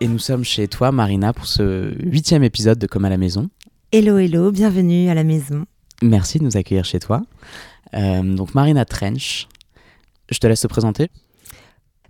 Et 0.00 0.06
nous 0.06 0.20
sommes 0.20 0.44
chez 0.44 0.68
toi, 0.68 0.92
Marina, 0.92 1.32
pour 1.32 1.46
ce 1.46 1.92
huitième 1.98 2.44
épisode 2.44 2.78
de 2.78 2.86
Comme 2.86 3.04
à 3.04 3.10
la 3.10 3.16
maison. 3.16 3.50
Hello, 3.90 4.16
hello, 4.16 4.52
bienvenue 4.52 5.08
à 5.08 5.14
la 5.14 5.24
maison. 5.24 5.64
Merci 6.02 6.38
de 6.38 6.44
nous 6.44 6.56
accueillir 6.56 6.84
chez 6.84 7.00
toi. 7.00 7.22
Euh, 7.94 8.22
donc, 8.22 8.54
Marina 8.54 8.84
Trench, 8.84 9.48
je 10.30 10.38
te 10.38 10.46
laisse 10.46 10.60
te 10.60 10.68
présenter. 10.68 11.10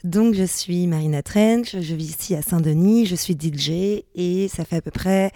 Donc, 0.04 0.34
je 0.34 0.44
suis 0.44 0.86
Marina 0.86 1.22
Trench, 1.22 1.80
je 1.80 1.94
vis 1.94 2.10
ici 2.10 2.34
à 2.34 2.42
Saint-Denis, 2.42 3.06
je 3.06 3.14
suis 3.14 3.34
DJ 3.40 4.02
et 4.14 4.48
ça 4.48 4.66
fait 4.66 4.76
à 4.76 4.82
peu 4.82 4.90
près 4.90 5.32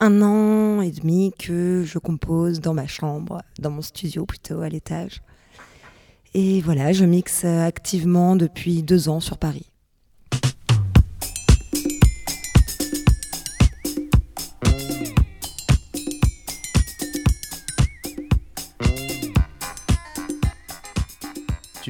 un 0.00 0.22
an 0.22 0.80
et 0.80 0.92
demi 0.92 1.34
que 1.38 1.84
je 1.86 1.98
compose 1.98 2.60
dans 2.60 2.72
ma 2.72 2.86
chambre, 2.86 3.42
dans 3.58 3.70
mon 3.70 3.82
studio 3.82 4.24
plutôt, 4.24 4.62
à 4.62 4.70
l'étage. 4.70 5.20
Et 6.32 6.62
voilà, 6.62 6.94
je 6.94 7.04
mixe 7.04 7.44
activement 7.44 8.36
depuis 8.36 8.82
deux 8.82 9.10
ans 9.10 9.20
sur 9.20 9.36
Paris. 9.36 9.66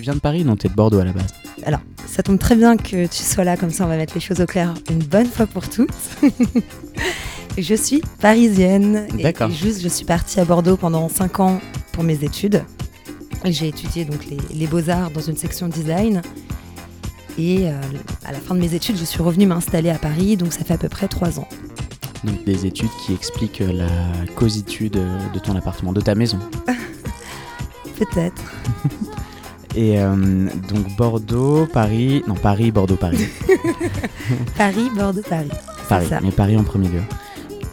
Tu 0.01 0.05
viens 0.05 0.15
de 0.15 0.21
Paris, 0.21 0.45
non 0.47 0.57
T'es 0.57 0.71
de 0.71 0.73
Bordeaux 0.73 1.01
à 1.01 1.05
la 1.05 1.13
base. 1.13 1.27
Alors, 1.63 1.81
ça 2.07 2.23
tombe 2.23 2.39
très 2.39 2.57
bien 2.57 2.79
que 2.79 3.07
tu 3.07 3.23
sois 3.23 3.45
là, 3.45 3.59
comme 3.59 3.69
ça 3.69 3.85
on 3.85 3.87
va 3.87 3.99
mettre 3.99 4.15
les 4.15 4.21
choses 4.21 4.41
au 4.41 4.47
clair 4.47 4.73
une 4.89 5.01
bonne 5.01 5.27
fois 5.27 5.47
pour 5.47 5.69
toutes. 5.69 5.91
je 7.59 7.75
suis 7.75 8.01
parisienne. 8.19 9.07
D'accord. 9.23 9.51
Juste, 9.51 9.83
je 9.83 9.89
suis 9.89 10.07
partie 10.07 10.41
à 10.41 10.47
Bordeaux 10.47 10.79
pendant 10.79 11.11
5 11.11 11.41
ans 11.41 11.61
pour 11.93 12.03
mes 12.03 12.25
études. 12.25 12.65
J'ai 13.45 13.69
étudié 13.69 14.07
donc 14.07 14.25
les, 14.25 14.39
les 14.55 14.67
beaux-arts 14.67 15.11
dans 15.11 15.21
une 15.21 15.37
section 15.37 15.69
design. 15.69 16.23
Et 17.37 17.69
euh, 17.69 17.79
à 18.25 18.33
la 18.33 18.39
fin 18.39 18.55
de 18.55 18.61
mes 18.61 18.73
études, 18.73 18.97
je 18.97 19.05
suis 19.05 19.23
revenue 19.23 19.45
m'installer 19.45 19.91
à 19.91 19.99
Paris, 19.99 20.39
donc 20.39 20.55
ça 20.55 20.65
fait 20.65 20.73
à 20.73 20.79
peu 20.79 20.89
près 20.89 21.09
3 21.09 21.39
ans. 21.41 21.49
Donc 22.25 22.43
des 22.45 22.65
études 22.65 22.89
qui 23.05 23.13
expliquent 23.13 23.63
la 23.71 23.91
cositude 24.35 24.95
de 24.95 25.39
ton 25.41 25.57
appartement, 25.57 25.93
de 25.93 26.01
ta 26.01 26.15
maison. 26.15 26.39
Peut-être. 27.99 28.43
Et 29.77 30.01
euh, 30.01 30.49
donc 30.69 30.97
Bordeaux, 30.97 31.67
Paris, 31.73 32.23
non 32.27 32.35
Paris, 32.35 32.71
Bordeaux, 32.73 32.97
Paris. 32.97 33.27
Paris, 34.57 34.91
Bordeaux, 34.97 35.23
Paris. 35.29 35.49
Paris, 35.89 36.07
ça. 36.09 36.21
mais 36.23 36.31
Paris 36.33 36.57
en 36.57 36.65
premier 36.65 36.89
lieu. 36.89 37.03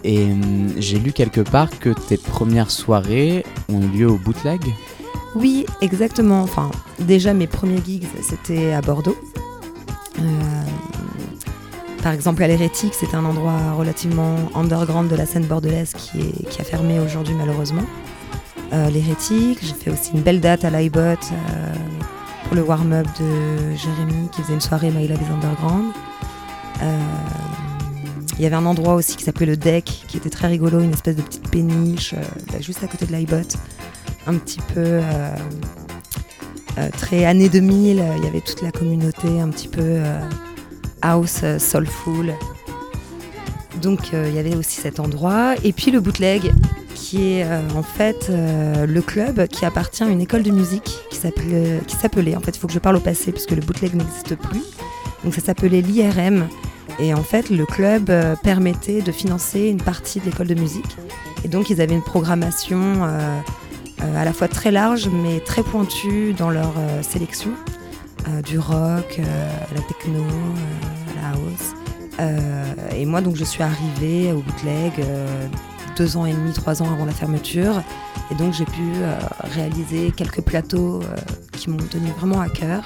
Et 0.03 0.19
euh, 0.19 0.33
j'ai 0.77 0.99
lu 0.99 1.11
quelque 1.11 1.41
part 1.41 1.69
que 1.79 1.89
tes 1.89 2.17
premières 2.17 2.71
soirées 2.71 3.44
ont 3.69 3.81
eu 3.81 3.88
lieu 3.88 4.07
au 4.09 4.17
bootleg. 4.17 4.61
Oui, 5.35 5.66
exactement. 5.81 6.41
Enfin, 6.44 6.69
déjà 6.99 7.33
mes 7.33 7.47
premiers 7.47 7.81
gigs, 7.83 8.05
c'était 8.21 8.73
à 8.73 8.81
Bordeaux. 8.81 9.17
Euh, 10.19 10.23
par 12.03 12.13
exemple, 12.13 12.41
à 12.44 12.47
l'Hérétique, 12.47 12.94
c'était 12.94 13.16
un 13.17 13.25
endroit 13.25 13.73
relativement 13.77 14.35
underground 14.55 15.09
de 15.09 15.16
la 15.16 15.25
scène 15.25 15.45
bordelaise 15.45 15.94
qui, 15.94 16.19
est- 16.19 16.50
qui 16.50 16.61
a 16.61 16.63
fermé 16.63 17.00
aujourd'hui 17.00 17.33
malheureusement. 17.33 17.83
Euh, 18.73 18.89
L'Hérétique, 18.89 19.59
j'ai 19.61 19.73
fait 19.73 19.91
aussi 19.91 20.11
une 20.13 20.22
belle 20.22 20.41
date 20.41 20.66
à 20.66 20.69
l'iBot 20.69 21.00
euh, 21.00 21.16
pour 22.45 22.55
le 22.55 22.63
warm-up 22.63 23.07
de 23.19 23.75
Jérémy 23.75 24.29
qui 24.31 24.41
faisait 24.41 24.53
une 24.53 24.61
soirée 24.61 24.91
My 24.91 25.07
Love 25.07 25.22
is 25.22 25.31
Underground. 25.31 25.91
Euh, 26.81 27.00
Il 28.38 28.44
y 28.44 28.45
avait 28.45 28.56
un 28.56 28.66
endroit 28.66 28.95
aussi 28.95 29.16
qui 29.16 29.23
s'appelait 29.23 29.45
le 29.45 29.57
Deck 29.57 30.03
qui 30.07 30.17
était 30.17 30.29
très 30.29 30.47
rigolo, 30.47 30.81
une 30.81 30.94
espèce 30.94 31.16
de 31.16 31.22
petite 31.22 31.50
péniche 31.50 32.13
bah, 32.51 32.59
juste 32.59 32.83
à 32.83 32.88
côté 32.88 33.06
de 33.06 33.13
l'iBot. 33.13 33.47
Un 34.27 34.35
petit 34.35 34.59
peu 34.73 35.00
très 36.97 37.25
années 37.25 37.50
2000, 37.50 38.00
euh, 38.00 38.03
il 38.17 38.23
y 38.23 38.27
avait 38.27 38.41
toute 38.41 38.61
la 38.61 38.72
communauté 38.72 39.39
un 39.39 39.50
petit 39.50 39.67
peu 39.69 40.01
house, 41.01 41.44
soulful. 41.57 42.33
Donc 43.81 44.13
euh, 44.13 44.25
il 44.29 44.35
y 44.35 44.39
avait 44.39 44.55
aussi 44.55 44.81
cet 44.81 44.99
endroit. 44.99 45.55
Et 45.63 45.73
puis 45.73 45.91
le 45.91 45.99
bootleg, 45.99 46.51
qui 46.95 47.33
est 47.33 47.43
euh, 47.43 47.61
en 47.75 47.83
fait 47.83 48.27
euh, 48.29 48.85
le 48.85 49.01
club 49.01 49.47
qui 49.47 49.65
appartient 49.65 50.03
à 50.03 50.07
une 50.07 50.21
école 50.21 50.43
de 50.43 50.51
musique 50.51 50.97
qui 51.09 51.17
s'appelait, 51.17 52.35
en 52.35 52.39
fait 52.39 52.55
il 52.55 52.59
faut 52.59 52.67
que 52.67 52.73
je 52.73 52.79
parle 52.79 52.95
au 52.95 53.01
passé 53.01 53.31
puisque 53.31 53.51
le 53.51 53.61
bootleg 53.61 53.93
n'existe 53.95 54.35
plus. 54.35 54.63
Donc 55.23 55.33
ça 55.33 55.41
s'appelait 55.41 55.81
l'IRM. 55.81 56.47
Et 56.99 57.13
en 57.13 57.21
fait, 57.21 57.51
le 57.51 57.65
club 57.65 58.11
permettait 58.41 59.01
de 59.01 59.11
financer 59.11 59.67
une 59.67 59.81
partie 59.81 60.19
de 60.19 60.25
l'école 60.25 60.47
de 60.47 60.55
musique. 60.55 60.97
Et 61.44 61.47
donc, 61.47 61.69
ils 61.69 61.79
avaient 61.79 61.94
une 61.94 62.01
programmation 62.01 63.03
à 63.03 64.25
la 64.25 64.33
fois 64.33 64.47
très 64.47 64.71
large, 64.71 65.07
mais 65.09 65.39
très 65.41 65.61
pointue 65.61 66.33
dans 66.33 66.49
leur 66.49 66.73
sélection. 67.03 67.51
Du 68.44 68.59
rock, 68.59 69.19
euh, 69.19 69.49
la 69.73 69.81
techno, 69.81 70.19
euh, 70.19 71.21
la 71.21 71.29
house. 71.29 71.86
Euh, 72.19 72.73
et 72.95 73.05
moi, 73.05 73.22
donc, 73.22 73.35
je 73.35 73.44
suis 73.44 73.63
arrivée 73.63 74.31
au 74.31 74.41
bootleg 74.41 74.94
euh, 75.00 75.47
deux 75.97 76.17
ans 76.17 76.25
et 76.25 76.33
demi, 76.33 76.53
trois 76.53 76.81
ans 76.81 76.91
avant 76.91 77.05
la 77.05 77.11
fermeture. 77.11 77.81
Et 78.31 78.35
donc, 78.35 78.53
j'ai 78.53 78.66
pu 78.66 78.81
euh, 78.95 79.17
réaliser 79.55 80.11
quelques 80.16 80.41
plateaux 80.41 81.01
euh, 81.01 81.16
qui 81.53 81.69
m'ont 81.69 81.77
tenu 81.77 82.09
vraiment 82.19 82.39
à 82.39 82.50
cœur. 82.50 82.83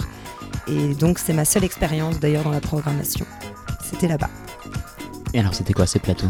Et 0.68 0.94
donc, 0.96 1.20
c'est 1.20 1.34
ma 1.34 1.46
seule 1.46 1.64
expérience 1.64 2.20
d'ailleurs 2.20 2.44
dans 2.44 2.52
la 2.52 2.62
programmation. 2.62 3.25
C'était 3.84 4.08
là-bas. 4.08 4.30
Et 5.34 5.40
alors 5.40 5.53
c'était 5.53 5.74
quoi 5.74 5.88
ces 5.88 6.00
plateaux? 6.00 6.28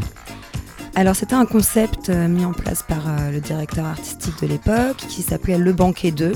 Alors 0.94 1.16
c'était 1.16 1.34
un 1.34 1.46
concept 1.46 2.10
euh, 2.10 2.28
mis 2.28 2.46
en 2.46 2.52
place 2.52 2.84
par 2.84 3.04
le 3.32 3.40
directeur 3.40 3.86
artistique 3.86 4.40
de 4.42 4.48
l'époque 4.48 4.98
qui 4.98 5.22
s'appelait 5.22 5.58
Le 5.58 5.74
Banquet 5.74 6.12
2. 6.12 6.32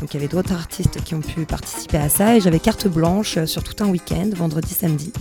Donc 0.00 0.12
il 0.12 0.14
y 0.14 0.16
avait 0.16 0.28
d'autres 0.28 0.52
artistes 0.52 1.02
qui 1.04 1.14
ont 1.14 1.20
pu 1.20 1.44
participer 1.44 1.98
à 1.98 2.08
ça 2.08 2.36
et 2.36 2.40
j'avais 2.40 2.58
carte 2.58 2.88
blanche 2.88 3.44
sur 3.44 3.62
tout 3.62 3.82
un 3.84 3.88
week-end, 3.88 4.28
vendredi, 4.34 4.74
samedi, 4.74 5.12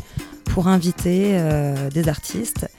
pour 0.59 0.68
inviter 0.68 1.38
euh, 1.40 1.90
des 1.90 2.09
artistes. 2.09 2.70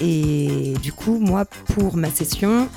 Et 0.00 0.74
du 0.82 0.92
coup, 0.92 1.20
moi, 1.20 1.44
pour 1.44 1.96
ma 1.96 2.10
session, 2.10 2.68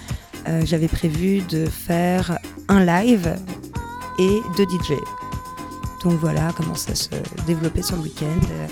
euh, 0.47 0.61
j'avais 0.63 0.87
prévu 0.87 1.41
de 1.49 1.65
faire 1.65 2.37
un 2.67 2.85
live 2.85 3.35
et 4.19 4.41
deux 4.55 4.65
DJ. 4.65 4.99
Donc 6.03 6.19
voilà 6.19 6.53
comment 6.55 6.75
ça 6.75 6.93
se 6.93 7.09
développait 7.47 7.81
sur 7.81 7.95
le 7.95 8.03
week-end. 8.03 8.45
Euh, 8.51 8.67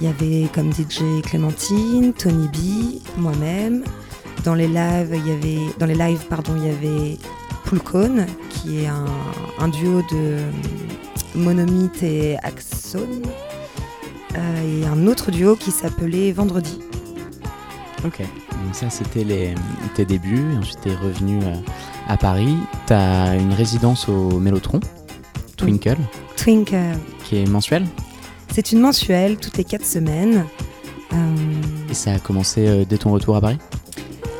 Il 0.00 0.04
y 0.04 0.08
avait 0.08 0.50
comme 0.52 0.70
DJ 0.70 1.22
Clémentine, 1.24 2.12
Tony 2.12 2.48
B, 2.48 3.18
moi-même. 3.18 3.84
Dans 4.44 4.54
les 4.54 4.68
lives, 4.68 5.14
il 5.14 5.26
y 5.26 5.32
avait, 5.32 5.72
dans 5.78 5.86
les 5.86 5.94
lives, 5.94 6.26
pardon, 6.28 6.52
il 6.56 6.66
y 6.66 6.70
avait 6.70 7.18
Poulcone, 7.64 8.26
qui 8.50 8.80
est 8.80 8.88
un, 8.88 9.68
duo 9.68 10.02
de 10.10 10.40
Monomythe 11.34 12.02
et 12.02 12.36
Axon. 12.42 13.08
Euh, 14.36 14.82
et 14.82 14.86
un 14.86 15.06
autre 15.06 15.30
duo 15.30 15.56
qui 15.56 15.70
s'appelait 15.70 16.32
Vendredi. 16.32 16.78
Ok. 18.04 18.20
Donc 18.20 18.74
ça 18.74 18.90
c'était 18.90 19.54
tes 19.94 20.04
débuts. 20.04 20.44
Ensuite 20.58 20.80
t'es 20.82 20.94
revenu 20.94 21.38
euh, 21.42 21.54
à 22.08 22.16
Paris. 22.16 22.56
T'as 22.86 23.36
une 23.38 23.52
résidence 23.52 24.08
au 24.08 24.38
Mélotron, 24.38 24.80
Twinkle, 25.56 25.96
Twink, 26.36 26.72
euh, 26.72 26.94
qui 27.24 27.38
est 27.38 27.46
mensuelle. 27.48 27.86
c'est 28.52 28.72
une 28.72 28.80
mensuelle, 28.80 29.36
toutes 29.38 29.56
les 29.56 29.64
quatre 29.64 29.86
semaines. 29.86 30.44
Euh, 31.12 31.16
Et 31.90 31.94
ça 31.94 32.12
a 32.12 32.18
commencé 32.18 32.84
dès 32.88 32.98
ton 32.98 33.12
retour 33.12 33.36
à 33.36 33.40
Paris? 33.40 33.58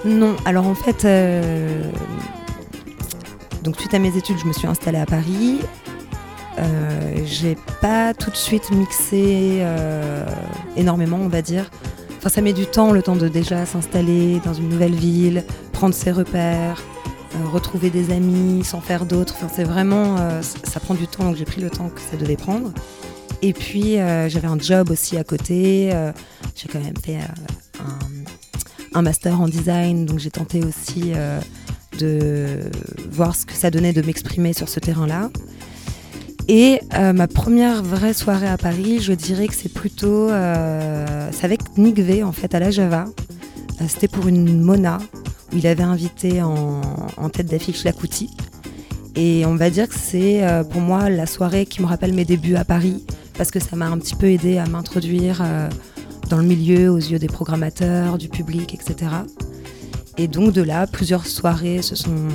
Non, 0.04 0.36
alors 0.44 0.66
en 0.66 0.74
fait, 0.74 1.04
euh, 1.04 1.82
donc 3.62 3.76
suite 3.80 3.94
à 3.94 3.98
mes 3.98 4.16
études, 4.16 4.38
je 4.38 4.46
me 4.46 4.52
suis 4.52 4.68
installée 4.68 4.98
à 4.98 5.06
Paris. 5.06 5.58
Euh, 6.58 7.16
j'ai 7.24 7.56
pas 7.80 8.14
tout 8.14 8.30
de 8.30 8.36
suite 8.36 8.70
mixé 8.70 9.58
euh, 9.60 10.24
énormément, 10.76 11.18
on 11.20 11.28
va 11.28 11.42
dire. 11.42 11.70
Enfin, 12.18 12.28
ça 12.28 12.40
met 12.40 12.52
du 12.52 12.66
temps, 12.66 12.92
le 12.92 13.02
temps 13.02 13.16
de 13.16 13.28
déjà 13.28 13.66
s'installer 13.66 14.40
dans 14.44 14.54
une 14.54 14.68
nouvelle 14.68 14.94
ville, 14.94 15.44
prendre 15.72 15.94
ses 15.94 16.12
repères, 16.12 16.82
euh, 17.34 17.48
retrouver 17.48 17.90
des 17.90 18.10
amis, 18.10 18.64
s'en 18.64 18.80
faire 18.80 19.04
d'autres. 19.04 19.34
Enfin, 19.36 19.48
c'est 19.54 19.64
vraiment, 19.64 20.16
ça 20.40 20.80
prend 20.80 20.94
du 20.94 21.06
temps, 21.06 21.24
donc 21.24 21.36
j'ai 21.36 21.44
pris 21.44 21.60
le 21.60 21.70
temps 21.70 21.90
que 21.90 22.00
ça 22.00 22.16
devait 22.16 22.36
prendre. 22.36 22.72
Et 23.42 23.52
puis, 23.52 23.96
j'avais 24.28 24.48
un 24.48 24.58
job 24.58 24.90
aussi 24.90 25.18
à 25.18 25.24
côté. 25.24 25.92
j'ai 26.54 26.68
quand 26.68 26.80
même 26.80 26.96
fait 27.04 27.18
un, 28.94 29.02
master 29.02 29.38
en 29.38 29.46
design, 29.46 30.06
donc 30.06 30.18
j'ai 30.18 30.30
tenté 30.30 30.64
aussi 30.64 31.12
de 31.98 32.60
voir 33.10 33.36
ce 33.36 33.44
que 33.44 33.52
ça 33.52 33.70
donnait 33.70 33.92
de 33.92 34.00
m'exprimer 34.00 34.54
sur 34.54 34.70
ce 34.70 34.80
terrain-là. 34.80 35.28
Et 36.48 36.80
ma 36.92 37.26
première 37.26 37.82
vraie 37.82 38.12
soirée 38.12 38.48
à 38.48 38.56
Paris, 38.56 39.00
je 39.00 39.12
dirais 39.12 39.48
que 39.48 39.54
c'est 39.54 39.72
plutôt. 39.72 40.28
c'est 40.28 41.44
avec 41.44 41.76
Nick 41.76 41.98
V 41.98 42.22
en 42.22 42.32
fait 42.32 42.54
à 42.54 42.60
la 42.60 42.70
Java. 42.70 43.06
C'était 43.88 44.08
pour 44.08 44.26
une 44.26 44.62
Mona 44.62 44.98
où 45.52 45.56
il 45.56 45.66
avait 45.66 45.82
invité 45.82 46.42
en, 46.42 47.28
tête 47.30 47.46
d'affiche 47.46 47.84
Lacouti. 47.84 48.30
Et 49.14 49.46
on 49.46 49.54
va 49.56 49.70
dire 49.70 49.88
que 49.88 49.94
c'est 49.94 50.44
euh, 50.44 50.62
pour 50.62 50.80
moi 50.80 51.08
la 51.08 51.26
soirée 51.26 51.64
qui 51.64 51.80
me 51.80 51.86
rappelle 51.86 52.12
mes 52.12 52.24
débuts 52.24 52.56
à 52.56 52.64
Paris, 52.64 53.04
parce 53.38 53.50
que 53.50 53.60
ça 53.60 53.74
m'a 53.76 53.86
un 53.86 53.98
petit 53.98 54.14
peu 54.14 54.26
aidé 54.26 54.58
à 54.58 54.66
m'introduire 54.66 55.40
euh, 55.42 55.70
dans 56.28 56.36
le 56.36 56.44
milieu, 56.44 56.90
aux 56.90 56.98
yeux 56.98 57.18
des 57.18 57.28
programmateurs, 57.28 58.18
du 58.18 58.28
public, 58.28 58.74
etc. 58.74 59.10
Et 60.18 60.28
donc 60.28 60.52
de 60.52 60.62
là, 60.62 60.86
plusieurs 60.86 61.26
soirées 61.26 61.80
se 61.80 61.94
sont 61.96 62.28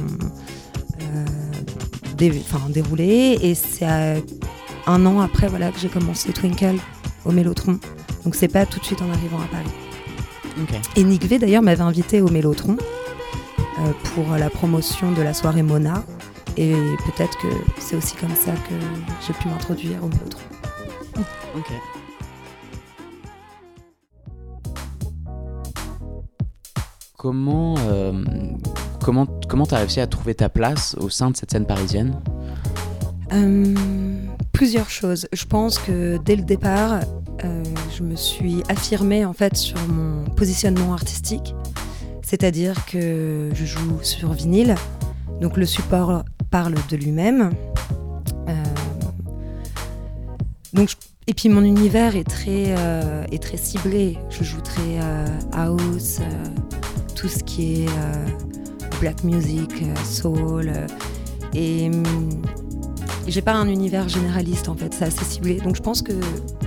euh, 2.30 2.70
déroulées. 2.70 3.38
Et 3.42 3.56
c'est 3.56 3.86
un 3.86 5.06
an 5.06 5.20
après 5.22 5.48
voilà, 5.48 5.72
que 5.72 5.80
j'ai 5.80 5.90
commencé 5.90 6.32
Twinkle 6.32 6.78
au 7.26 7.32
Mélotron. 7.32 7.80
Donc 8.24 8.36
c'est 8.36 8.48
pas 8.48 8.66
tout 8.66 8.80
de 8.80 8.86
suite 8.86 9.02
en 9.02 9.10
arrivant 9.10 9.40
à 9.40 9.46
Paris. 9.46 9.72
Et 10.96 11.04
Nick 11.04 11.26
V 11.26 11.40
d'ailleurs 11.40 11.62
m'avait 11.62 11.82
invité 11.82 12.22
au 12.22 12.30
Mélotron 12.30 12.78
pour 14.14 14.36
la 14.38 14.50
promotion 14.50 15.12
de 15.12 15.22
la 15.22 15.34
soirée 15.34 15.64
Mona. 15.64 16.04
Et 16.58 16.74
peut-être 17.06 17.38
que 17.38 17.48
c'est 17.80 17.96
aussi 17.96 18.16
comme 18.16 18.36
ça 18.36 18.52
que 18.52 18.76
j'ai 19.26 19.34
pu 19.34 19.48
m'introduire 19.48 20.04
au 20.04 20.08
métro. 20.08 20.42
Ok. 21.56 22.01
Comment 27.22 27.76
euh, 27.88 28.14
comment 29.00 29.28
comment 29.48 29.68
t'as 29.68 29.78
réussi 29.78 30.00
à 30.00 30.08
trouver 30.08 30.34
ta 30.34 30.50
place 30.50 30.96
au 31.00 31.08
sein 31.10 31.30
de 31.30 31.38
cette 31.38 31.52
scène 31.52 31.68
parisienne? 31.68 32.20
Euh, 33.32 33.76
Plusieurs 34.52 34.90
choses. 34.90 35.28
Je 35.32 35.46
pense 35.46 35.78
que 35.78 36.18
dès 36.18 36.36
le 36.36 36.42
départ, 36.42 37.02
euh, 37.44 37.64
je 37.96 38.02
me 38.02 38.16
suis 38.16 38.64
affirmée 38.70 39.24
en 39.24 39.34
fait 39.34 39.56
sur 39.56 39.78
mon 39.88 40.26
positionnement 40.32 40.94
artistique, 40.94 41.54
c'est-à-dire 42.24 42.88
que 42.88 43.52
je 43.54 43.66
joue 43.66 44.00
sur 44.02 44.34
vinyle, 44.34 44.74
donc 45.42 45.58
le 45.58 45.68
support 45.68 46.24
parle 46.50 46.74
de 46.90 46.98
lui-même. 46.98 47.52
Donc, 50.74 50.90
et 51.28 51.36
puis 51.36 51.50
mon 51.50 51.64
univers 51.64 52.16
est 52.16 52.24
très, 52.24 52.74
ciblé. 53.58 54.18
Je 54.32 54.44
joue 54.44 54.62
très 54.62 54.98
house, 55.52 56.20
tout 57.22 57.28
ce 57.28 57.44
qui 57.44 57.84
est 57.84 57.90
black 59.00 59.24
music, 59.24 59.70
soul. 60.04 60.72
et 61.54 61.92
j'ai 63.28 63.42
pas 63.44 63.54
un 63.54 63.68
univers 63.68 64.10
généraliste 64.10 64.68
en 64.70 64.76
fait, 64.76 64.92
c'est 64.92 65.06
assez 65.06 65.24
ciblé. 65.24 65.60
Donc 65.60 65.76
je 65.76 65.84
pense 65.84 66.02
que 66.02 66.14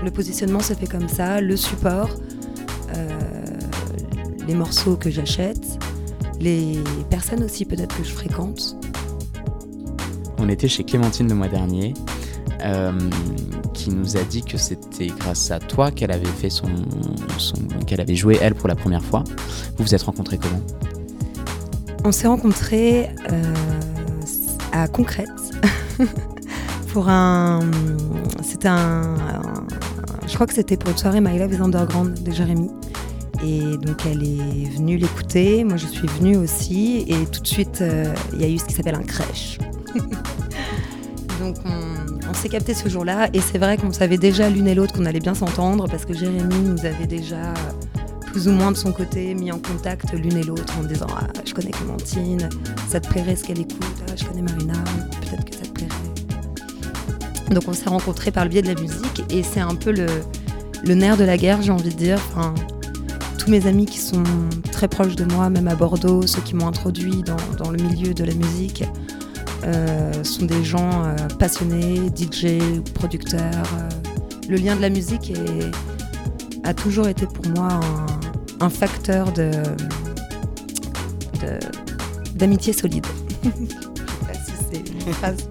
le 0.04 0.10
positionnement 0.12 0.60
se 0.60 0.72
fait 0.74 0.86
comme 0.86 1.08
ça, 1.08 1.40
le 1.40 1.56
support, 1.56 2.08
les 4.46 4.54
morceaux 4.54 4.94
que 4.94 5.10
j'achète, 5.10 5.66
les 6.38 6.78
personnes 7.10 7.42
aussi 7.42 7.64
peut-être 7.64 7.96
que 7.96 8.04
je 8.04 8.12
fréquente. 8.12 8.76
On 10.38 10.48
était 10.48 10.68
chez 10.68 10.84
Clémentine 10.84 11.28
le 11.28 11.34
mois 11.34 11.48
dernier, 11.48 11.94
euh, 12.64 12.92
qui 13.72 13.90
nous 13.90 14.16
a 14.16 14.22
dit 14.22 14.42
que 14.42 14.56
c'était 14.56 15.08
grâce 15.08 15.50
à 15.50 15.58
toi 15.58 15.90
qu'elle 15.90 16.12
avait 16.12 16.24
fait 16.24 16.50
son, 16.50 16.68
qu'elle 17.86 18.00
avait 18.00 18.16
joué 18.16 18.38
elle 18.40 18.54
pour 18.54 18.68
la 18.68 18.74
première 18.74 19.04
fois. 19.04 19.24
Vous 19.76 19.84
vous 19.84 19.94
êtes 19.94 20.02
rencontrés 20.02 20.38
comment? 20.38 20.60
On 22.04 22.12
s'est 22.12 22.26
rencontrés 22.26 23.10
euh, 23.30 23.54
à 24.72 24.88
Concrète 24.88 25.28
pour 26.92 27.08
un, 27.08 27.60
c'était 28.42 28.68
un, 28.68 29.14
je 30.26 30.34
crois 30.34 30.46
que 30.46 30.54
c'était 30.54 30.76
pour 30.76 30.90
une 30.90 30.96
soirée 30.96 31.20
My 31.20 31.38
Love 31.38 31.52
is 31.52 31.60
Underground 31.60 32.22
de 32.22 32.30
Jérémy. 32.32 32.70
Et 33.44 33.76
donc 33.76 34.06
elle 34.06 34.22
est 34.22 34.70
venue 34.74 34.96
l'écouter, 34.96 35.64
moi 35.64 35.76
je 35.76 35.86
suis 35.86 36.08
venue 36.08 36.36
aussi, 36.36 37.04
et 37.08 37.26
tout 37.26 37.40
de 37.40 37.46
suite 37.46 37.82
euh, 37.82 38.14
il 38.32 38.40
y 38.40 38.44
a 38.44 38.48
eu 38.48 38.58
ce 38.58 38.64
qui 38.64 38.74
s'appelle 38.74 38.94
un 38.94 39.02
crèche. 39.02 39.58
donc 41.40 41.56
on, 41.64 42.34
s'est 42.34 42.48
capté 42.48 42.74
ce 42.74 42.88
jour-là, 42.88 43.28
et 43.32 43.40
c'est 43.40 43.58
vrai 43.58 43.76
qu'on 43.76 43.92
savait 43.92 44.18
déjà 44.18 44.50
l'une 44.50 44.66
et 44.66 44.74
l'autre 44.74 44.94
qu'on 44.94 45.06
allait 45.06 45.20
bien 45.20 45.34
s'entendre, 45.34 45.88
parce 45.88 46.04
que 46.04 46.12
Jérémy 46.12 46.58
nous 46.64 46.84
avait 46.84 47.06
déjà 47.06 47.54
plus 48.26 48.48
ou 48.48 48.52
moins 48.52 48.72
de 48.72 48.76
son 48.76 48.92
côté 48.92 49.34
mis 49.34 49.52
en 49.52 49.58
contact 49.58 50.12
l'une 50.12 50.36
et 50.36 50.42
l'autre 50.42 50.74
en 50.78 50.82
disant 50.82 51.06
ah, 51.16 51.28
je 51.44 51.54
connais 51.54 51.70
Clémentine, 51.70 52.48
ça 52.88 53.00
te 53.00 53.08
plairait 53.08 53.36
ce 53.36 53.44
qu'elle 53.44 53.60
écoute, 53.60 53.84
ah, 54.08 54.12
je 54.16 54.24
connais 54.24 54.42
Marina, 54.42 54.74
peut-être 55.20 55.44
que 55.44 55.54
ça 55.54 55.62
te 55.62 55.68
plairait. 55.68 55.94
Donc 57.50 57.62
on 57.68 57.72
s'est 57.72 57.88
rencontrés 57.88 58.30
par 58.30 58.44
le 58.44 58.50
biais 58.50 58.62
de 58.62 58.68
la 58.74 58.80
musique, 58.80 59.24
et 59.30 59.42
c'est 59.42 59.60
un 59.60 59.74
peu 59.74 59.92
le, 59.92 60.94
nerf 60.94 61.16
de 61.16 61.24
la 61.24 61.36
guerre, 61.36 61.62
j'ai 61.62 61.72
envie 61.72 61.90
de 61.90 61.96
dire. 61.96 62.18
Tous 63.38 63.50
mes 63.50 63.66
amis 63.66 63.84
qui 63.84 63.98
sont 63.98 64.24
très 64.72 64.88
proches 64.88 65.16
de 65.16 65.24
moi, 65.26 65.50
même 65.50 65.68
à 65.68 65.74
Bordeaux, 65.74 66.26
ceux 66.26 66.40
qui 66.40 66.54
m'ont 66.54 66.66
introduit 66.66 67.22
dans, 67.22 67.70
le 67.70 67.82
milieu 67.82 68.14
de 68.14 68.24
la 68.24 68.32
musique, 68.32 68.82
euh, 68.82 69.03
sont 70.22 70.46
des 70.46 70.64
gens 70.64 71.04
euh, 71.04 71.16
passionnés, 71.38 72.10
DJ, 72.14 72.58
producteurs. 72.94 73.40
Euh. 73.42 73.88
Le 74.48 74.56
lien 74.56 74.76
de 74.76 74.82
la 74.82 74.90
musique 74.90 75.32
a 76.64 76.74
toujours 76.74 77.08
été 77.08 77.26
pour 77.26 77.46
moi 77.54 77.80
un, 78.60 78.68
facteur 78.68 79.32
de, 79.32 79.50
d'amitié 82.34 82.72
solide. 82.72 83.06
Je 83.42 83.48
sais 83.48 83.56
pas 84.26 84.34
si 84.34 84.52
c'est 84.70 85.06
une 85.06 85.12
phrase. 85.14 85.48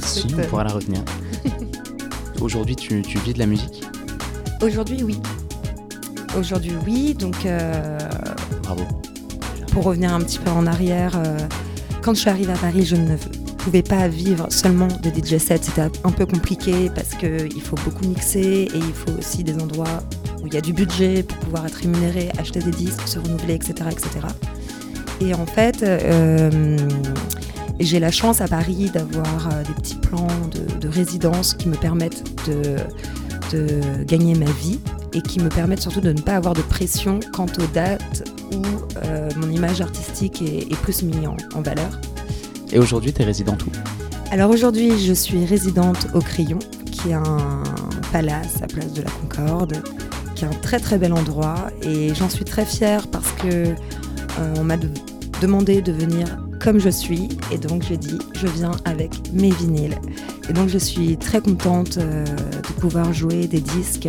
Si, 0.00 0.26
on 0.32 0.42
pourra 0.48 0.64
la 0.64 0.72
retenir. 0.72 1.02
Aujourd'hui, 2.40 2.76
tu, 2.76 3.02
tu 3.02 3.18
vis 3.18 3.34
de 3.34 3.38
la 3.38 3.46
musique? 3.46 3.84
Aujourd'hui, 4.62 5.02
oui. 5.02 5.20
Aujourd'hui, 6.38 6.72
oui. 6.86 7.14
Donc, 7.14 7.44
euh, 7.44 7.98
bravo. 8.62 8.84
Pour 9.72 9.84
revenir 9.84 10.12
un 10.12 10.20
petit 10.20 10.38
peu 10.38 10.50
en 10.50 10.66
arrière, 10.66 11.12
euh, 11.16 11.38
quand 12.02 12.14
je 12.14 12.20
suis 12.20 12.30
arrivée 12.30 12.52
à 12.52 12.56
Paris, 12.56 12.84
je 12.84 12.96
ne 12.96 13.16
pouvais 13.60 13.82
pas 13.82 14.08
vivre 14.08 14.46
seulement 14.50 14.88
de 14.88 15.10
DJ 15.10 15.38
sets. 15.38 15.60
C'était 15.62 15.82
un 15.82 16.10
peu 16.10 16.26
compliqué 16.26 16.90
parce 16.94 17.10
qu'il 17.10 17.62
faut 17.62 17.76
beaucoup 17.84 18.06
mixer 18.06 18.68
et 18.72 18.76
il 18.76 18.94
faut 18.94 19.12
aussi 19.18 19.44
des 19.44 19.54
endroits 19.54 20.02
où 20.42 20.46
il 20.46 20.54
y 20.54 20.56
a 20.56 20.60
du 20.60 20.72
budget 20.72 21.22
pour 21.22 21.38
pouvoir 21.38 21.66
être 21.66 21.74
rémunéré, 21.74 22.30
acheter 22.38 22.60
des 22.60 22.70
disques, 22.70 23.06
se 23.06 23.18
renouveler, 23.18 23.54
etc. 23.54 23.74
etc. 23.90 24.08
Et 25.20 25.34
en 25.34 25.46
fait, 25.46 25.82
euh, 25.82 26.78
j'ai 27.78 28.00
la 28.00 28.10
chance 28.10 28.40
à 28.40 28.48
Paris 28.48 28.90
d'avoir 28.92 29.48
des 29.66 29.74
petits 29.74 29.96
plans 29.96 30.28
de, 30.80 30.88
résidence 30.88 31.54
qui 31.54 31.68
me 31.68 31.76
permettent 31.76 32.24
de, 32.48 32.76
de 33.52 33.80
gagner 34.04 34.34
ma 34.34 34.50
vie 34.50 34.80
et 35.12 35.22
qui 35.22 35.40
me 35.40 35.48
permettent 35.48 35.82
surtout 35.82 36.00
de 36.00 36.12
ne 36.12 36.20
pas 36.20 36.36
avoir 36.36 36.54
de 36.54 36.62
pression 36.62 37.20
quant 37.32 37.46
aux 37.46 37.66
dates 37.74 38.28
où 38.52 38.62
euh, 39.04 39.28
mon 39.36 39.50
image 39.50 39.80
artistique 39.80 40.42
est, 40.42 40.74
plus 40.76 41.02
mise 41.02 41.16
en, 41.26 41.62
valeur. 41.62 42.00
Et 42.72 42.78
aujourd'hui, 42.78 43.12
tu 43.12 43.22
es 43.22 43.24
résidente 43.24 43.64
où? 43.64 43.70
Alors 44.30 44.50
aujourd'hui, 44.50 44.98
je 44.98 45.12
suis 45.12 45.44
résidente 45.44 46.06
au 46.14 46.20
Crayon, 46.20 46.58
qui 46.90 47.10
est 47.10 47.14
un 47.14 47.62
palace 48.12 48.62
à 48.62 48.66
Place 48.66 48.92
de 48.92 49.02
la 49.02 49.10
Concorde, 49.10 49.82
qui 50.34 50.44
est 50.44 50.48
un 50.48 50.60
très 50.62 50.78
très 50.78 50.98
bel 50.98 51.12
endroit. 51.12 51.70
Et 51.82 52.14
j'en 52.14 52.28
suis 52.28 52.44
très 52.44 52.64
fière 52.64 53.06
parce 53.08 53.32
que 53.32 53.48
euh, 53.48 54.54
on 54.58 54.64
m'a 54.64 54.76
demandé 55.40 55.82
de 55.82 55.92
venir 55.92 56.26
comme 56.60 56.78
je 56.78 56.90
suis. 56.90 57.28
Et 57.52 57.58
donc 57.58 57.82
j'ai 57.88 57.96
dit 57.96 58.18
je 58.34 58.46
viens 58.46 58.72
avec 58.84 59.32
mes 59.32 59.50
vinyles. 59.50 59.98
Et 60.48 60.52
donc 60.52 60.68
je 60.68 60.78
suis 60.78 61.16
très 61.16 61.40
contente 61.40 61.98
euh, 61.98 62.24
de 62.24 62.80
pouvoir 62.80 63.12
jouer 63.12 63.46
des 63.46 63.60
disques 63.60 64.08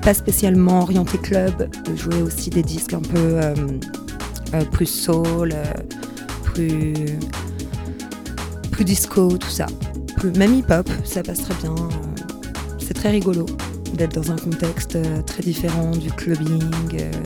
pas 0.00 0.14
spécialement 0.14 0.80
orienté 0.82 1.18
club, 1.18 1.70
de 1.84 1.96
jouer 1.96 2.22
aussi 2.22 2.50
des 2.50 2.62
disques 2.62 2.94
un 2.94 3.00
peu 3.00 3.18
euh, 3.18 3.54
euh, 4.54 4.64
plus 4.64 4.86
soul, 4.86 5.52
euh, 5.52 5.64
plus, 6.42 6.94
disco, 8.84 9.36
tout 9.36 9.50
ça. 9.50 9.66
Même 10.36 10.54
hip-hop, 10.54 10.88
ça 11.04 11.22
passe 11.22 11.42
très 11.42 11.54
bien. 11.62 11.74
c'est 12.78 12.94
très 12.94 13.10
rigolo 13.10 13.46
d'être 13.94 14.14
dans 14.14 14.32
un 14.32 14.36
contexte 14.36 14.98
très 15.26 15.42
différent 15.42 15.90
du 15.92 16.10
clubbing, 16.10 16.60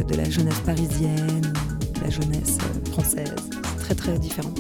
de 0.09 0.15
la 0.17 0.29
jeunesse 0.29 0.61
parisienne, 0.65 1.43
de 1.95 2.01
la 2.01 2.11
jeunesse 2.11 2.59
française. 2.93 3.35
C'est 3.53 3.85
très 3.85 3.95
très 3.95 4.19
différent. 4.19 4.55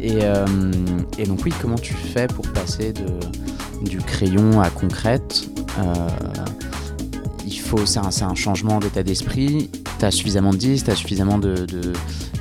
Et, 0.00 1.26
donc 1.26 1.40
oui, 1.44 1.52
comment 1.60 1.78
tu 1.78 1.94
fais 1.94 2.26
pour 2.26 2.46
passer 2.52 2.92
de, 2.92 3.88
du 3.88 3.98
crayon 3.98 4.60
à 4.60 4.70
concrète? 4.70 5.48
C'est 7.84 8.22
un, 8.22 8.34
changement 8.34 8.78
d'état 8.78 9.02
d'esprit. 9.02 9.70
Tu 9.98 10.04
as 10.04 10.10
suffisamment 10.10 10.52
de 10.52 10.56
disques, 10.56 10.84
tu 10.84 10.90
as 10.92 10.96
suffisamment 10.96 11.38
de, 11.38 11.66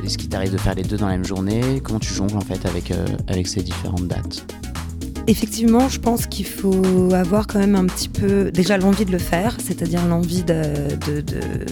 Est-ce 0.05 0.17
qu'il 0.17 0.29
t'arrive 0.29 0.51
de 0.51 0.57
faire 0.57 0.75
les 0.75 0.83
deux 0.83 0.97
dans 0.97 1.07
la 1.07 1.13
même 1.13 1.25
journée? 1.25 1.81
Comment 1.83 1.99
tu 1.99 2.13
jongles 2.13 2.37
en 2.37 2.41
fait 2.41 2.65
avec, 2.67 2.91
euh, 2.91 3.05
avec 3.27 3.47
ces 3.47 3.63
différentes 3.63 4.07
dates? 4.07 4.45
Effectivement, 5.29 5.89
je 5.89 5.99
pense 5.99 6.25
qu'il 6.25 6.45
faut 6.45 7.13
avoir 7.13 7.47
quand 7.47 7.59
même 7.59 7.75
un 7.75 7.85
petit 7.85 8.07
peu 8.07 8.49
déjà 8.51 8.77
l'envie 8.77 9.03
de 9.03 9.11
le 9.11 9.17
faire, 9.17 9.57
c'est-à-dire 9.61 10.05
l'envie 10.05 10.43
de, 10.43 10.95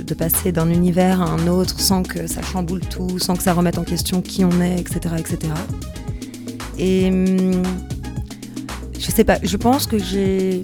de, 0.03 0.13
passer 0.13 0.51
d'un 0.51 0.69
univers 0.69 1.21
à 1.21 1.29
un 1.29 1.47
autre 1.47 1.79
sans 1.79 2.03
que 2.03 2.27
ça 2.27 2.41
chamboule 2.41 2.81
tout, 2.81 3.17
sans 3.19 3.35
que 3.35 3.43
ça 3.43 3.53
remette 3.53 3.77
en 3.77 3.83
question 3.83 4.21
qui 4.21 4.43
on 4.43 4.61
est, 4.61 4.79
etc. 4.79 5.15
etc. 5.17 5.53
Et 6.77 7.09
je 7.09 7.61
je 8.99 9.11
sais 9.11 9.23
pas, 9.23 9.37
je 9.41 9.55
pense 9.55 9.87
que 9.87 9.97
j'ai 9.97 10.63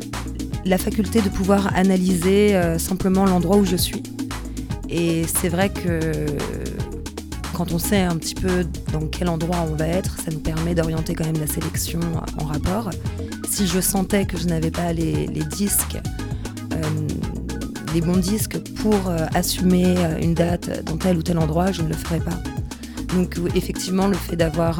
la 0.65 0.77
faculté 0.77 1.21
de 1.21 1.29
pouvoir 1.29 1.73
analyser 1.75 2.55
euh, 2.55 2.77
simplement 2.77 3.25
l'endroit 3.25 3.57
où 3.57 3.65
je 3.65 3.75
suis. 3.77 4.03
Et 4.91 5.25
c'est 5.25 5.49
vrai 5.49 5.69
que 5.69 6.25
quand 7.53 7.71
on 7.71 7.79
sait 7.79 8.01
un 8.01 8.17
petit 8.17 8.35
peu 8.35 8.65
dans 8.91 9.07
quel 9.07 9.29
endroit 9.29 9.65
on 9.69 9.75
va 9.75 9.87
être, 9.87 10.17
ça 10.19 10.31
nous 10.31 10.39
permet 10.39 10.75
d'orienter 10.75 11.13
quand 11.15 11.25
même 11.25 11.39
la 11.39 11.47
sélection 11.47 11.99
en 12.39 12.45
rapport. 12.45 12.89
Si 13.49 13.67
je 13.67 13.79
sentais 13.79 14.25
que 14.25 14.37
je 14.37 14.47
n'avais 14.47 14.71
pas 14.71 14.93
les, 14.93 15.27
disques, 15.27 15.97
euh, 16.73 16.81
les 17.93 18.01
bons 18.01 18.17
disques 18.17 18.57
pour 18.75 19.07
euh, 19.07 19.25
assumer 19.33 19.95
une 20.21 20.33
date 20.33 20.83
dans 20.85 20.97
tel 20.97 21.17
ou 21.17 21.23
tel 21.23 21.37
endroit, 21.37 21.71
je 21.71 21.81
ne 21.81 21.87
le 21.87 21.95
ferais 21.95 22.19
pas. 22.19 22.37
Donc 23.15 23.37
effectivement, 23.55 24.07
le 24.07 24.15
fait 24.15 24.35
d'avoir 24.35 24.79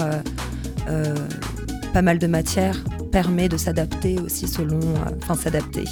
pas 1.94 2.02
mal 2.02 2.20
de 2.20 2.28
matière 2.28 2.82
permet 3.12 3.50
de 3.50 3.58
s'adapter 3.58 4.18
aussi 4.20 4.48
selon, 4.48 4.80
euh, 4.80 5.12
enfin 5.22 5.36
s'adapter. 5.36 5.84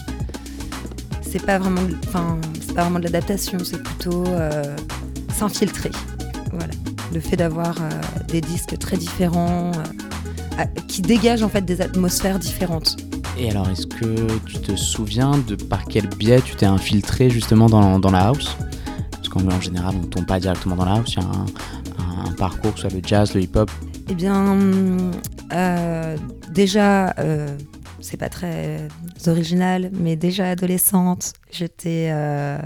C'est 1.22 1.46
pas 1.46 1.60
vraiment, 1.60 1.82
c'est 2.70 2.76
pas 2.76 2.84
vraiment 2.84 3.00
de 3.00 3.06
l'adaptation, 3.06 3.58
c'est 3.64 3.82
plutôt 3.82 4.26
euh, 4.28 4.76
s'infiltrer. 5.34 5.90
Voilà, 6.52 6.74
le 7.12 7.20
fait 7.20 7.36
d'avoir 7.36 7.76
euh, 7.82 7.90
des 8.28 8.42
disques 8.42 8.78
très 8.78 8.96
différents 8.96 9.72
qui 10.88 11.02
dégagent 11.02 11.42
en 11.42 11.50
fait 11.50 11.66
des 11.66 11.82
atmosphères 11.82 12.38
différentes. 12.38 12.98
Et 13.40 13.50
alors, 13.50 13.68
est-ce 13.70 13.88
que 13.88 14.38
tu 14.46 14.60
te 14.60 14.76
souviens 14.76 15.32
de 15.48 15.56
par 15.56 15.86
quel 15.86 16.08
biais 16.08 16.42
tu 16.42 16.56
t'es 16.56 16.68
infiltré 16.68 17.32
justement 17.32 17.70
dans, 17.70 17.98
dans 17.98 18.12
la 18.12 18.28
house? 18.28 18.56
Parce 19.12 19.30
qu'en 19.30 19.62
général, 19.62 19.96
on 19.98 20.02
ne 20.02 20.08
tombe 20.08 20.28
pas 20.28 20.40
directement 20.40 20.76
dans 20.76 20.86
la 20.86 20.94
house, 20.94 21.16
il 21.16 21.24
y 21.24 21.26
a 21.26 21.28
un, 21.28 22.28
un 22.28 22.32
parcours, 22.34 22.78
soit 22.78 22.94
le 22.94 23.02
jazz, 23.04 23.34
le 23.34 23.42
hip-hop. 23.42 23.72
Eh 24.10 24.14
bien, 24.14 24.58
euh, 25.54 26.18
déjà, 26.52 27.16
euh, 27.18 27.48
c'est 28.02 28.18
pas 28.18 28.30
très 28.30 28.88
original, 29.28 29.90
mais 29.94 30.16
déjà 30.16 30.50
adolescente, 30.50 31.34
j'étais 31.52 32.10
euh, 32.12 32.58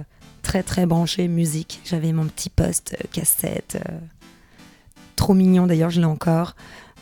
très 0.42 0.64
très 0.64 0.86
branchée 0.86 1.28
musique. 1.28 1.82
J'avais 1.86 2.12
mon 2.12 2.26
petit 2.26 2.50
poste 2.50 2.98
cassette, 3.12 3.78
trop 5.16 5.34
mignon 5.34 5.68
d'ailleurs, 5.68 5.90
je 5.90 6.00
l'ai 6.00 6.08
encore. 6.08 6.56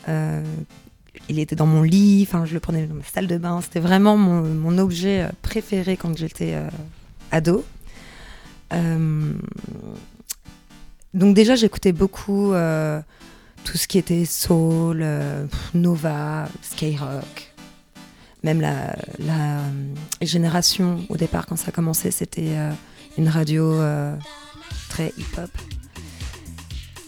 il 0.07 1.39
était 1.39 1.55
dans 1.55 1.67
mon 1.67 1.83
lit, 1.83 2.25
enfin 2.27 2.45
je 2.45 2.53
le 2.53 2.59
prenais 2.59 2.85
dans 2.85 2.95
ma 2.95 3.03
salle 3.03 3.27
de 3.27 3.37
bain. 3.37 3.61
C'était 3.61 3.79
vraiment 3.79 4.17
mon, 4.17 4.41
mon, 4.41 4.77
objet 4.77 5.27
préféré 5.41 5.97
quand 5.97 6.17
j'étais 6.17 6.55
ado. 7.31 7.65
donc 11.13 11.35
déjà 11.35 11.55
j'écoutais 11.55 11.91
beaucoup 11.91 12.53
tout 13.63 13.77
ce 13.77 13.87
qui 13.87 13.97
était 13.97 14.25
soul, 14.25 15.01
euh, 15.03 15.45
Nova, 15.73 16.47
Skyrock, 16.61 17.50
même 18.43 18.61
la, 18.61 18.95
euh, 19.19 19.59
génération 20.21 20.99
au 21.09 21.17
départ 21.17 21.45
quand 21.45 21.55
ça 21.55 21.69
a 21.69 21.71
commencé, 21.71 22.11
c'était 22.11 22.49
euh, 22.49 22.71
une 23.17 23.27
radio 23.27 23.75
très 24.89 25.13
hip-hop. 25.17 25.49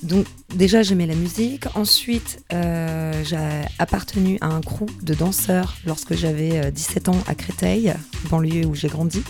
Donc 0.03 0.25
déjà 0.53 0.83
j'aimais 0.83 1.05
la 1.05 1.15
musique. 1.15 1.65
Ensuite 1.75 2.43
j'ai 2.51 3.61
appartenu 3.79 4.37
à 4.41 4.47
un 4.47 4.61
crew 4.61 4.85
de 5.01 5.13
danseurs 5.13 5.75
lorsque 5.85 6.13
j'avais 6.13 6.71
17 6.71 7.09
ans 7.09 7.23
à 7.25 7.35
Créteil, 7.35 7.93
banlieue 8.29 8.65
où 8.65 8.75
j'ai 8.75 8.89
grandi. 8.89 9.23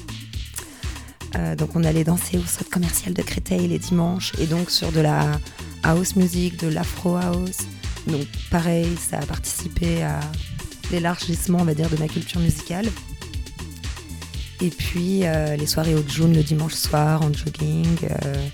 donc 1.57 1.75
on 1.75 1.83
allait 1.83 2.03
danser 2.03 2.37
au 2.37 2.45
sol 2.45 2.67
commercial 2.71 3.13
de 3.13 3.21
Créteil 3.21 3.67
les 3.67 3.79
dimanches 3.79 4.31
et 4.39 4.47
donc 4.47 4.71
sur 4.71 4.91
de 4.91 4.99
la 4.99 5.39
house 5.83 6.15
music, 6.15 6.59
de 6.59 6.69
l'afro 6.69 7.17
house. 7.17 7.57
Donc 8.07 8.25
pareil, 8.49 8.89
ça 8.97 9.19
a 9.19 9.25
participé 9.25 10.01
à 10.01 10.19
l'élargissement, 10.93 11.59
on 11.61 11.65
va 11.65 11.73
dire, 11.73 11.89
de 11.89 11.97
ma 11.97 12.07
culture 12.07 12.39
musicale. 12.39 12.85
Et 14.61 14.69
puis 14.69 15.21
euh, 15.23 15.55
les 15.55 15.65
soirées 15.65 15.95
au 15.95 16.03
June 16.07 16.33
le 16.33 16.43
dimanche 16.43 16.73
soir 16.73 17.21
en 17.21 17.33
jogging, 17.33 17.97
euh, 18.03 18.47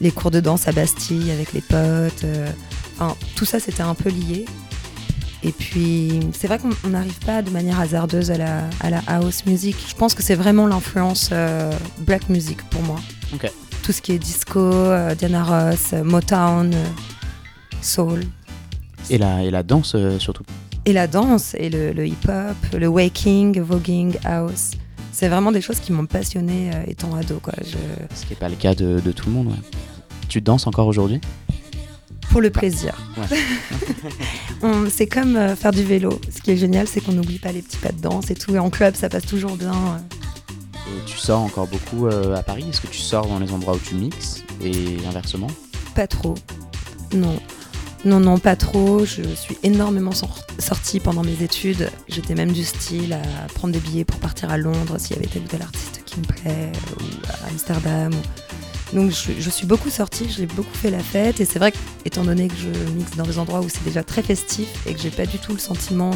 les 0.00 0.12
cours 0.12 0.30
de 0.30 0.38
danse 0.38 0.68
à 0.68 0.72
Bastille 0.72 1.30
avec 1.30 1.52
les 1.52 1.60
potes. 1.60 2.24
Euh, 2.24 2.48
enfin, 2.94 3.16
tout 3.34 3.44
ça 3.44 3.58
c'était 3.58 3.82
un 3.82 3.94
peu 3.94 4.10
lié. 4.10 4.44
Et 5.42 5.52
puis 5.52 6.20
c'est 6.38 6.46
vrai 6.46 6.58
qu'on 6.58 6.88
n'arrive 6.88 7.18
pas 7.26 7.42
de 7.42 7.50
manière 7.50 7.80
hasardeuse 7.80 8.30
à 8.30 8.36
la, 8.36 8.70
à 8.80 8.90
la 8.90 9.02
house 9.06 9.44
music. 9.46 9.76
Je 9.88 9.94
pense 9.94 10.14
que 10.14 10.22
c'est 10.22 10.34
vraiment 10.34 10.66
l'influence 10.66 11.30
black 11.98 12.28
music 12.28 12.62
pour 12.70 12.82
moi. 12.82 13.00
Ok 13.34 13.50
tout 13.82 13.92
ce 13.92 14.02
qui 14.02 14.12
est 14.12 14.18
disco, 14.18 14.60
euh, 14.60 15.14
Diana 15.14 15.42
Ross, 15.42 15.90
euh, 15.92 16.04
Motown, 16.04 16.74
soul. 17.82 18.20
Et 19.08 19.18
la, 19.18 19.42
et 19.42 19.50
la 19.50 19.62
danse 19.62 19.96
surtout? 20.18 20.44
Et 20.86 20.92
la 20.92 21.06
danse, 21.06 21.54
et 21.58 21.68
le, 21.68 22.06
hip-hop, 22.06 22.56
le 22.78 22.88
waking, 22.88 23.60
voguing, 23.60 24.16
house. 24.24 24.72
C'est 25.12 25.28
vraiment 25.28 25.52
des 25.52 25.60
choses 25.60 25.80
qui 25.80 25.92
m'ont 25.92 26.06
passionné 26.06 26.70
étant 26.86 27.14
ado. 27.14 27.38
Quoi. 27.42 27.52
Ce 27.62 28.22
qui 28.24 28.30
n'est 28.30 28.36
pas 28.36 28.48
le 28.48 28.56
cas 28.56 28.74
de, 28.74 29.00
de, 29.00 29.12
tout 29.12 29.28
le 29.28 29.34
monde. 29.34 29.48
Ouais. 29.48 29.78
Tu 30.28 30.40
danses 30.40 30.66
encore 30.66 30.86
aujourd'hui? 30.86 31.20
Pour 32.30 32.40
le 32.40 32.50
plaisir. 32.50 32.96
Ouais. 33.18 34.70
c'est 34.90 35.06
comme 35.06 35.56
faire 35.56 35.72
du 35.72 35.82
vélo. 35.82 36.18
Ce 36.34 36.40
qui 36.40 36.52
est 36.52 36.56
génial, 36.56 36.86
c'est 36.88 37.00
qu'on 37.00 37.12
n'oublie 37.12 37.38
pas 37.38 37.52
les 37.52 37.60
petits 37.60 37.76
pas 37.76 37.92
de 37.92 38.00
danse 38.00 38.30
et 38.30 38.34
tout. 38.34 38.54
Et 38.54 38.58
en 38.58 38.70
club, 38.70 38.94
ça 38.94 39.08
passe 39.08 39.26
toujours 39.26 39.56
bien 39.56 40.00
tu 41.06 41.16
sors 41.16 41.40
encore 41.40 41.66
beaucoup 41.66 42.06
euh, 42.06 42.36
à 42.36 42.42
Paris? 42.42 42.64
Est-ce 42.68 42.80
que 42.80 42.86
tu 42.86 42.98
sors 42.98 43.26
dans 43.26 43.38
les 43.38 43.52
endroits 43.52 43.74
où 43.74 43.78
tu 43.78 43.94
mixes? 43.94 44.44
Et 44.62 44.96
inversement? 45.08 45.48
Pas 45.94 46.06
trop. 46.06 46.34
Non. 47.14 47.38
Non, 48.04 48.18
non, 48.18 48.38
pas 48.38 48.56
trop. 48.56 49.04
Je 49.04 49.22
suis 49.34 49.58
énormément 49.62 50.12
sortie 50.58 51.00
pendant 51.00 51.22
mes 51.22 51.42
études. 51.42 51.90
J'étais 52.08 52.34
même 52.34 52.52
du 52.52 52.64
style 52.64 53.12
à 53.12 53.46
prendre 53.54 53.74
des 53.74 53.80
billets 53.80 54.04
pour 54.04 54.18
partir 54.18 54.50
à 54.50 54.56
Londres 54.56 54.96
s'il 54.98 55.16
y 55.16 55.18
avait 55.18 55.28
tel 55.28 55.42
ou 55.42 55.46
tel 55.46 55.62
artiste 55.62 56.02
qui 56.06 56.18
me 56.18 56.24
plaît, 56.24 56.72
ou 56.98 57.04
à 57.28 57.48
Amsterdam. 57.50 58.12
Donc 58.92 59.12
je, 59.12 59.50
suis 59.50 59.66
beaucoup 59.66 59.90
sortie, 59.90 60.28
j'ai 60.28 60.46
beaucoup 60.46 60.74
fait 60.74 60.90
la 60.90 61.00
fête. 61.00 61.40
Et 61.40 61.44
c'est 61.44 61.58
vrai 61.58 61.72
qu'étant 61.72 62.24
donné 62.24 62.48
que 62.48 62.56
je 62.56 62.92
mixe 62.92 63.16
dans 63.16 63.24
des 63.24 63.38
endroits 63.38 63.60
où 63.60 63.68
c'est 63.68 63.84
déjà 63.84 64.02
très 64.02 64.22
festif 64.22 64.68
et 64.86 64.94
que 64.94 65.00
j'ai 65.00 65.10
pas 65.10 65.26
du 65.26 65.38
tout 65.38 65.52
le 65.52 65.58
sentiment 65.58 66.12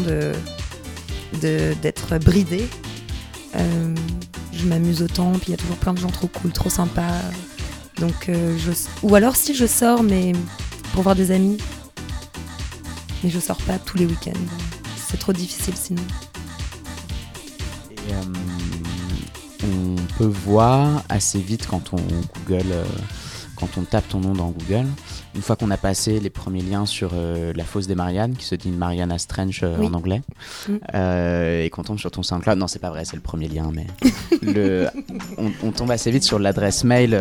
d'être 1.41 2.19
bridée, 2.19 2.67
euh, 3.57 3.95
je 4.53 4.67
m'amuse 4.67 5.03
autant, 5.03 5.33
puis 5.33 5.49
il 5.49 5.51
y 5.51 5.55
a 5.55 5.59
toujours 5.59 5.77
plein 5.77 5.93
de 5.93 6.01
gens 6.01 6.11
trop 6.11 6.29
cool, 6.29 6.51
trop 6.53 6.71
sympas. 6.71 7.21
Donc, 7.99 8.29
euh. 8.29 8.57
Ou 9.03 9.15
alors 9.15 9.37
si 9.37 9.55
je 9.55 9.67
sors, 9.67 10.03
mais 10.03 10.33
pour 10.95 11.03
voir 11.03 11.17
des 11.17 11.33
amis, 11.33 11.59
mais 13.25 13.29
je 13.29 13.41
sors 13.41 13.57
pas 13.57 13.81
tous 13.81 13.99
les 13.99 14.07
week-ends. 14.07 14.31
C'est 15.09 15.19
trop 15.19 15.33
difficile 15.33 15.75
sinon. 15.77 16.03
Euh, 18.11 18.23
on 19.65 19.97
peut 20.17 20.25
voir 20.27 21.03
assez 21.09 21.41
vite 21.41 21.67
quand 21.67 21.93
on 21.95 21.97
Google, 22.47 22.73
quand 23.57 23.77
on 23.77 23.83
tape 23.83 24.09
ton 24.09 24.21
nom 24.21 24.35
dans 24.35 24.51
Google, 24.51 24.87
une 25.35 25.43
fois 25.43 25.57
qu'on 25.57 25.71
a 25.71 25.77
passé 25.77 26.21
les 26.21 26.31
premiers 26.31 26.63
liens 26.63 26.87
sur 26.87 27.11
euh, 27.15 27.53
la 27.55 27.65
fosse 27.65 27.87
des 27.87 27.95
Mariannes, 27.95 28.35
qui 28.37 28.45
se 28.45 28.55
dit 28.55 28.71
Mariana 28.71 29.19
Strange 29.19 29.61
euh, 29.63 29.77
en 29.79 29.93
anglais, 29.95 30.23
mm. 30.69 30.73
euh, 30.95 31.65
et 31.65 31.71
qu'on 31.71 31.83
tombe 31.83 31.99
sur 31.99 32.11
ton 32.11 32.23
SoundCloud, 32.23 32.59
non 32.59 32.69
c'est 32.69 32.79
pas 32.79 32.91
vrai, 32.91 33.05
c'est 33.05 33.17
le 33.17 33.23
premier 33.23 33.49
lien, 33.49 33.71
mais 33.75 33.87
le, 34.43 34.89
on, 35.39 35.73
tombe 35.73 35.91
assez 35.91 36.11
vite 36.11 36.23
sur 36.23 36.39
l'adresse 36.39 36.85
mail 36.85 37.21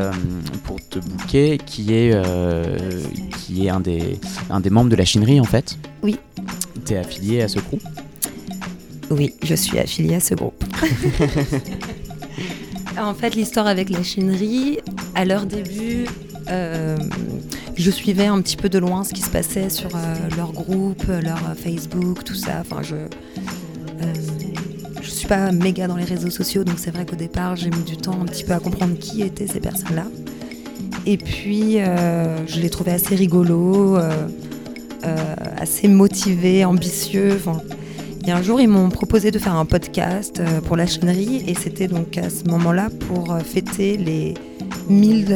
pour 0.63 0.77
te 0.87 0.99
booker, 0.99 1.57
qui 1.57 1.93
est, 1.93 2.15
qui 3.39 3.65
est 3.65 3.69
un, 3.69 3.79
des, 3.79 4.19
un 4.49 4.59
des 4.59 4.69
membres 4.69 4.89
de 4.89 4.95
la 4.95 5.05
chinerie 5.05 5.39
en 5.39 5.45
fait. 5.45 5.77
Oui. 6.03 6.17
Tu 6.85 6.93
es 6.93 6.97
affilié 6.97 7.41
à 7.41 7.47
ce 7.47 7.59
groupe? 7.59 7.83
Oui, 9.09 9.35
je 9.43 9.55
suis 9.55 9.79
affilié 9.79 10.15
à 10.15 10.19
ce 10.19 10.35
groupe. 10.35 10.63
en 12.97 13.13
fait, 13.13 13.35
l'histoire 13.35 13.67
avec 13.67 13.89
la 13.89 14.03
chinerie, 14.03 14.79
à 15.15 15.25
leur 15.25 15.45
début, 15.45 16.05
je 17.75 17.91
suivais 17.91 18.27
un 18.27 18.41
petit 18.41 18.55
peu 18.55 18.69
de 18.69 18.77
loin 18.77 19.03
ce 19.03 19.13
qui 19.13 19.21
se 19.21 19.29
passait 19.29 19.69
sur 19.69 19.95
euh, 19.95 20.15
leur 20.37 20.51
groupe, 20.51 21.03
leur 21.07 21.37
euh, 21.37 21.55
Facebook, 21.55 22.23
tout 22.23 22.35
ça. 22.35 22.61
Enfin, 22.61 22.81
je, 22.83 22.95
euh, 22.95 24.13
je 25.01 25.09
suis 25.09 25.27
pas 25.27 25.51
méga 25.51 25.87
dans 25.87 25.97
les 25.97 26.03
réseaux 26.03 26.29
sociaux, 26.29 26.63
donc 26.63 26.77
c'est 26.77 26.91
vrai 26.91 27.05
qu'au 27.05 27.15
départ, 27.15 27.55
j'ai 27.55 27.69
mis 27.69 27.83
du 27.83 27.97
temps 27.97 28.19
un 28.21 28.25
petit 28.25 28.43
peu 28.43 28.53
à 28.53 28.59
comprendre 28.59 28.97
qui 28.97 29.21
étaient 29.21 29.47
ces 29.47 29.59
personnes-là. 29.59 30.05
Et 31.05 31.17
puis, 31.17 31.79
je 31.79 32.59
les 32.61 32.69
trouvais 32.69 32.91
assez 32.91 33.15
rigolos, 33.15 33.97
assez 35.57 35.89
motivés, 35.89 36.63
ambitieux. 36.63 37.37
Et 38.25 38.31
un 38.31 38.41
jour, 38.41 38.61
ils 38.61 38.67
m'ont 38.67 38.89
proposé 38.89 39.31
de 39.31 39.39
faire 39.39 39.55
un 39.55 39.65
podcast 39.65 40.41
pour 40.65 40.75
la 40.77 40.85
chaînerie, 40.85 41.43
et 41.47 41.55
c'était 41.55 41.87
donc 41.87 42.17
à 42.17 42.29
ce 42.29 42.43
moment-là 42.45 42.89
pour 43.07 43.37
fêter 43.39 43.97
les 43.97 44.33
1000, 44.89 45.35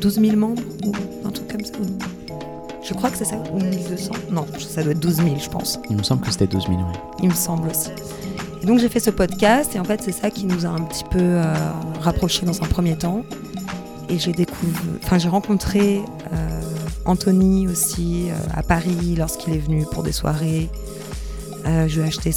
12 0.00 0.20
000 0.20 0.36
membres 0.36 0.62
comme 1.50 1.64
ça. 1.64 1.72
Je 2.82 2.94
crois 2.94 3.10
que 3.10 3.16
c'est 3.16 3.24
ça, 3.24 3.36
ou 3.52 3.58
1200. 3.58 4.12
Non, 4.30 4.46
ça 4.58 4.82
doit 4.82 4.92
être 4.92 5.00
12 5.00 5.16
000, 5.16 5.28
je 5.38 5.48
pense. 5.48 5.78
Il 5.88 5.96
me 5.96 6.02
semble 6.02 6.22
que 6.22 6.30
c'était 6.30 6.46
12 6.46 6.66
000, 6.66 6.74
oui. 6.78 6.98
Il 7.22 7.28
me 7.28 7.34
semble 7.34 7.68
aussi. 7.68 7.90
Et 8.62 8.66
donc 8.66 8.78
j'ai 8.78 8.88
fait 8.88 9.00
ce 9.00 9.10
podcast, 9.10 9.76
et 9.76 9.78
en 9.78 9.84
fait, 9.84 10.02
c'est 10.02 10.12
ça 10.12 10.30
qui 10.30 10.46
nous 10.46 10.66
a 10.66 10.68
un 10.68 10.82
petit 10.82 11.04
peu 11.04 11.20
euh, 11.20 11.54
rapprochés 12.00 12.44
dans 12.44 12.60
un 12.62 12.66
premier 12.66 12.96
temps. 12.96 13.24
Et 14.08 14.18
j'ai 14.18 14.32
découvert, 14.32 14.82
enfin, 15.02 15.18
j'ai 15.18 15.28
rencontré 15.28 16.02
euh, 16.32 16.60
Anthony 17.04 17.68
aussi 17.68 18.28
euh, 18.28 18.34
à 18.54 18.62
Paris 18.62 19.14
lorsqu'il 19.16 19.54
est 19.54 19.58
venu 19.58 19.86
pour 19.90 20.02
des 20.02 20.12
soirées. 20.12 20.68
Je 21.64 21.94
lui 21.94 22.00
ai 22.00 22.08
acheté 22.08 22.32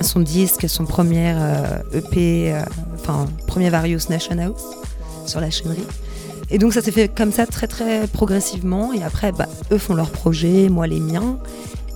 son, 0.00 0.20
disque, 0.20 0.68
son 0.68 0.84
premier 0.84 1.34
EP, 1.92 2.52
e 2.52 2.62
enfin 2.94 3.26
premier 3.46 3.70
Various 3.70 4.08
Nation 4.08 4.54
sur 5.26 5.40
la 5.40 5.50
chaînerie. 5.50 5.86
Et 6.50 6.58
donc 6.58 6.72
ça 6.72 6.82
s'est 6.82 6.90
fait 6.90 7.08
comme 7.08 7.32
ça 7.32 7.46
très 7.46 7.66
très 7.66 8.06
progressivement. 8.08 8.92
Et 8.92 9.02
après, 9.02 9.32
bah, 9.32 9.48
eux 9.70 9.78
font 9.78 9.94
leurs 9.94 10.10
projets, 10.10 10.68
moi 10.68 10.86
les 10.86 11.00
miens. 11.00 11.38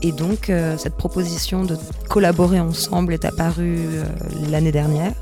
Et 0.02 0.12
donc 0.12 0.52
cette 0.76 0.96
proposition 0.96 1.64
de 1.64 1.76
collaborer 2.08 2.60
ensemble 2.60 3.14
est 3.14 3.24
apparue 3.24 3.88
l'année 4.50 4.72
dernière 4.72 5.14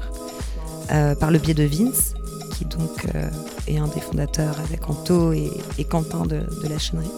par 1.20 1.30
le 1.30 1.38
biais 1.38 1.54
de 1.54 1.64
Vince, 1.64 2.14
qui 2.56 2.64
donc 2.64 3.06
est 3.68 3.78
un 3.78 3.86
des 3.88 4.00
fondateurs 4.00 4.56
avec 4.68 4.88
Anto 4.90 5.32
et, 5.32 5.52
Quentin 5.88 6.26
de, 6.26 6.40
de 6.62 6.68
la 6.68 6.78
chaînerie. 6.78 7.10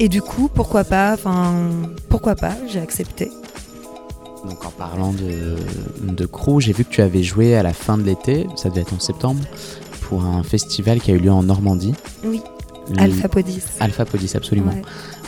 Et 0.00 0.08
du 0.08 0.22
coup, 0.22 0.48
pourquoi 0.52 0.82
pas 0.82 1.12
Enfin, 1.12 1.54
pourquoi 2.08 2.34
pas 2.34 2.54
J'ai 2.66 2.80
accepté. 2.80 3.30
Donc 4.48 4.64
en 4.64 4.70
parlant 4.70 5.12
de, 5.12 5.56
de 6.10 6.26
crew, 6.26 6.58
j'ai 6.58 6.72
vu 6.72 6.86
que 6.86 6.90
tu 6.90 7.02
avais 7.02 7.22
joué 7.22 7.54
à 7.54 7.62
la 7.62 7.74
fin 7.74 7.98
de 7.98 8.02
l'été, 8.02 8.46
ça 8.56 8.70
devait 8.70 8.80
être 8.80 8.94
en 8.94 8.98
septembre, 8.98 9.44
pour 10.00 10.24
un 10.24 10.42
festival 10.42 11.00
qui 11.00 11.10
a 11.10 11.14
eu 11.14 11.18
lieu 11.18 11.30
en 11.30 11.42
Normandie. 11.42 11.92
Oui. 12.24 12.40
Alpha 12.96 13.28
Podis. 13.28 13.62
Alpha 13.78 14.06
Podis, 14.06 14.32
absolument. 14.34 14.72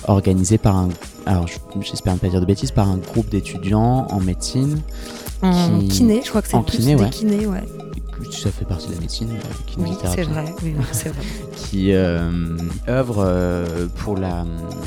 Organisé 0.09 0.57
par 0.57 0.77
un, 0.79 0.89
alors 1.27 1.47
j'espère 1.83 2.15
ne 2.15 2.19
pas 2.19 2.29
dire 2.29 2.41
de 2.41 2.47
bêtises, 2.47 2.71
par 2.71 2.89
un 2.89 2.97
groupe 2.97 3.29
d'étudiants 3.29 4.07
en 4.11 4.21
médecine. 4.21 4.81
En 5.43 5.81
kiné, 5.81 6.23
je 6.25 6.31
crois 6.31 6.41
que 6.41 6.49
c'est 6.49 6.63
plus 6.63 6.79
kiné, 6.79 6.97
des 6.97 7.11
kiné, 7.11 7.47
ouais 7.47 7.63
ça 8.31 8.51
fait 8.51 8.65
partie 8.65 8.89
de 8.89 8.95
la 8.95 9.01
médecine, 9.01 9.29
qui 9.67 9.77
oui, 9.79 9.91
c'est 10.03 10.23
vrai, 10.23 10.55
oui, 10.63 10.75
c'est 10.93 11.09
vrai. 11.09 11.23
qui 11.57 11.93
euh, 11.93 12.31
œuvre 12.89 13.25
euh, 13.27 13.87
pour 13.97 14.17
la, 14.17 14.45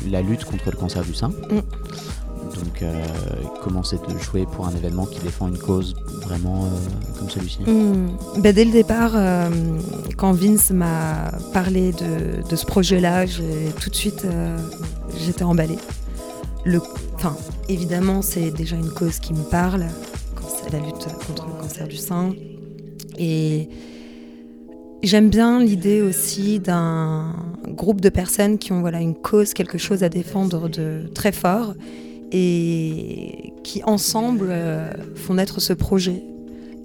la, 0.08 0.22
lutte 0.22 0.44
contre 0.44 0.70
le 0.70 0.76
cancer 0.76 1.02
du 1.02 1.14
sein. 1.14 1.28
Mm. 1.28 1.60
Donc, 2.54 2.82
euh, 2.82 3.04
comment 3.62 3.82
c'est 3.82 4.00
de 4.08 4.18
jouer 4.18 4.46
pour 4.50 4.66
un 4.66 4.70
événement 4.70 5.06
qui 5.06 5.20
défend 5.20 5.48
une 5.48 5.58
cause 5.58 5.94
vraiment 6.22 6.68
comme 7.18 7.28
celui-ci 7.28 7.60
mm. 7.62 8.40
ben, 8.40 8.54
Dès 8.54 8.64
le 8.64 8.72
départ, 8.72 9.12
quand 10.16 10.32
Vince 10.32 10.70
m'a 10.70 11.32
parlé 11.52 11.92
de, 11.92 12.48
de 12.48 12.56
ce 12.56 12.64
projet-là, 12.64 13.26
tout 13.80 13.90
de 13.90 13.94
suite, 13.94 14.26
j'étais 15.18 15.44
emballée. 15.44 15.78
Le, 16.64 16.80
enfin, 17.14 17.36
évidemment, 17.68 18.22
c'est 18.22 18.50
déjà 18.50 18.76
une 18.76 18.90
cause 18.90 19.18
qui 19.18 19.32
me 19.34 19.42
parle, 19.42 19.86
la 20.72 20.78
lutte 20.78 21.06
contre 21.26 21.46
le 21.46 21.62
cancer 21.62 21.86
du 21.86 21.96
sein. 21.96 22.32
Et 23.18 23.68
j'aime 25.02 25.30
bien 25.30 25.60
l'idée 25.60 26.02
aussi 26.02 26.58
d'un 26.60 27.34
groupe 27.68 28.00
de 28.00 28.08
personnes 28.08 28.58
qui 28.58 28.72
ont 28.72 28.80
voilà, 28.80 29.00
une 29.00 29.14
cause, 29.14 29.54
quelque 29.54 29.78
chose 29.78 30.02
à 30.02 30.08
défendre 30.08 30.68
de 30.68 31.04
très 31.14 31.32
fort 31.32 31.74
et 32.32 33.52
qui 33.62 33.82
ensemble 33.84 34.48
euh, 34.50 34.90
font 35.14 35.34
naître 35.34 35.60
ce 35.60 35.72
projet. 35.72 36.22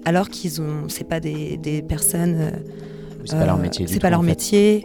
Alors 0.04 0.28
qu'ils 0.28 0.60
ont, 0.60 0.88
c'est 0.88 1.08
pas 1.08 1.20
des, 1.20 1.56
des 1.56 1.82
personnes. 1.82 2.36
Euh, 2.38 2.50
c'est 3.24 3.36
pas 3.36 3.46
leur 3.46 3.58
métier. 3.58 3.86
C'est 3.86 4.00
pas 4.00 4.10
leur 4.10 4.22
métier. 4.22 4.84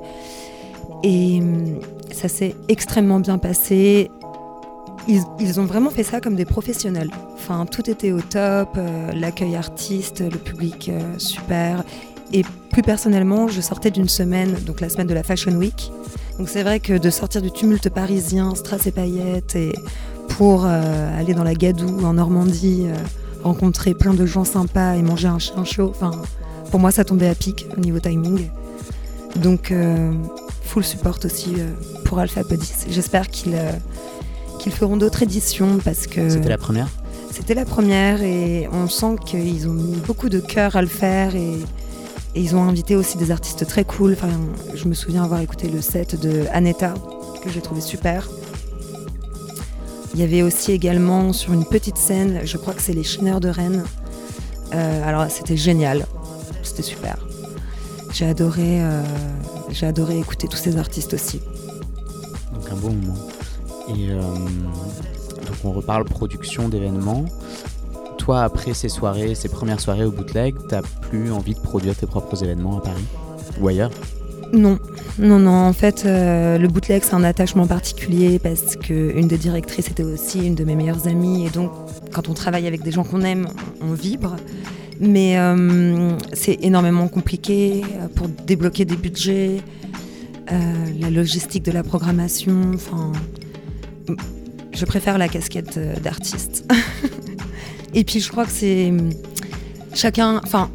Et 1.04 1.39
hum, 1.39 1.80
ça 2.12 2.27
s'est 2.27 2.56
extrêmement 2.68 3.20
bien 3.20 3.38
passé 3.38 4.10
ils, 5.08 5.60
ont 5.60 5.66
vraiment 5.66 5.90
fait 5.90 6.04
ça 6.04 6.20
comme 6.20 6.36
des 6.36 6.46
professionnels. 6.46 7.10
Enfin, 7.36 7.66
tout 7.66 7.90
était 7.90 8.12
au 8.12 8.22
top, 8.22 8.70
euh, 8.78 9.12
l'accueil 9.14 9.56
artiste, 9.56 10.22
le 10.22 10.38
public 10.38 10.89
euh, 10.89 11.02
super. 11.17 11.84
Et 12.34 12.43
plus 12.72 12.82
personnellement, 12.82 13.48
je 13.48 13.62
sortais 13.62 13.91
d'une 13.91 14.10
semaine, 14.10 14.54
donc 14.65 14.82
la 14.82 14.89
semaine 14.89 15.08
de 15.08 15.13
la 15.13 15.24
Fashion 15.24 15.54
Week. 15.54 15.91
Donc 16.38 16.50
c'est 16.50 16.63
vrai 16.63 16.80
que 16.80 16.98
de 16.98 17.10
sortir 17.10 17.41
du 17.41 17.52
tumulte 17.52 17.89
parisien, 17.89 18.54
strass 18.54 18.86
et 18.86 18.91
paillettes, 18.91 19.56
et 19.56 19.74
pour 20.28 20.65
euh, 20.65 21.20
aller 21.20 21.34
dans 21.34 21.46
la 21.46 21.54
Gadoue 21.54 22.06
en 22.06 22.13
Normandie, 22.13 22.88
rencontrer 23.43 23.93
plein 23.93 24.13
de 24.13 24.26
gens 24.26 24.43
sympas 24.43 24.96
et 24.96 25.02
manger 25.02 25.30
un 25.30 25.39
chien 25.39 25.63
chaud, 25.63 25.89
enfin, 25.89 26.12
pour 26.70 26.80
moi 26.80 26.91
ça 26.91 27.06
tombait 27.06 27.30
à 27.30 27.34
pic 27.34 27.65
au 27.76 27.80
niveau 27.80 28.00
timing. 28.00 28.50
Donc 29.38 29.74
full 30.63 30.84
support 30.84 31.17
aussi 31.24 31.56
pour 32.04 32.20
Alpha 32.20 32.43
Podis. 32.43 32.86
J'espère 32.89 33.30
qu'il 33.30 33.56
qu'ils 34.58 34.72
feront 34.72 34.98
d'autres 34.98 35.24
éditions 35.24 35.80
parce 35.84 36.08
que. 36.08 36.30
C'était 36.30 36.50
la 36.50 36.58
première 36.58 36.89
C'était 37.32 37.54
la 37.54 37.65
première 37.65 38.22
et 38.22 38.67
on 38.72 38.88
sent 38.88 39.15
qu'ils 39.26 39.67
ont 39.67 39.74
mis 39.74 39.96
beaucoup 39.98 40.30
de 40.30 40.39
cœur 40.39 40.76
à 40.76 40.82
le 40.82 40.88
faire 40.88 41.36
et, 41.36 41.58
ils 42.36 42.56
ont 42.56 42.62
invité 42.62 42.96
aussi 42.96 43.17
des 43.17 43.32
artistes 43.32 43.65
très 43.65 43.84
cool. 43.84 44.13
Enfin, 44.13 44.30
je 44.76 44.88
me 44.88 44.93
souviens 44.93 45.24
avoir 45.24 45.39
écouté 45.39 45.70
le 45.70 45.82
set 45.82 46.20
de 46.20 46.43
Aneta 46.52 46.93
que 47.43 47.50
j'ai 47.50 47.62
trouvé 47.62 47.82
super. 47.82 48.30
Il 50.13 50.20
y 50.20 50.24
avait 50.24 50.43
aussi 50.43 50.72
également 50.72 51.34
sur 51.34 51.54
une 51.54 51.65
petite 51.65 51.98
scène, 51.98 52.41
je 52.43 52.58
crois 52.58 52.74
que 52.74 52.82
c'est 52.82 52.93
les 52.93 53.04
Chineurs 53.04 53.39
de 53.39 53.50
Rennes. 53.50 53.84
Euh, 54.74 55.08
alors 55.08 55.26
c'était 55.30 55.58
génial, 55.58 56.06
c'était 56.63 56.84
super. 56.84 57.17
J'ai 58.13 58.26
adoré, 58.26 58.82
euh, 58.82 59.02
j'ai 59.72 59.86
adoré 59.86 60.17
écouter 60.20 60.48
tous 60.48 60.58
ces 60.58 60.78
artistes 60.78 61.13
aussi. 61.13 61.39
Donc 62.54 62.70
un 62.72 62.76
bon 62.76 62.93
moment. 62.93 63.15
Et 63.89 64.10
euh, 64.10 64.21
donc 64.21 65.56
on 65.63 65.71
reparle 65.71 66.04
production 66.06 66.67
d'événements. 66.69 67.26
Toi, 68.17 68.41
après 68.41 68.73
ces 68.73 68.89
soirées, 68.89 69.36
ces 69.36 69.47
premières 69.47 69.80
soirées 69.80 70.04
au 70.04 70.12
bootleg, 70.12 70.56
t'as 70.67 70.82
plus 70.82 71.32
envie 71.32 71.54
de 71.54 71.60
produire 71.60 71.95
tes 71.95 72.06
propres 72.06 72.43
événements 72.43 72.78
à 72.80 72.82
Paris 72.82 73.06
ou 73.62 73.67
ailleurs? 73.67 73.91
Non, 74.54 74.80
non, 75.19 75.39
non. 75.39 75.52
En 75.52 75.73
fait, 75.73 76.04
euh, 76.06 76.58
le 76.58 76.67
bootleg, 76.67 77.04
c'est 77.04 77.13
un 77.13 77.23
attachement 77.23 77.67
particulier 77.67 78.39
parce 78.39 78.76
qu'une 78.76 79.28
des 79.28 79.38
directrices 79.38 79.89
était 79.89 80.04
aussi 80.04 80.45
une 80.45 80.56
de 80.56 80.63
mes 80.63 80.76
meilleures 80.76 81.08
amies. 81.08 81.45
Et 81.45 81.50
donc, 81.50 81.71
quand 82.13 82.30
on 82.30 82.34
travaille 82.34 82.67
avec 82.67 82.82
des 82.82 82.91
gens 82.91 83.04
qu'on 83.04 83.21
aime, 83.21 83.47
on, 83.82 83.93
vibre. 83.93 84.36
Mais 85.00 85.38
euh, 85.38 86.17
c'est 86.34 86.58
énormément 86.62 87.08
compliqué 87.08 87.84
pour 88.15 88.28
débloquer 88.28 88.84
des 88.84 88.95
budgets, 88.95 89.62
la 90.50 91.10
logistique 91.10 91.63
de 91.63 91.71
la 91.71 91.84
programmation. 91.84 92.71
Enfin, 92.73 93.12
je 94.78 94.86
préfère 94.86 95.17
la 95.17 95.28
casquette 95.28 95.78
euh, 95.78 95.96
d'artiste. 96.00 96.72
et 97.93 98.04
puis 98.04 98.20
je 98.20 98.30
crois 98.30 98.46
que 98.46 98.52
c'est 98.52 98.89
hum, 98.89 99.10
chacun, 99.93 100.39
enfin, 100.43 100.70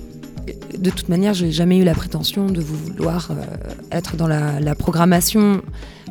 de 0.76 0.90
toute 0.90 1.08
manière, 1.08 1.34
j'ai 1.34 1.52
jamais 1.52 1.78
eu 1.78 1.84
la 1.84 1.94
prétention 1.94 2.46
de 2.46 2.60
vouloir 2.60 3.30
euh, 3.30 3.34
être 3.92 4.16
dans 4.16 4.26
la, 4.26 4.74
programmation. 4.74 5.62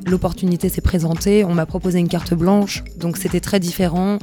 L'opportunité 0.05 0.69
s'est 0.69 0.81
présentée, 0.81 1.43
on 1.43 1.53
m'a 1.53 1.65
proposé 1.65 1.99
une 1.99 2.07
carte 2.07 2.33
blanche, 2.33 2.83
donc 2.97 3.17
c'était 3.17 3.41
très 3.41 3.59
différent. 3.59 4.17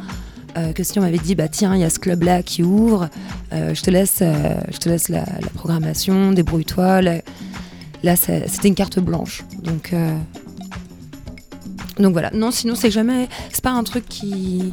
Euh, 0.56 0.72
que 0.72 0.82
si 0.82 0.98
on 0.98 1.02
m'avait 1.02 1.18
dit 1.18 1.34
bah 1.34 1.46
tiens 1.46 1.74
il 1.76 1.82
y 1.82 1.84
a 1.84 1.90
ce 1.90 1.98
club 1.98 2.22
là 2.22 2.42
qui 2.42 2.62
ouvre, 2.62 3.11
je 3.52 3.80
te 3.80 3.90
laisse, 3.90 4.20
je 4.22 4.78
te 4.78 4.88
laisse 4.88 5.11
la, 5.11 5.24
programmation, 5.54 6.32
débrouille-toi. 6.32 7.02
Là, 7.02 7.20
là 8.02 8.16
c'était 8.16 8.68
une 8.68 8.74
carte 8.74 8.98
blanche, 8.98 9.44
donc 9.62 9.92
donc 11.98 12.12
voilà. 12.12 12.30
Non, 12.32 12.50
sinon 12.50 12.74
c'est 12.74 12.90
jamais. 12.90 13.28
C'est 13.52 13.62
pas 13.62 13.72
un 13.72 13.84
truc 13.84 14.06
qui 14.08 14.72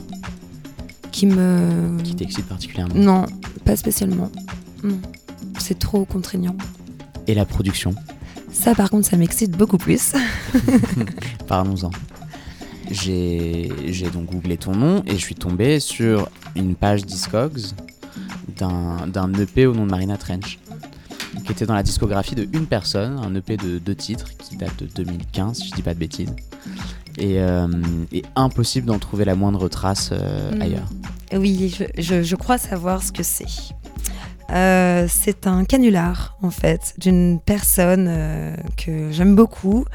qui 1.12 1.26
me. 1.26 2.02
Qui 2.04 2.16
t'excite 2.16 2.46
particulièrement. 2.48 2.96
Non, 2.96 3.26
pas 3.64 3.76
spécialement. 3.76 4.32
C'est 5.60 5.80
trop 5.80 6.06
contraignant. 6.06 6.56
Et 7.28 7.34
la 7.34 7.46
production 7.46 7.96
Ça, 8.52 8.76
par 8.76 8.90
contre, 8.90 9.08
ça 9.08 9.18
m'excite 9.18 9.52
beaucoup 9.52 9.78
plus. 9.78 10.14
Parlons-en. 11.48 11.90
J'ai 12.92 13.70
donc 14.14 14.32
googlé 14.32 14.58
ton 14.58 14.74
nom 14.74 15.04
et 15.08 15.14
je 15.14 15.22
suis 15.22 15.36
tombé 15.36 15.80
sur 15.80 16.30
une 16.56 16.76
page 16.76 17.04
Discogs 17.06 17.62
d'un 18.58 19.34
EP 19.34 19.66
au 19.66 19.74
nom 19.74 19.86
de 19.86 19.92
Marina 19.92 20.18
Trench 20.18 20.60
qui 21.44 21.52
était 21.52 21.66
dans 21.66 21.74
la 21.76 21.84
discographie 21.84 22.36
de 22.36 22.48
une 22.54 22.66
personne, 22.66 23.20
un 23.20 23.36
EP 23.36 23.58
de 23.58 23.78
deux 23.78 23.96
titres 23.96 24.30
qui 24.38 24.56
date 24.56 24.78
de 24.80 24.88
2015, 24.88 25.58
si 25.58 25.70
je 25.70 25.76
dis 25.76 25.82
pas 25.82 25.94
de 25.94 26.00
bêtises 26.00 26.34
et, 27.18 27.40
euh, 27.40 27.68
impossible 28.36 28.88
d'en 28.88 29.00
trouver 29.00 29.26
la 29.26 29.36
moindre 29.36 29.68
trace 29.68 30.10
euh, 30.12 30.52
mm. 30.52 30.62
ailleurs. 30.62 30.90
Oui, 31.34 31.76
je, 31.98 32.36
crois 32.36 32.58
savoir 32.58 33.04
ce 33.04 33.12
que 33.12 33.24
c'est. 33.24 33.46
Euh, 34.52 35.08
c'est 35.10 35.48
un 35.48 35.66
canular 35.66 36.38
en 36.44 36.52
fait 36.52 36.94
d'une 37.00 37.40
personne 37.44 38.56
que 38.78 39.12
j'aime 39.12 39.36
beaucoup, 39.36 39.86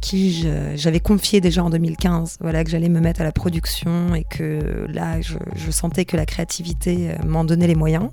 qui 0.00 0.46
j'avais 0.76 1.00
confié 1.00 1.40
déjà 1.40 1.64
en 1.64 1.70
2015, 1.70 2.38
voilà 2.40 2.62
que 2.62 2.70
j'allais 2.70 2.88
me 2.88 3.00
mettre 3.00 3.20
à 3.20 3.24
la 3.24 3.32
production 3.32 4.14
et 4.14 4.24
que 4.24 4.86
là 4.88 5.20
je, 5.20 5.38
je 5.56 5.70
sentais 5.72 6.04
que 6.04 6.16
la 6.16 6.24
créativité 6.24 7.10
m'en 7.26 7.44
donnait 7.44 7.66
les 7.66 7.74
moyens. 7.74 8.10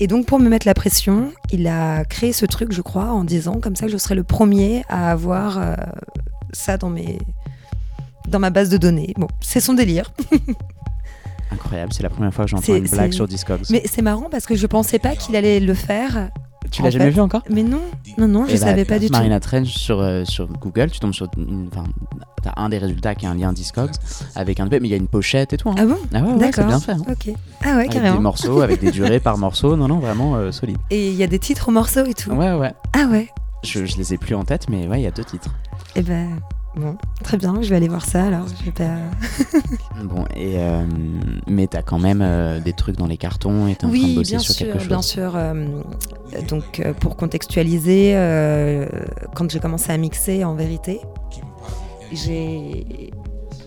Et 0.00 0.08
donc 0.08 0.26
pour 0.26 0.40
me 0.40 0.48
mettre 0.48 0.66
la 0.66 0.74
pression, 0.74 1.32
il 1.52 1.68
a 1.68 2.04
créé 2.04 2.32
ce 2.32 2.44
truc, 2.44 2.72
je 2.72 2.82
crois, 2.82 3.12
en 3.12 3.22
disant 3.24 3.60
comme 3.60 3.76
ça 3.76 3.86
que 3.86 3.92
je 3.92 3.96
serais 3.96 4.16
le 4.16 4.24
premier 4.24 4.82
à 4.88 5.12
avoir 5.12 5.58
ça 6.56 6.76
dans, 6.76 6.90
mes... 6.90 7.18
dans 8.28 8.38
ma 8.38 8.50
base 8.50 8.68
de 8.68 8.76
données. 8.76 9.14
Bon, 9.16 9.28
c'est 9.40 9.60
son 9.60 9.74
délire. 9.74 10.12
Incroyable, 11.52 11.92
c'est 11.92 12.02
la 12.02 12.10
première 12.10 12.34
fois 12.34 12.44
que 12.44 12.50
j'entends 12.50 12.74
une 12.74 12.88
blague 12.88 13.12
sur 13.12 13.28
Discord. 13.28 13.60
Mais 13.70 13.82
c'est 13.86 14.02
marrant 14.02 14.28
parce 14.30 14.46
que 14.46 14.56
je 14.56 14.66
pensais 14.66 14.98
pas 14.98 15.14
qu'il 15.14 15.36
allait 15.36 15.60
le 15.60 15.74
faire. 15.74 16.30
Tu 16.70 16.82
l'as 16.82 16.90
jamais 16.90 17.10
vu 17.10 17.20
encore? 17.20 17.42
Mais 17.48 17.62
non, 17.62 17.80
non, 18.18 18.26
non, 18.26 18.44
je 18.46 18.50
Eh 18.50 18.58
bah, 18.58 18.66
savais 18.66 18.84
pas 18.84 18.98
du 18.98 19.08
Marina 19.08 19.38
Trench 19.38 19.68
sur, 19.68 20.00
euh, 20.00 20.24
sur 20.24 20.48
Google, 20.48 20.90
tu 20.90 20.98
tombes 20.98 21.12
sur. 21.14 21.28
T'as 22.42 22.52
un 22.56 22.68
des 22.68 22.78
résultats 22.78 23.14
qui 23.14 23.24
est 23.26 23.28
un 23.28 23.34
lien 23.34 23.52
Discogs 23.52 23.92
avec 24.34 24.60
un 24.60 24.68
mais 24.68 24.78
il 24.82 24.88
y 24.88 24.94
a 24.94 24.96
une 24.96 25.06
pochette 25.06 25.52
et 25.52 25.56
tout. 25.56 25.68
Hein. 25.70 25.76
Ah 25.78 25.86
bon? 25.86 25.96
Ah 26.12 26.22
ouais, 26.22 26.32
ouais 26.32 26.50
c'est 26.52 26.66
bien 26.66 26.80
fait. 26.80 26.92
Hein. 26.92 27.02
Ok. 27.08 27.32
Ah 27.62 27.66
ouais, 27.66 27.72
avec 27.72 27.90
carrément. 27.90 28.16
des 28.16 28.22
morceaux, 28.22 28.60
avec 28.60 28.80
des 28.80 28.90
durées 28.90 29.20
par 29.20 29.38
morceau. 29.38 29.76
Non, 29.76 29.86
non, 29.88 29.98
vraiment 30.00 30.36
euh, 30.36 30.50
solide. 30.50 30.78
Et 30.90 31.10
il 31.10 31.14
y 31.16 31.22
a 31.22 31.28
des 31.28 31.38
titres 31.38 31.68
aux 31.68 31.72
morceaux 31.72 32.04
et 32.04 32.14
tout. 32.14 32.30
Ouais, 32.32 32.52
ouais. 32.52 32.72
Ah 32.92 33.06
ouais. 33.10 33.28
Je, 33.66 33.84
je 33.84 33.96
les 33.96 34.14
ai 34.14 34.18
plus 34.18 34.34
en 34.34 34.44
tête, 34.44 34.68
mais 34.68 34.86
ouais, 34.86 35.00
il 35.00 35.04
y 35.04 35.08
a 35.08 35.10
deux 35.10 35.24
titres. 35.24 35.50
Et 35.94 36.00
eh 36.00 36.02
ben. 36.02 36.38
Bon, 36.76 36.94
très 37.24 37.38
bien, 37.38 37.62
je 37.62 37.70
vais 37.70 37.76
aller 37.76 37.88
voir 37.88 38.04
ça 38.04 38.24
alors. 38.26 38.46
Je 38.48 38.64
vais 38.66 38.70
pas... 38.70 38.98
bon, 40.04 40.26
et 40.36 40.58
euh, 40.58 40.84
mais 41.46 41.66
t'as 41.66 41.80
quand 41.80 41.98
même 41.98 42.20
euh, 42.20 42.60
des 42.60 42.74
trucs 42.74 42.96
dans 42.96 43.06
les 43.06 43.16
cartons 43.16 43.66
et 43.66 43.76
t'es 43.76 43.86
en 43.86 43.88
oui, 43.88 44.00
train 44.00 44.08
de 44.10 44.14
bosser 44.16 44.30
bien 44.32 44.38
sur 44.40 44.54
sûr, 44.54 44.66
quelque 44.66 44.78
chose. 44.80 44.88
bien 44.88 45.00
sûr. 45.00 45.32
Euh, 45.36 45.66
donc, 46.48 46.82
pour 47.00 47.16
contextualiser, 47.16 48.12
quand 49.34 49.50
j'ai 49.50 49.58
commencé 49.58 49.90
à 49.90 49.96
mixer, 49.96 50.44
en 50.44 50.54
vérité, 50.54 51.00
j'ai. 52.12 53.10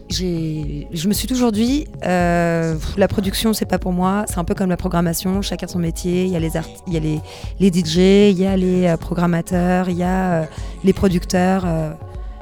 Je 0.09 1.07
me 1.07 1.13
suis 1.13 1.27
toujours 1.27 1.51
dit, 1.51 1.87
euh, 2.03 2.75
la 2.97 3.07
production, 3.07 3.53
c'est 3.53 3.65
pas 3.65 3.77
pour 3.77 3.93
moi. 3.93 4.25
C'est 4.27 4.39
un 4.39 4.43
peu 4.43 4.55
comme 4.55 4.69
la 4.69 4.77
programmation, 4.77 5.41
chacun 5.41 5.67
son 5.67 5.77
métier. 5.79 6.25
Il 6.25 6.31
y 6.31 6.35
a 6.35 6.39
les, 6.39 7.71
DJ, 7.71 8.31
il 8.31 8.39
y 8.39 8.47
a 8.47 8.57
les 8.57 8.87
euh, 8.87 8.97
programmateurs, 8.97 9.87
il 9.89 9.97
y 9.97 10.03
a 10.03 10.41
euh, 10.41 10.45
les 10.83 10.93
producteurs. 10.93 11.63
euh, 11.65 11.91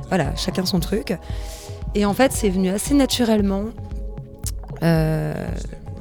voilà, 0.07 0.33
chacun 0.37 0.65
son 0.65 0.79
truc. 0.79 1.17
Et 1.93 2.05
en 2.05 2.13
fait, 2.13 2.31
c'est 2.31 2.49
venu 2.49 2.69
assez 2.69 2.93
naturellement. 2.93 3.65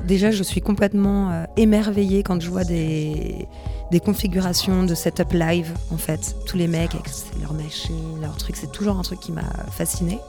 Déjà, 0.05 0.31
je 0.31 0.45
suis 0.45 0.61
complètement 0.61 1.45
émerveillée 1.57 2.23
quand 2.23 2.41
je 2.41 2.49
vois 2.49 2.63
des, 2.63 3.49
des 3.91 3.99
configurations 3.99 4.85
de 4.85 4.95
setup 4.95 5.33
live, 5.33 5.73
en 5.93 5.97
fait. 5.97 6.37
Tous 6.47 6.57
les 6.57 6.69
mecs 6.69 6.95
avec 6.95 7.09
leurs 7.41 7.55
machines, 7.55 8.21
leurs 8.21 8.37
trucs, 8.37 8.55
c'est 8.55 8.71
toujours 8.71 8.97
un 8.97 9.03
truc 9.03 9.19
qui 9.19 9.33
m'a 9.33 9.51
fascinée. 9.73 10.21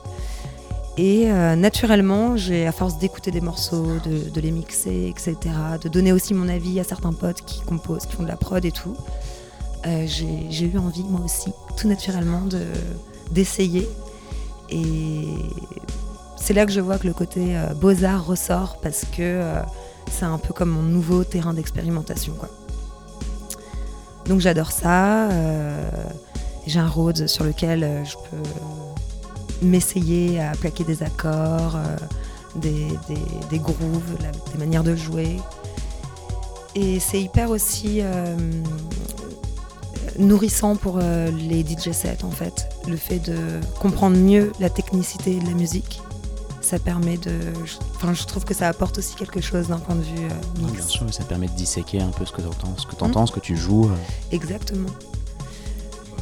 Et 0.98 1.30
euh, 1.30 1.54
naturellement, 1.54 2.36
j'ai, 2.36 2.66
à 2.66 2.72
force 2.72 2.98
d'écouter 2.98 3.30
des 3.30 3.40
morceaux, 3.40 3.86
de, 4.04 4.40
les 4.40 4.50
mixer, 4.50 5.06
etc., 5.08 5.36
de 5.80 5.88
donner 5.88 6.12
aussi 6.12 6.34
mon 6.34 6.48
avis 6.48 6.80
à 6.80 6.84
certains 6.84 7.12
potes 7.12 7.42
qui 7.42 7.60
composent, 7.60 8.04
qui 8.04 8.16
font 8.16 8.24
de 8.24 8.28
la 8.28 8.36
prod 8.36 8.64
et 8.64 8.72
tout, 8.72 8.96
euh, 9.86 10.06
j'ai 10.08 10.64
eu 10.64 10.76
envie, 10.76 11.04
moi 11.04 11.20
aussi, 11.24 11.52
tout 11.76 11.86
naturellement, 11.86 12.40
de, 12.40 12.62
d'essayer. 13.30 13.88
Et 14.70 15.28
c'est 16.34 16.52
là 16.52 16.66
que 16.66 16.72
je 16.72 16.80
vois 16.80 16.98
que 16.98 17.06
le 17.06 17.14
côté 17.14 17.56
euh, 17.56 17.74
beaux-arts 17.74 18.26
ressort 18.26 18.80
parce 18.82 19.04
que 19.16 19.40
c'est 20.10 20.24
un 20.24 20.38
peu 20.38 20.52
comme 20.52 20.70
mon 20.70 20.82
nouveau 20.82 21.22
terrain 21.22 21.54
d'expérimentation. 21.54 22.34
Donc 24.26 24.40
j'adore 24.40 24.72
ça. 24.72 25.28
J'ai 26.66 26.80
un 26.80 26.88
Rhodes 26.88 27.28
sur 27.28 27.44
lequel 27.44 28.04
je 28.04 28.14
peux 28.14 28.50
m'essayer 29.62 30.40
à 30.40 30.52
plaquer 30.52 30.84
des 30.84 31.02
accords, 31.02 31.76
euh, 31.76 31.96
des, 32.56 32.88
des, 33.08 33.20
des, 33.50 33.58
grooves, 33.58 34.16
la, 34.20 34.30
des 34.52 34.58
manières 34.58 34.84
de 34.84 34.94
jouer. 34.94 35.36
Et 36.74 37.00
c'est 37.00 37.20
hyper 37.20 37.50
aussi 37.50 38.00
euh, 38.02 38.36
nourrissant 40.18 40.76
pour 40.76 40.98
euh, 41.00 41.30
les 41.30 41.62
DJ 41.62 41.92
sets 41.92 42.24
en 42.24 42.30
fait. 42.30 42.68
Le 42.86 42.96
fait 42.96 43.18
de 43.18 43.36
comprendre 43.80 44.16
mieux 44.16 44.52
la 44.60 44.70
technicité 44.70 45.38
de 45.38 45.44
la 45.46 45.54
musique, 45.54 46.00
ça 46.60 46.78
permet 46.78 47.16
de. 47.16 47.32
Enfin, 47.96 48.12
je 48.14 48.24
trouve 48.24 48.44
que 48.44 48.54
ça 48.54 48.68
apporte 48.68 48.98
aussi 48.98 49.14
quelque 49.14 49.40
chose 49.40 49.68
d'un 49.68 49.78
point 49.78 49.96
de 49.96 50.02
vue 50.02 50.26
euh, 50.26 50.60
mix. 50.60 50.72
bien 50.72 50.86
sûr, 50.86 51.14
ça 51.14 51.24
permet 51.24 51.48
de 51.48 51.52
disséquer 51.52 52.00
un 52.00 52.10
peu 52.10 52.24
ce 52.24 52.32
que 52.32 52.42
tu 52.42 52.46
entends, 52.46 52.76
ce 52.76 52.86
que 52.86 52.94
tu 52.94 53.04
entends, 53.04 53.24
mmh. 53.24 53.26
ce 53.28 53.32
que 53.32 53.40
tu 53.40 53.56
joues. 53.56 53.90
Exactement. 54.30 54.90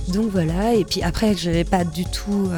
Donc 0.08 0.30
voilà, 0.30 0.74
et 0.74 0.84
puis 0.84 1.02
après, 1.02 1.34
je 1.34 1.50
n'avais 1.50 1.64
pas 1.64 1.84
du 1.84 2.04
tout 2.04 2.48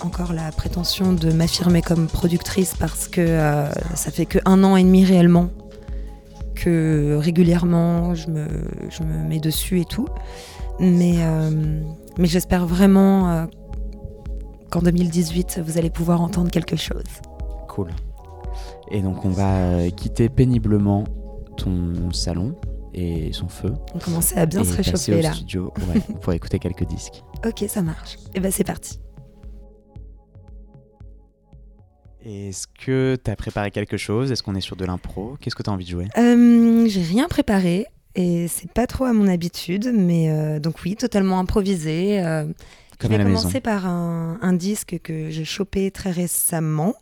encore 0.00 0.32
la 0.32 0.50
prétention 0.52 1.12
de 1.12 1.32
m'affirmer 1.32 1.82
comme 1.82 2.06
productrice 2.06 2.74
parce 2.78 3.08
que 3.08 3.20
euh, 3.20 3.70
ça 3.94 4.10
fait 4.10 4.26
que 4.26 4.38
un 4.44 4.64
an 4.64 4.76
et 4.76 4.82
demi 4.82 5.04
réellement 5.04 5.50
que 6.54 7.16
régulièrement 7.20 8.14
je 8.14 8.28
me, 8.28 8.46
je 8.88 9.02
me 9.02 9.28
mets 9.28 9.40
dessus 9.40 9.80
et 9.80 9.84
tout. 9.84 10.06
Mais, 10.78 11.16
euh, 11.18 11.80
mais 12.18 12.26
j'espère 12.26 12.66
vraiment 12.66 13.30
euh, 13.30 13.46
qu'en 14.70 14.80
2018, 14.80 15.60
vous 15.64 15.78
allez 15.78 15.90
pouvoir 15.90 16.20
entendre 16.20 16.50
quelque 16.50 16.76
chose. 16.76 17.04
Cool. 17.68 17.90
Et 18.90 19.02
donc 19.02 19.24
on 19.24 19.30
va 19.30 19.90
quitter 19.90 20.28
péniblement 20.28 21.04
ton 21.56 22.12
salon 22.12 22.54
et 22.94 23.32
son 23.32 23.48
feu. 23.48 23.74
On 23.94 23.98
commençait 23.98 24.38
à 24.38 24.46
bien 24.46 24.62
et 24.62 24.64
se 24.64 24.74
réchauffer 24.74 25.14
au 25.14 25.22
là. 25.22 25.32
studio 25.32 25.72
ouais, 25.88 26.00
pour 26.20 26.32
écouter 26.32 26.58
quelques 26.58 26.86
disques. 26.86 27.22
Ok, 27.46 27.64
ça 27.68 27.82
marche. 27.82 28.16
Et 28.34 28.40
ben 28.40 28.50
c'est 28.50 28.64
parti. 28.64 28.98
Est-ce 32.26 32.66
que 32.66 33.16
tu 33.22 33.30
as 33.30 33.36
préparé 33.36 33.70
quelque 33.70 33.96
chose? 33.96 34.32
Est-ce 34.32 34.42
qu'on 34.42 34.56
est 34.56 34.60
sur 34.60 34.74
de 34.74 34.84
l'impro? 34.84 35.36
Qu'est-ce 35.40 35.54
que 35.54 35.62
tu 35.62 35.70
as 35.70 35.72
envie 35.72 35.84
de 35.84 35.90
jouer? 35.90 36.08
Euh, 36.18 36.86
J'ai 36.88 37.02
rien 37.02 37.28
préparé 37.28 37.86
et 38.16 38.48
c'est 38.48 38.70
pas 38.70 38.88
trop 38.88 39.04
à 39.04 39.12
mon 39.12 39.28
habitude, 39.28 39.92
mais 39.94 40.30
euh, 40.30 40.58
donc 40.58 40.76
oui, 40.84 40.96
totalement 40.96 41.38
improvisé. 41.38 42.20
Euh, 42.24 42.44
Comme 42.98 43.12
je 43.12 43.16
vais 43.16 43.22
commencer 43.22 43.46
maison. 43.46 43.60
par 43.60 43.86
un, 43.86 44.38
un, 44.42 44.52
disque 44.54 44.98
que 45.04 45.30
j'ai 45.30 45.44
chopé 45.44 45.92
très 45.92 46.10
récemment. 46.10 46.96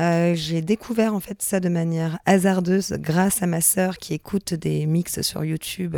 Euh, 0.00 0.34
j'ai 0.34 0.62
découvert 0.62 1.14
en 1.14 1.20
fait 1.20 1.42
ça 1.42 1.60
de 1.60 1.68
manière 1.68 2.18
hasardeuse 2.24 2.94
grâce 2.98 3.42
à 3.42 3.46
ma 3.46 3.60
sœur 3.60 3.98
qui 3.98 4.14
écoute 4.14 4.54
des 4.54 4.86
mix 4.86 5.20
sur 5.20 5.44
YouTube 5.44 5.96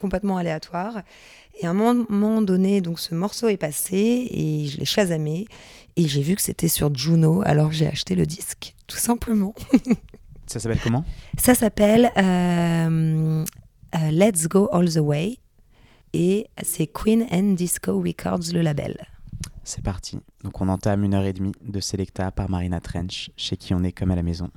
complètement 0.00 0.38
aléatoires. 0.38 1.02
Et 1.58 1.66
à 1.66 1.70
un 1.70 1.74
moment 1.74 2.42
donné, 2.42 2.80
donc 2.80 3.00
ce 3.00 3.14
morceau 3.14 3.48
est 3.48 3.56
passé 3.56 4.28
et 4.30 4.66
je 4.66 4.78
l'ai 4.78 4.84
chasamé 4.84 5.46
et 5.96 6.08
j'ai 6.08 6.22
vu 6.22 6.34
que 6.34 6.42
c'était 6.42 6.68
sur 6.68 6.94
Juno, 6.94 7.42
alors 7.44 7.72
j'ai 7.72 7.86
acheté 7.86 8.14
le 8.14 8.24
disque, 8.24 8.74
tout 8.86 8.96
simplement. 8.96 9.54
Ça 10.46 10.58
s'appelle 10.58 10.80
comment? 10.82 11.04
Ça 11.38 11.54
s'appelle 11.54 12.10
euh, 12.16 13.44
euh, 13.94 14.10
Let's 14.10 14.48
Go 14.48 14.68
All 14.72 14.92
the 14.92 14.98
Way 14.98 15.38
et 16.12 16.46
c'est 16.62 16.86
Queen 16.86 17.26
and 17.30 17.52
Disco 17.54 18.00
Records 18.00 18.52
le 18.52 18.62
label. 18.62 18.96
C'est 19.62 19.84
parti. 19.84 20.18
Donc 20.42 20.60
on 20.60 20.68
entame 20.68 21.04
une 21.04 21.14
heure 21.14 21.24
et 21.24 21.32
demie 21.32 21.52
de 21.62 21.80
Selecta 21.80 22.32
par 22.32 22.50
Marina 22.50 22.80
Trench, 22.80 23.30
chez 23.36 23.56
qui 23.56 23.74
on 23.74 23.84
est 23.84 23.92
comme 23.92 24.10
à 24.10 24.16
la 24.16 24.22
maison. 24.22 24.50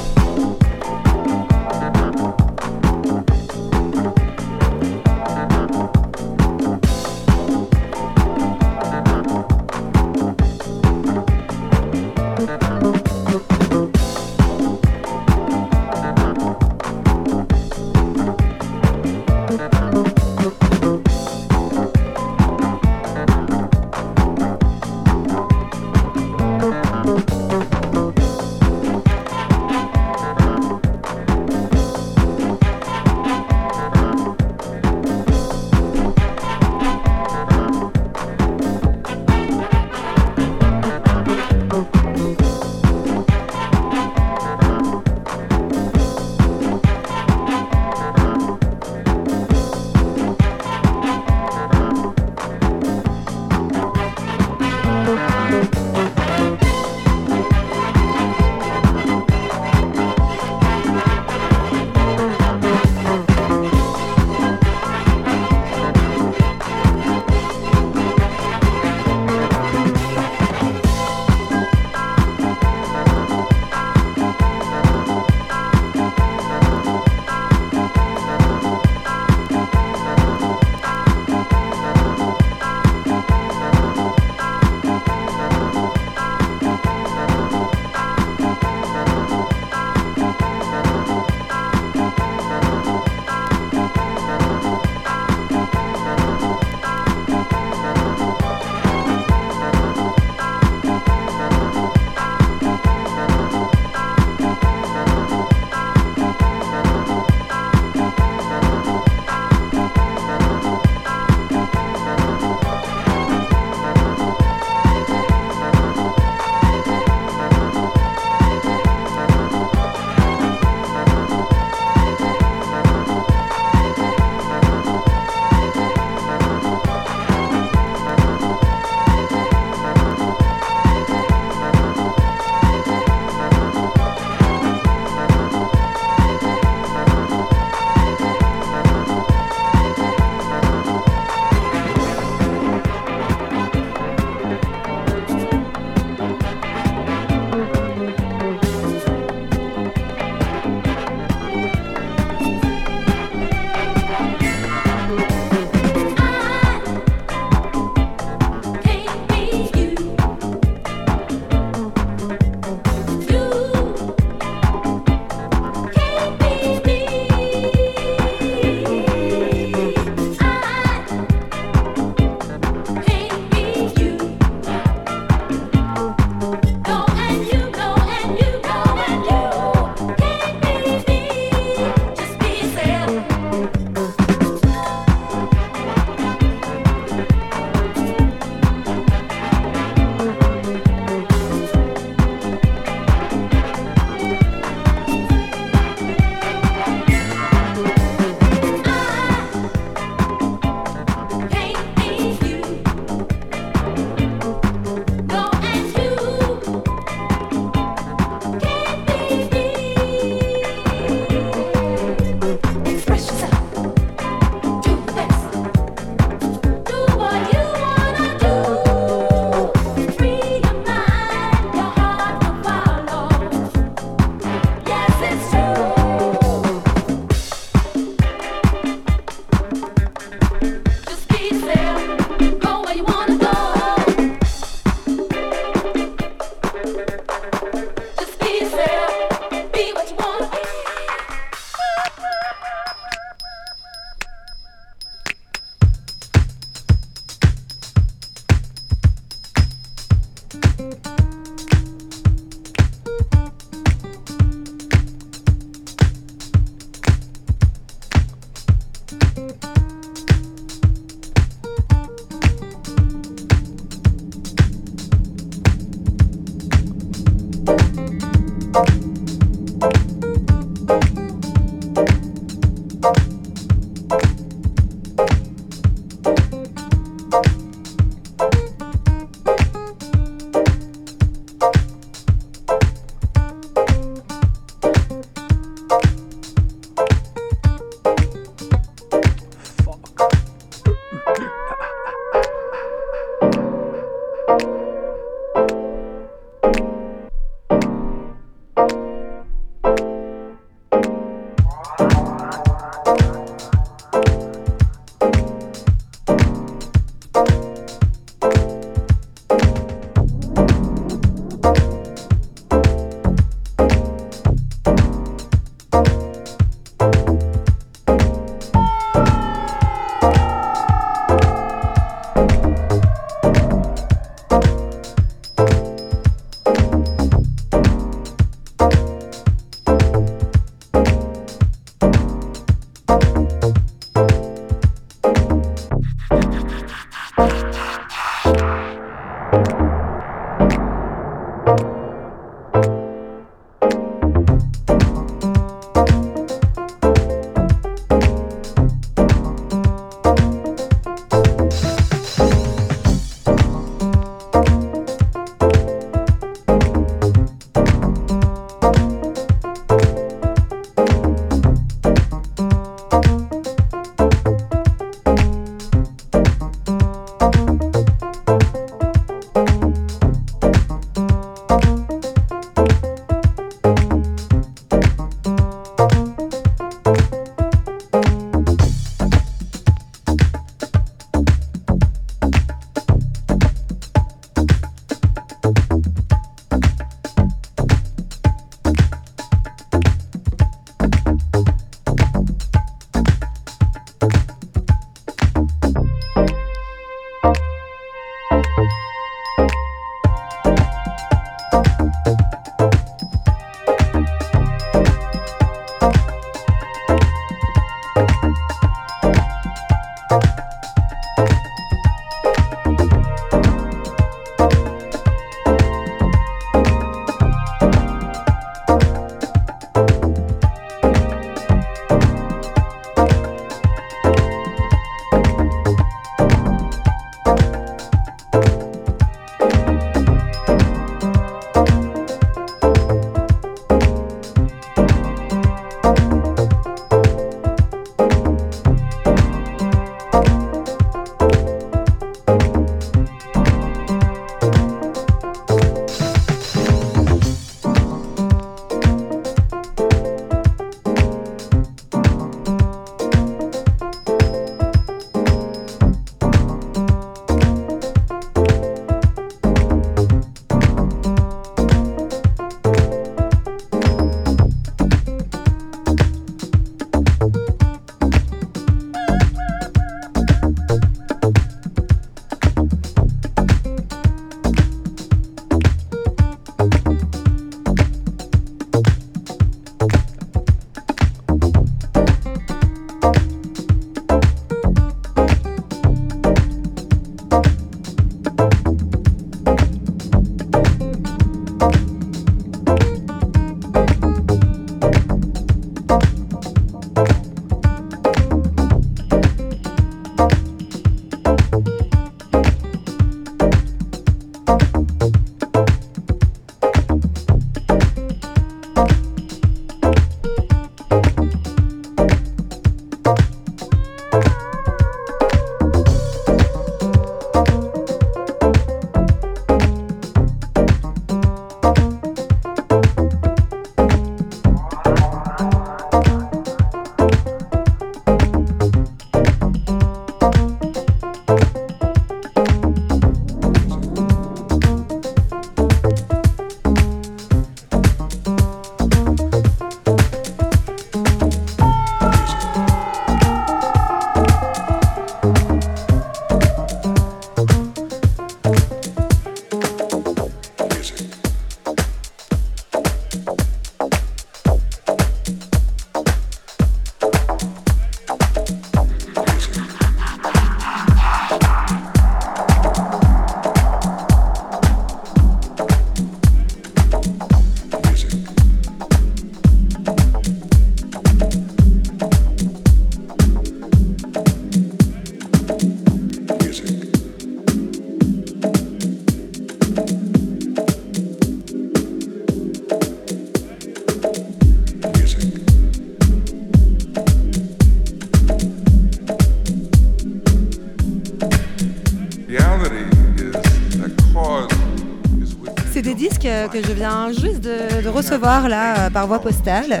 Disques 596.68 596.82
que 596.82 596.88
je 596.88 596.92
viens 596.92 597.30
juste 597.30 597.60
de, 597.60 598.08
recevoir 598.08 598.68
là 598.68 599.10
par 599.10 599.26
voie 599.26 599.40
postale. 599.40 600.00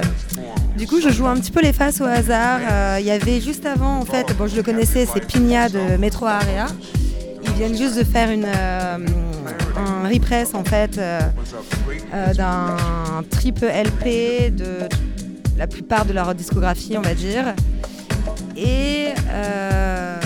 Du 0.76 0.86
coup, 0.86 1.00
je 1.00 1.08
joue 1.08 1.26
un 1.26 1.36
petit 1.36 1.50
peu 1.50 1.60
les 1.60 1.72
faces 1.72 2.00
au 2.00 2.04
hasard. 2.04 2.60
Il 2.98 3.06
y 3.06 3.10
avait 3.10 3.40
juste 3.40 3.66
avant, 3.66 3.98
en 3.98 4.04
fait, 4.04 4.36
bon, 4.36 4.46
je 4.46 4.56
le 4.56 4.62
connaissais, 4.62 5.06
c'est 5.12 5.24
Pigna 5.26 5.68
de 5.68 5.96
Metro 5.96 6.26
Area. 6.26 6.66
Ils 7.44 7.52
viennent 7.52 7.76
juste 7.76 7.96
de 7.96 8.04
faire 8.04 8.30
une, 8.30 8.46
un 8.46 10.08
repress 10.08 10.54
en 10.54 10.64
fait 10.64 11.00
d'un 12.36 12.76
triple 13.30 13.66
LP 13.66 14.54
de 14.54 14.88
la 15.56 15.66
plupart 15.66 16.04
de 16.04 16.12
leur 16.12 16.34
discographie, 16.34 16.96
on 16.98 17.02
va 17.02 17.14
dire. 17.14 17.54
Et 18.56 19.08
euh, 19.30 20.16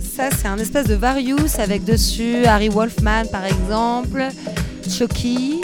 ça, 0.00 0.30
c'est 0.30 0.48
un 0.48 0.58
espèce 0.58 0.86
de 0.86 0.94
Various 0.94 1.58
avec 1.58 1.84
dessus 1.84 2.44
Harry 2.46 2.68
Wolfman, 2.68 3.24
par 3.30 3.44
exemple, 3.44 4.28
Chucky, 4.90 5.60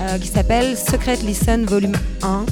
euh, 0.00 0.18
qui 0.18 0.28
s'appelle 0.28 0.76
Secret 0.76 1.16
Listen 1.16 1.64
Volume 1.66 1.96
1. 2.22 2.44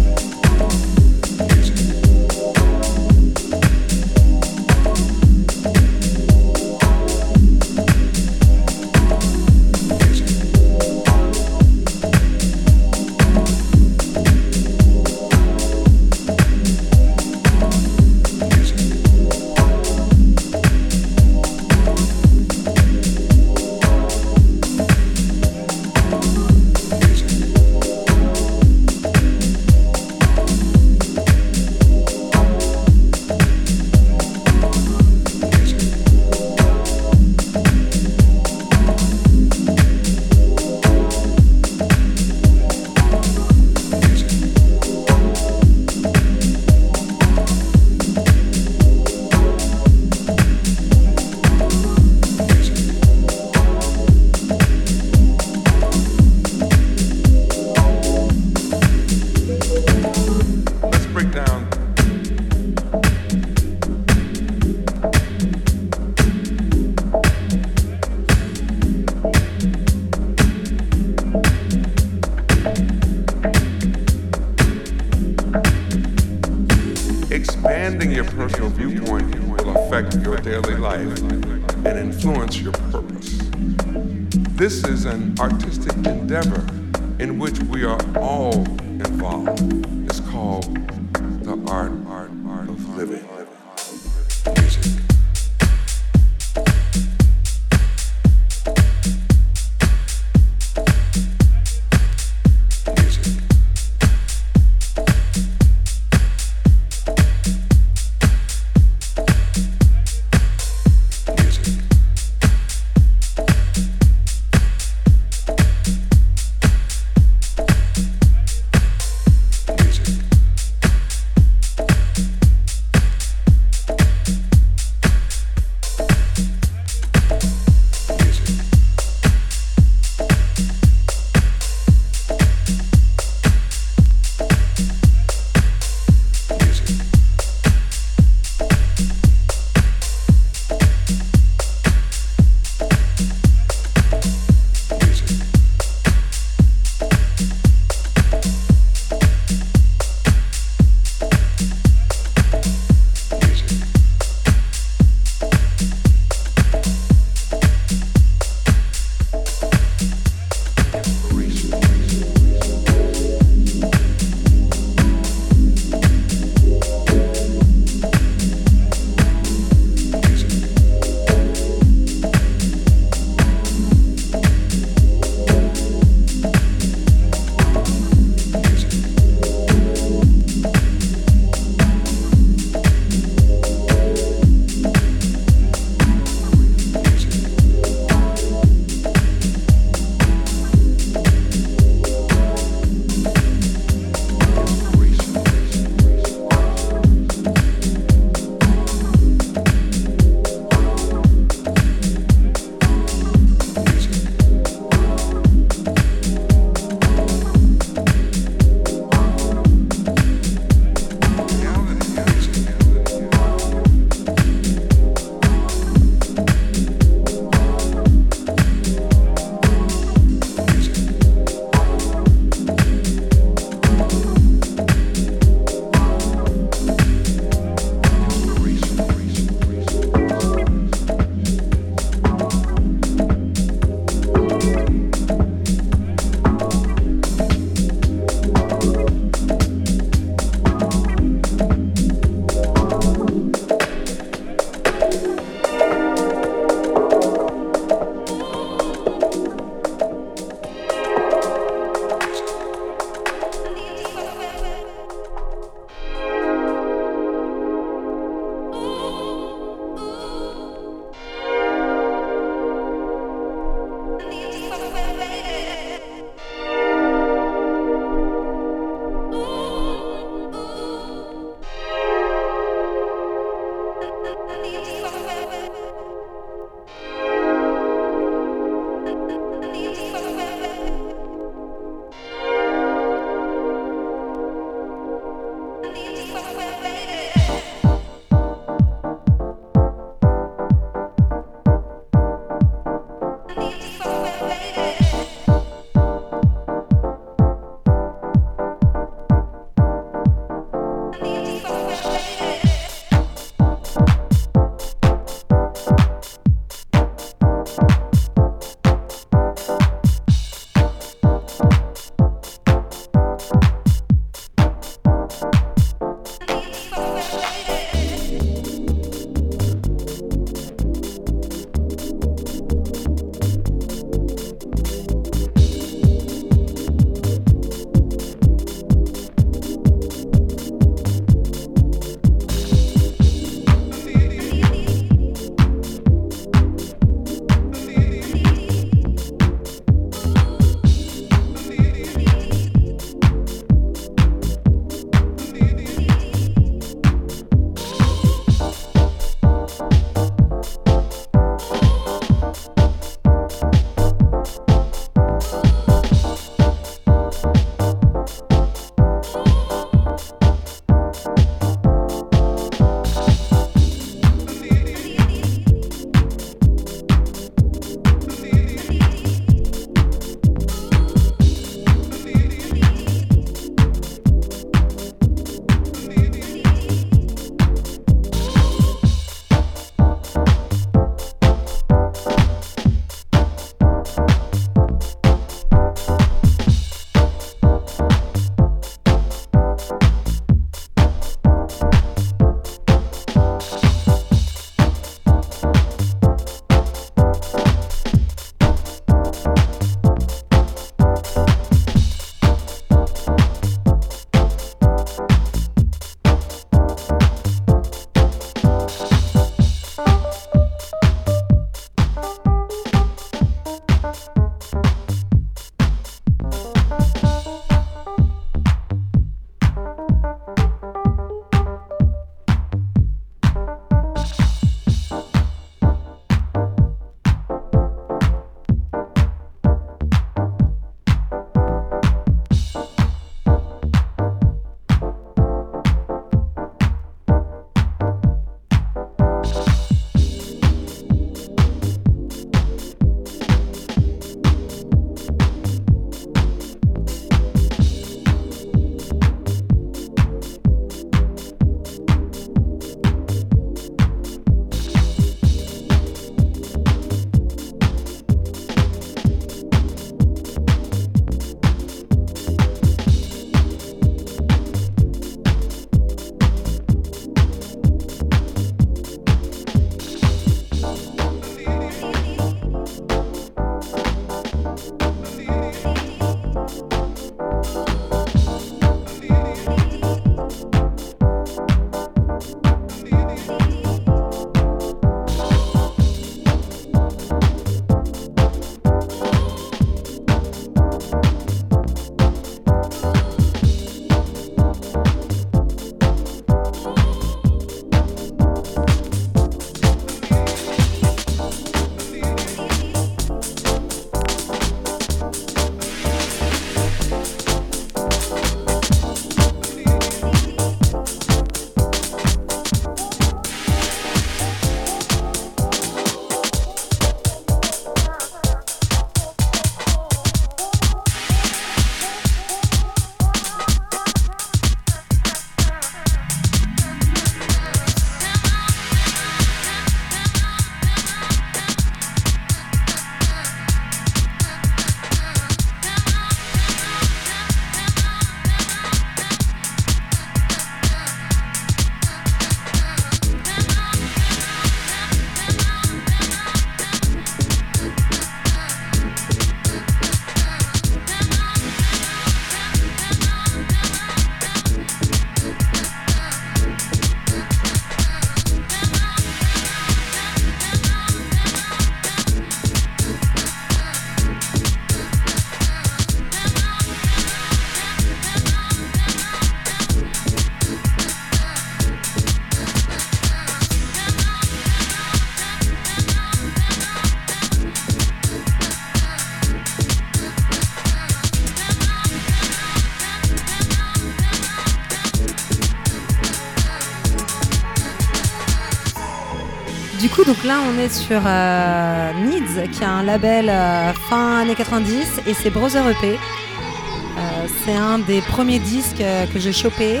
Donc 590.26 590.42
là, 590.42 590.60
on 590.68 590.76
est 590.78 590.88
sur 590.88 591.20
euh, 591.24 592.12
Needs, 592.14 592.68
qui 592.72 592.82
a 592.82 592.90
un 592.90 593.04
label 593.04 593.48
euh, 593.48 593.92
fin 594.10 594.40
années 594.40 594.56
90, 594.56 595.20
et 595.24 595.34
c'est 595.34 595.50
Brother 595.50 595.88
EP. 595.88 596.14
Euh, 596.14 597.46
c'est 597.64 597.76
un 597.76 598.00
des 598.00 598.20
premiers 598.22 598.58
disques 598.58 599.04
que 599.32 599.38
j'ai 599.38 599.52
chopé 599.52 600.00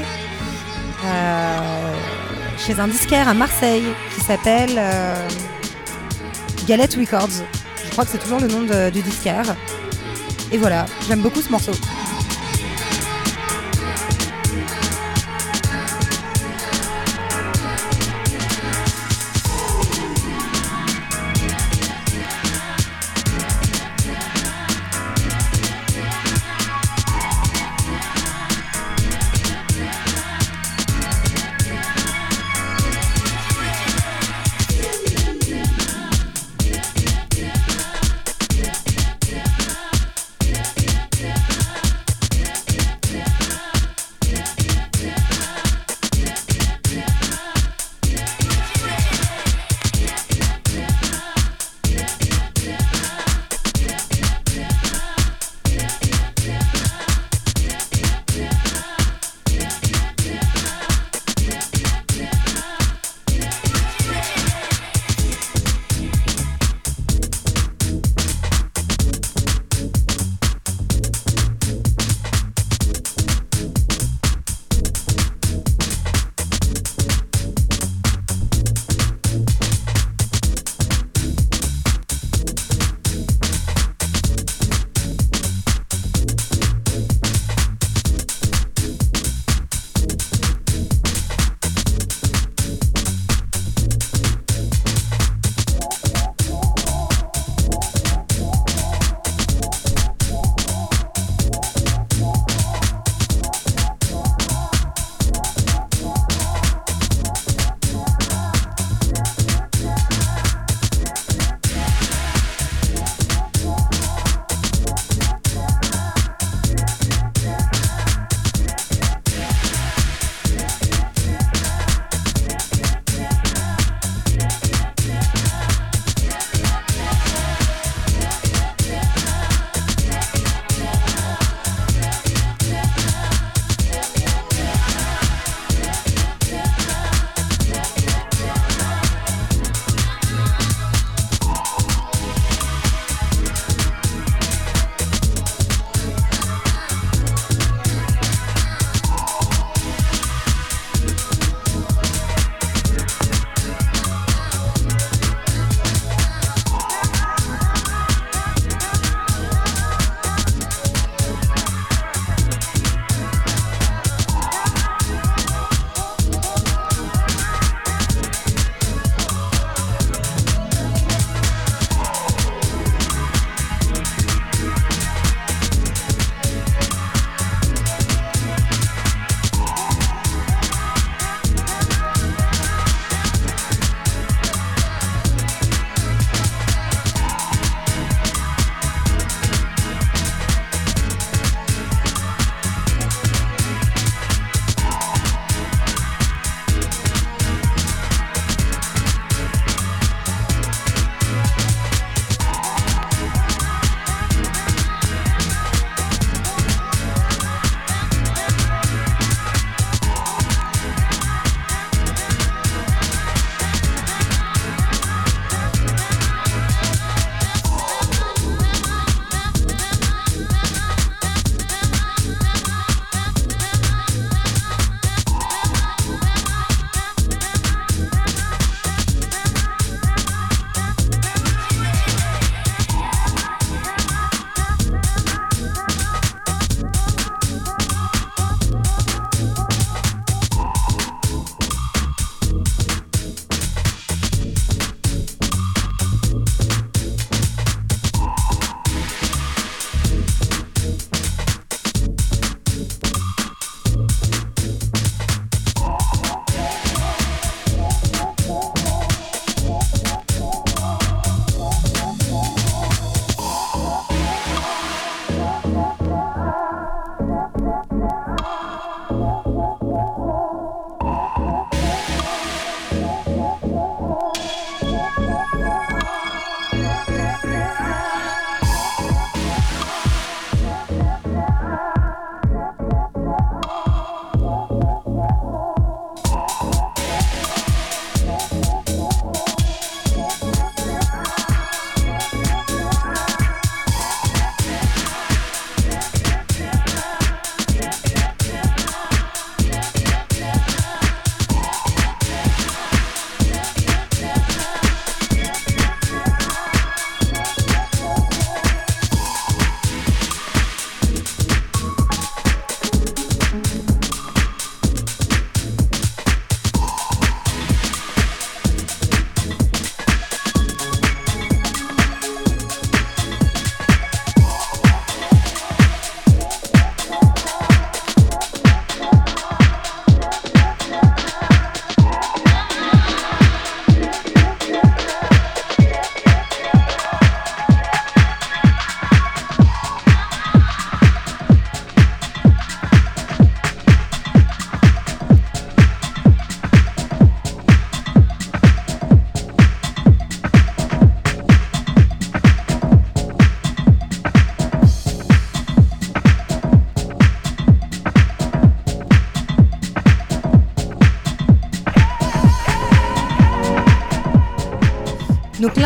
chez 2.58 2.80
un 2.80 2.88
disquaire 2.88 3.28
à 3.28 3.34
Marseille 3.34 3.84
qui 4.14 4.20
s'appelle 4.20 4.80
Galette 6.66 6.96
Records. 6.96 7.44
Je 7.84 7.90
crois 7.92 8.04
que 8.04 8.10
c'est 8.10 8.18
toujours 8.18 8.40
le 8.40 8.48
nom 8.48 8.62
du 8.90 9.02
disquaire. 9.02 9.54
Et 10.50 10.58
voilà, 10.58 10.86
j'aime 11.06 11.20
beaucoup 11.20 11.40
ce 11.40 11.50
morceau. 11.50 11.72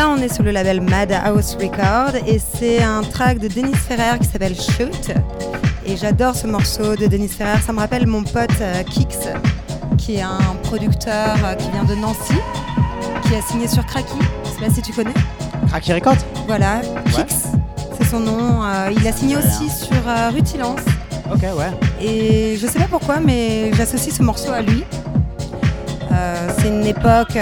Là, 0.01 0.09
on 0.09 0.17
est 0.17 0.33
sur 0.33 0.43
le 0.43 0.49
label 0.49 0.81
Madhouse 0.81 1.55
Record 1.61 2.15
et 2.25 2.39
c'est 2.39 2.81
un 2.81 3.03
track 3.03 3.37
de 3.37 3.47
Denis 3.47 3.75
Ferrer 3.75 4.17
qui 4.19 4.27
s'appelle 4.27 4.55
Shoot. 4.55 5.11
Et 5.85 5.95
j'adore 5.95 6.33
ce 6.33 6.47
morceau 6.47 6.95
de 6.95 7.05
Denis 7.05 7.27
Ferrer. 7.27 7.59
Ça 7.63 7.71
me 7.71 7.79
rappelle 7.79 8.07
mon 8.07 8.23
pote 8.23 8.49
euh, 8.61 8.81
Kix, 8.81 9.29
qui 9.99 10.15
est 10.15 10.21
un 10.21 10.55
producteur 10.63 11.35
euh, 11.45 11.53
qui 11.53 11.69
vient 11.69 11.83
de 11.83 11.93
Nancy, 11.93 12.33
qui 13.23 13.35
a 13.35 13.41
signé 13.43 13.67
sur 13.67 13.85
Cracky. 13.85 14.17
Je 14.45 14.49
sais 14.49 14.65
pas 14.65 14.73
si 14.73 14.81
tu 14.81 14.91
connais. 14.91 15.13
Cracky 15.67 15.93
Record 15.93 16.17
Voilà, 16.47 16.81
Kix, 17.13 17.49
c'est 17.95 18.07
son 18.09 18.21
nom. 18.21 18.63
Euh, 18.63 18.91
il 18.95 19.07
a 19.07 19.11
signé 19.11 19.35
aussi 19.37 19.69
sur 19.69 19.97
Rutilance. 20.33 20.81
Ok, 21.31 21.43
ouais. 21.43 21.71
Et 22.01 22.57
je 22.57 22.65
sais 22.65 22.79
pas 22.79 22.87
pourquoi, 22.89 23.19
mais 23.19 23.71
j'associe 23.73 24.15
ce 24.15 24.23
morceau 24.23 24.51
à 24.51 24.61
lui. 24.61 24.83
c'est 26.57 26.69
une 26.69 26.87
époque 26.87 27.37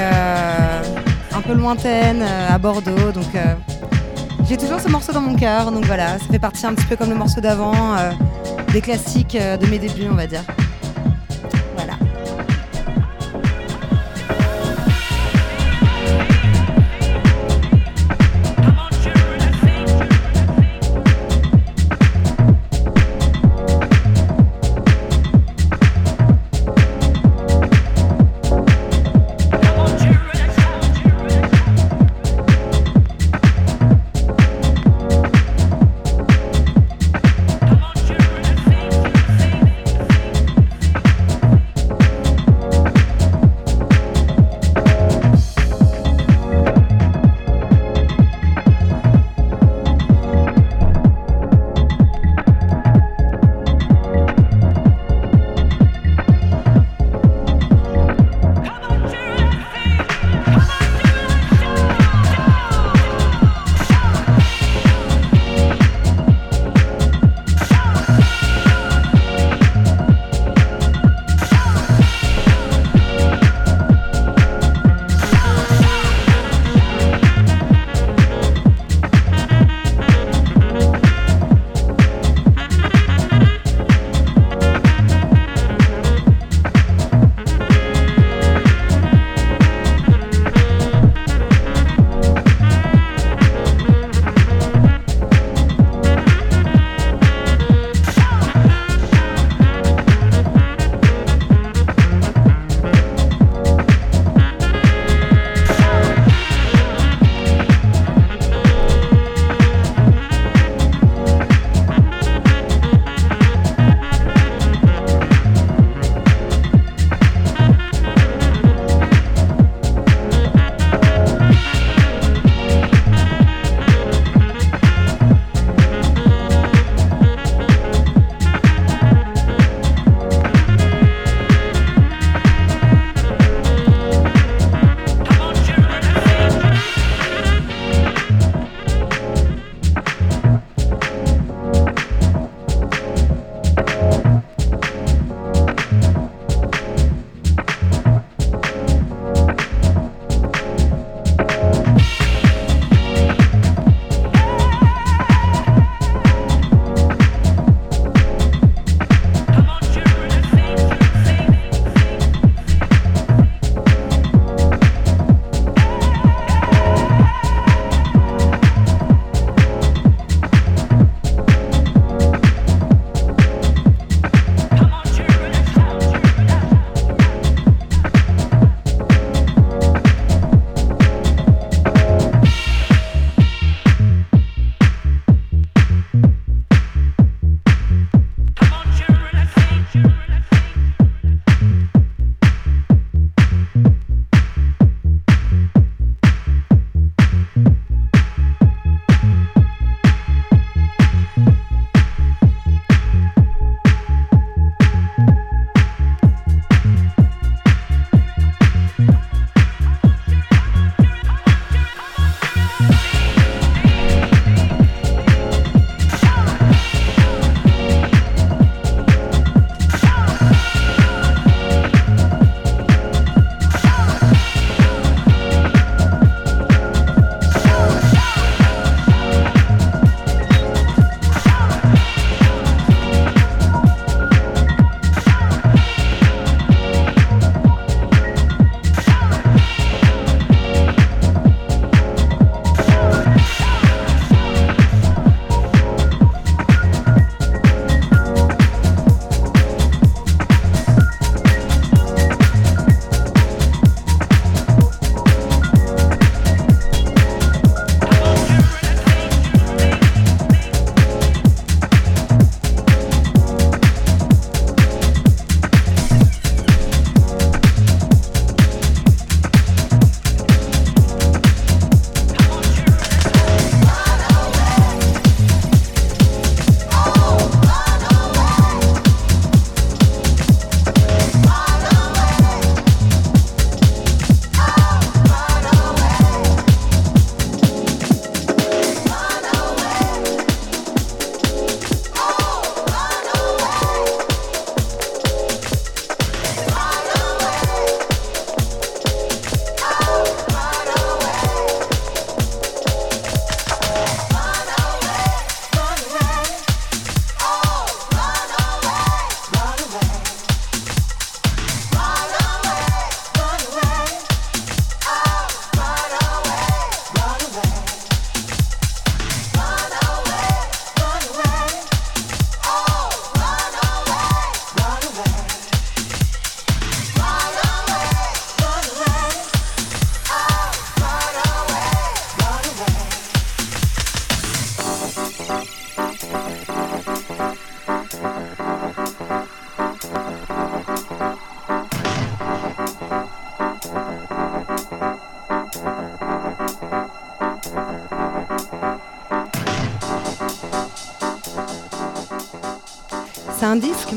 un 1.39 1.41
peu 1.41 1.53
lointaine, 1.53 2.21
à 2.21 2.57
Bordeaux, 2.57 3.11
donc 3.13 3.33
j'ai 4.49 4.57
toujours 4.57 4.79
ce 4.79 4.89
morceau 4.89 5.13
dans 5.13 5.21
mon 5.21 5.35
cœur, 5.35 5.71
donc 5.71 5.85
voilà, 5.85 6.17
ça 6.17 6.25
fait 6.31 6.39
partie 6.39 6.65
un 6.65 6.73
petit 6.73 6.87
peu 6.87 6.95
comme 6.95 7.09
le 7.09 7.15
morceau 7.15 7.39
d'avant, 7.39 7.95
euh, 7.95 8.09
des 8.73 8.81
classiques 8.81 9.35
euh, 9.35 9.57
de 9.57 9.67
mes 9.67 9.77
débuts, 9.77 10.07
on 10.09 10.15
va 10.15 10.25
dire. 10.25 10.41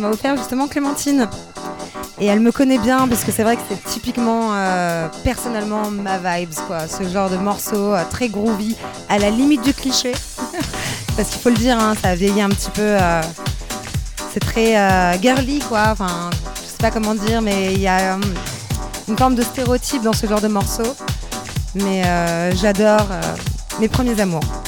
M'a 0.03 0.11
offert 0.11 0.37
justement 0.37 0.67
Clémentine. 0.67 1.29
Et 2.21 2.27
elle 2.27 2.41
me 2.41 2.53
connaît 2.53 2.79
bien 2.79 3.09
parce 3.09 3.25
que 3.25 3.33
c'est 3.33 3.43
vrai 3.43 3.57
que 3.57 3.63
c'est 3.69 3.83
typiquement 3.85 4.51
euh, 4.53 5.09
personnellement 5.25 5.91
ma 5.91 6.19
vibes 6.19 6.55
quoi, 6.67 6.87
ce 6.87 7.09
genre 7.09 7.31
de 7.31 7.37
morceau 7.37 7.95
euh, 7.95 8.03
très 8.11 8.29
groovy, 8.29 8.77
à 9.09 9.19
la 9.19 9.31
limite 9.31 9.63
du 9.63 9.73
cliché. 9.73 10.13
parce 11.17 11.31
qu'il 11.31 11.41
faut 11.41 11.51
le 11.51 11.57
dire, 11.57 11.79
hein, 11.79 11.95
ça 12.01 12.11
a 12.11 12.15
vieilli 12.15 12.43
un 12.43 12.51
petit 12.51 12.71
peu. 12.71 12.83
Euh, 12.83 13.23
c'est 14.33 14.41
très 14.41 15.19
girly 15.21 15.59
quoi, 15.61 15.89
enfin 15.91 16.31
je 16.57 16.67
sais 16.67 16.79
pas 16.79 16.91
comment 16.91 17.15
dire, 17.15 17.43
mais 17.43 17.75
il 17.75 17.81
y 17.81 17.89
a 17.89 18.17
une 19.07 19.19
forme 19.19 19.35
de 19.35 19.43
stéréotype 19.43 20.03
dans 20.03 20.15
ce 20.15 20.27
genre 20.27 20.41
de 20.41 20.49
morceau. 20.49 20.97
Mais 21.75 22.03
j'adore 22.55 23.09
mes 23.79 23.89
premiers 23.89 24.19
amours. 24.19 24.62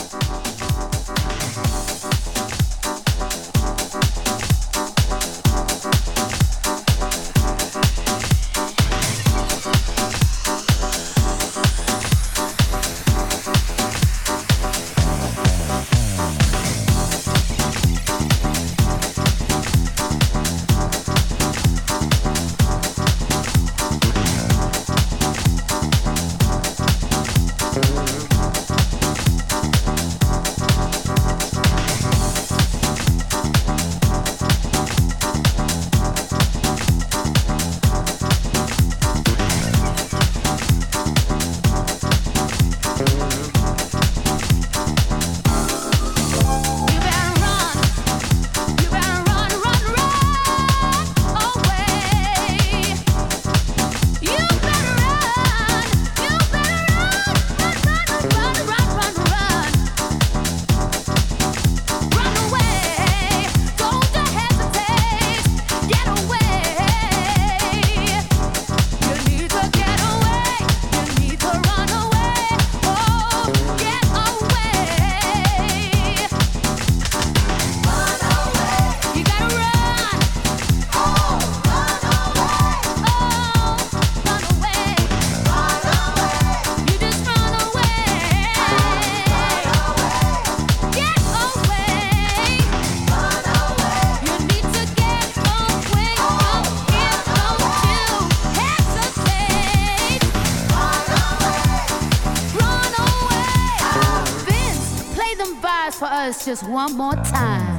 Just 106.55 106.68
one 106.68 106.96
more 106.96 107.14
time. 107.14 107.73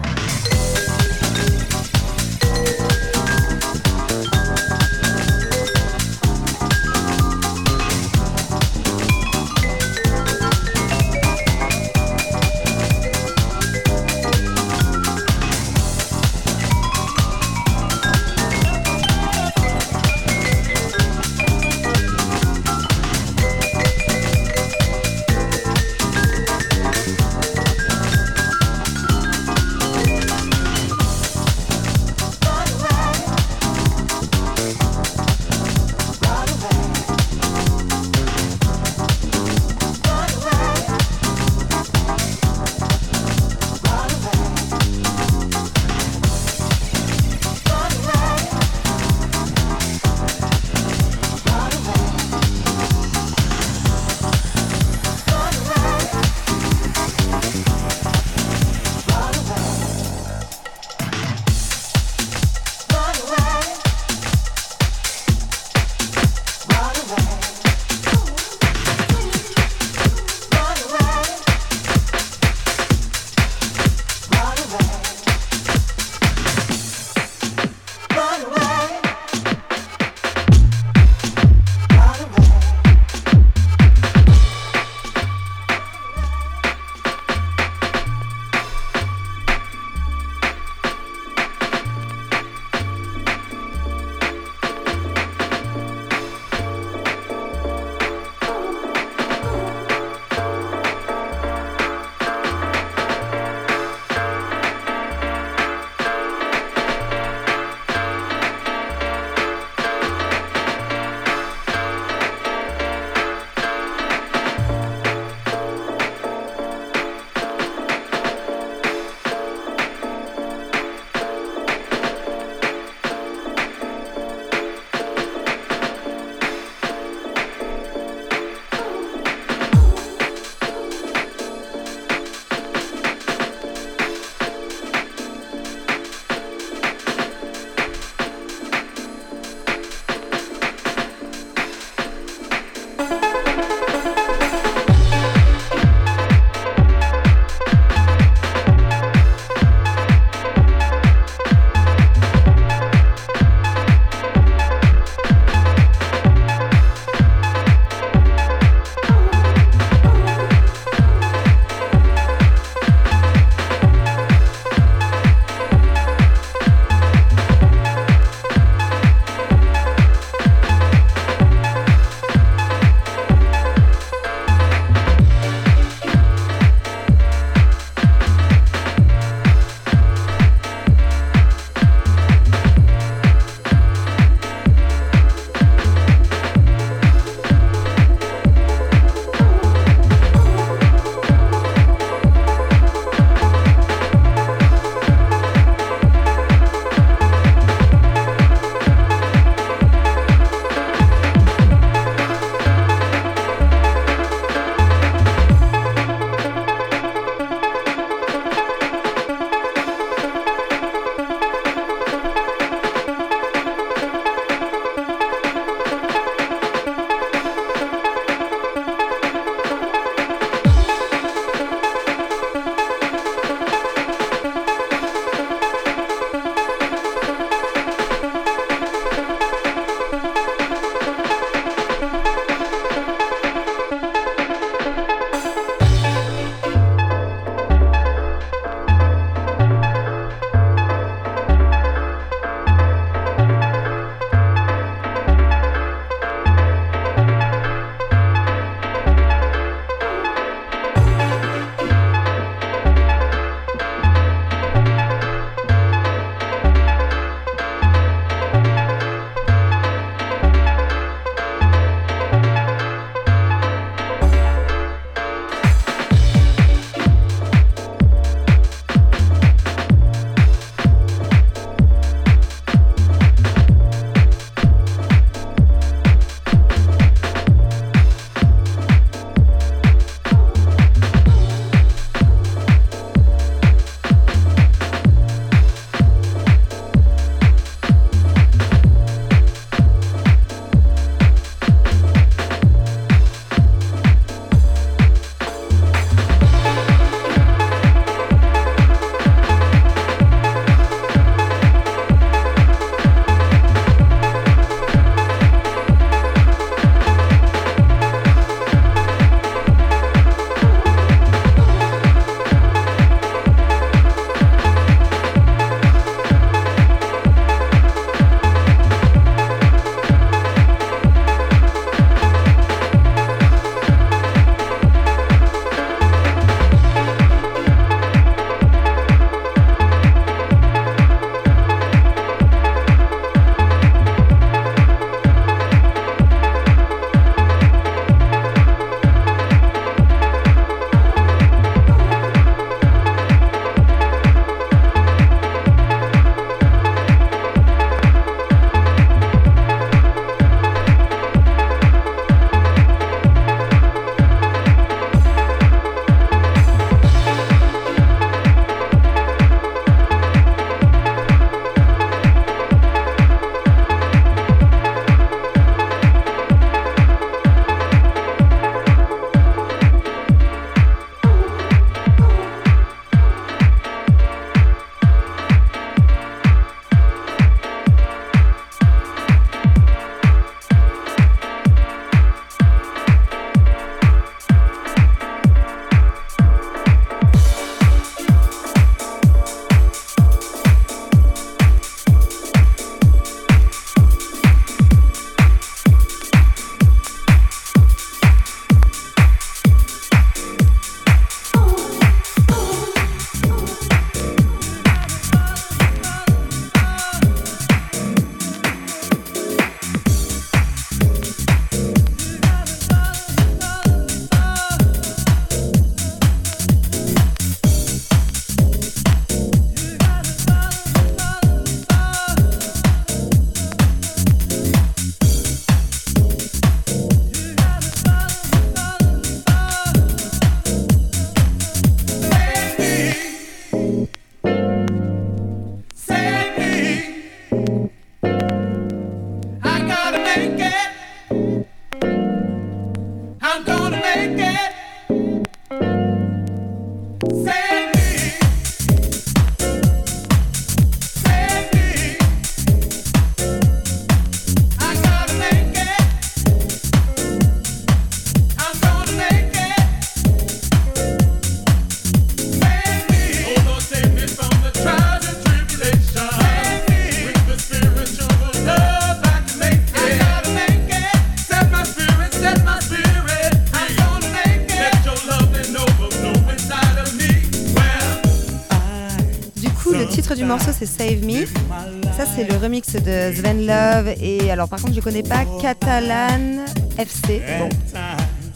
Le 482.49 482.57
remix 482.57 482.93
de 482.93 483.34
Sven 483.34 483.65
Love 483.65 484.13
et 484.22 484.51
alors 484.51 484.67
par 484.67 484.81
contre 484.81 484.93
je 484.93 485.01
connais 485.01 485.23
pas 485.23 485.45
Catalan 485.61 486.65
FC. 486.97 487.41
Bon, 487.59 487.69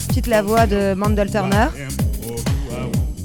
petite 0.07 0.27
la 0.27 0.41
voix 0.41 0.65
de 0.65 0.93
Mandel 0.93 1.29
Turner. 1.31 1.67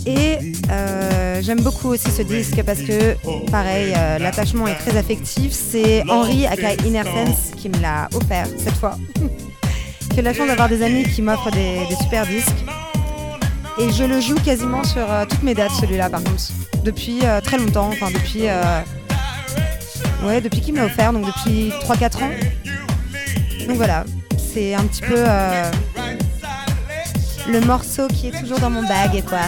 Et 0.06 0.38
euh, 0.70 1.40
j'aime 1.42 1.62
beaucoup 1.62 1.88
aussi 1.88 2.10
ce 2.10 2.20
disque 2.22 2.62
parce 2.62 2.82
que, 2.82 3.14
pareil, 3.50 3.94
euh, 3.96 4.18
l'attachement 4.18 4.66
est 4.66 4.74
très 4.74 4.96
affectif. 4.98 5.52
C'est 5.52 6.02
Henri 6.10 6.46
aka 6.46 6.74
Inner 6.84 7.04
Sense 7.04 7.52
qui 7.56 7.70
me 7.70 7.80
l'a 7.80 8.08
offert 8.14 8.46
cette 8.58 8.74
fois. 8.74 8.98
J'ai 10.14 10.22
la 10.22 10.34
chance 10.34 10.46
d'avoir 10.46 10.68
des 10.68 10.82
amis 10.82 11.04
qui 11.04 11.22
m'offrent 11.22 11.50
des, 11.50 11.86
super 12.02 12.26
disques. 12.26 12.64
Et 13.78 13.90
je 13.90 14.04
le 14.04 14.20
joue 14.20 14.36
quasiment 14.44 14.84
sur 14.84 15.10
euh, 15.10 15.24
toutes 15.28 15.42
mes 15.42 15.54
dates, 15.54 15.72
celui-là, 15.80 16.10
par 16.10 16.22
contre. 16.22 16.52
Depuis 16.84 17.20
très 17.42 17.56
longtemps, 17.56 17.88
enfin 17.90 18.10
depuis. 18.10 18.42
Ouais, 20.24 20.40
depuis 20.40 20.60
qu'il 20.60 20.74
m'a 20.74 20.84
offert, 20.84 21.12
donc 21.12 21.26
depuis 21.26 21.70
3-4 21.82 22.24
ans. 22.24 22.30
Donc 23.66 23.76
voilà, 23.76 24.04
c'est 24.36 24.74
un 24.74 24.84
petit 24.84 25.02
peu 25.02 25.22
le 27.50 27.60
morceau 27.60 28.08
qui 28.08 28.28
est 28.28 28.40
toujours 28.40 28.58
dans 28.58 28.70
mon 28.70 28.82
bag, 28.82 29.22
quoi. 29.28 29.40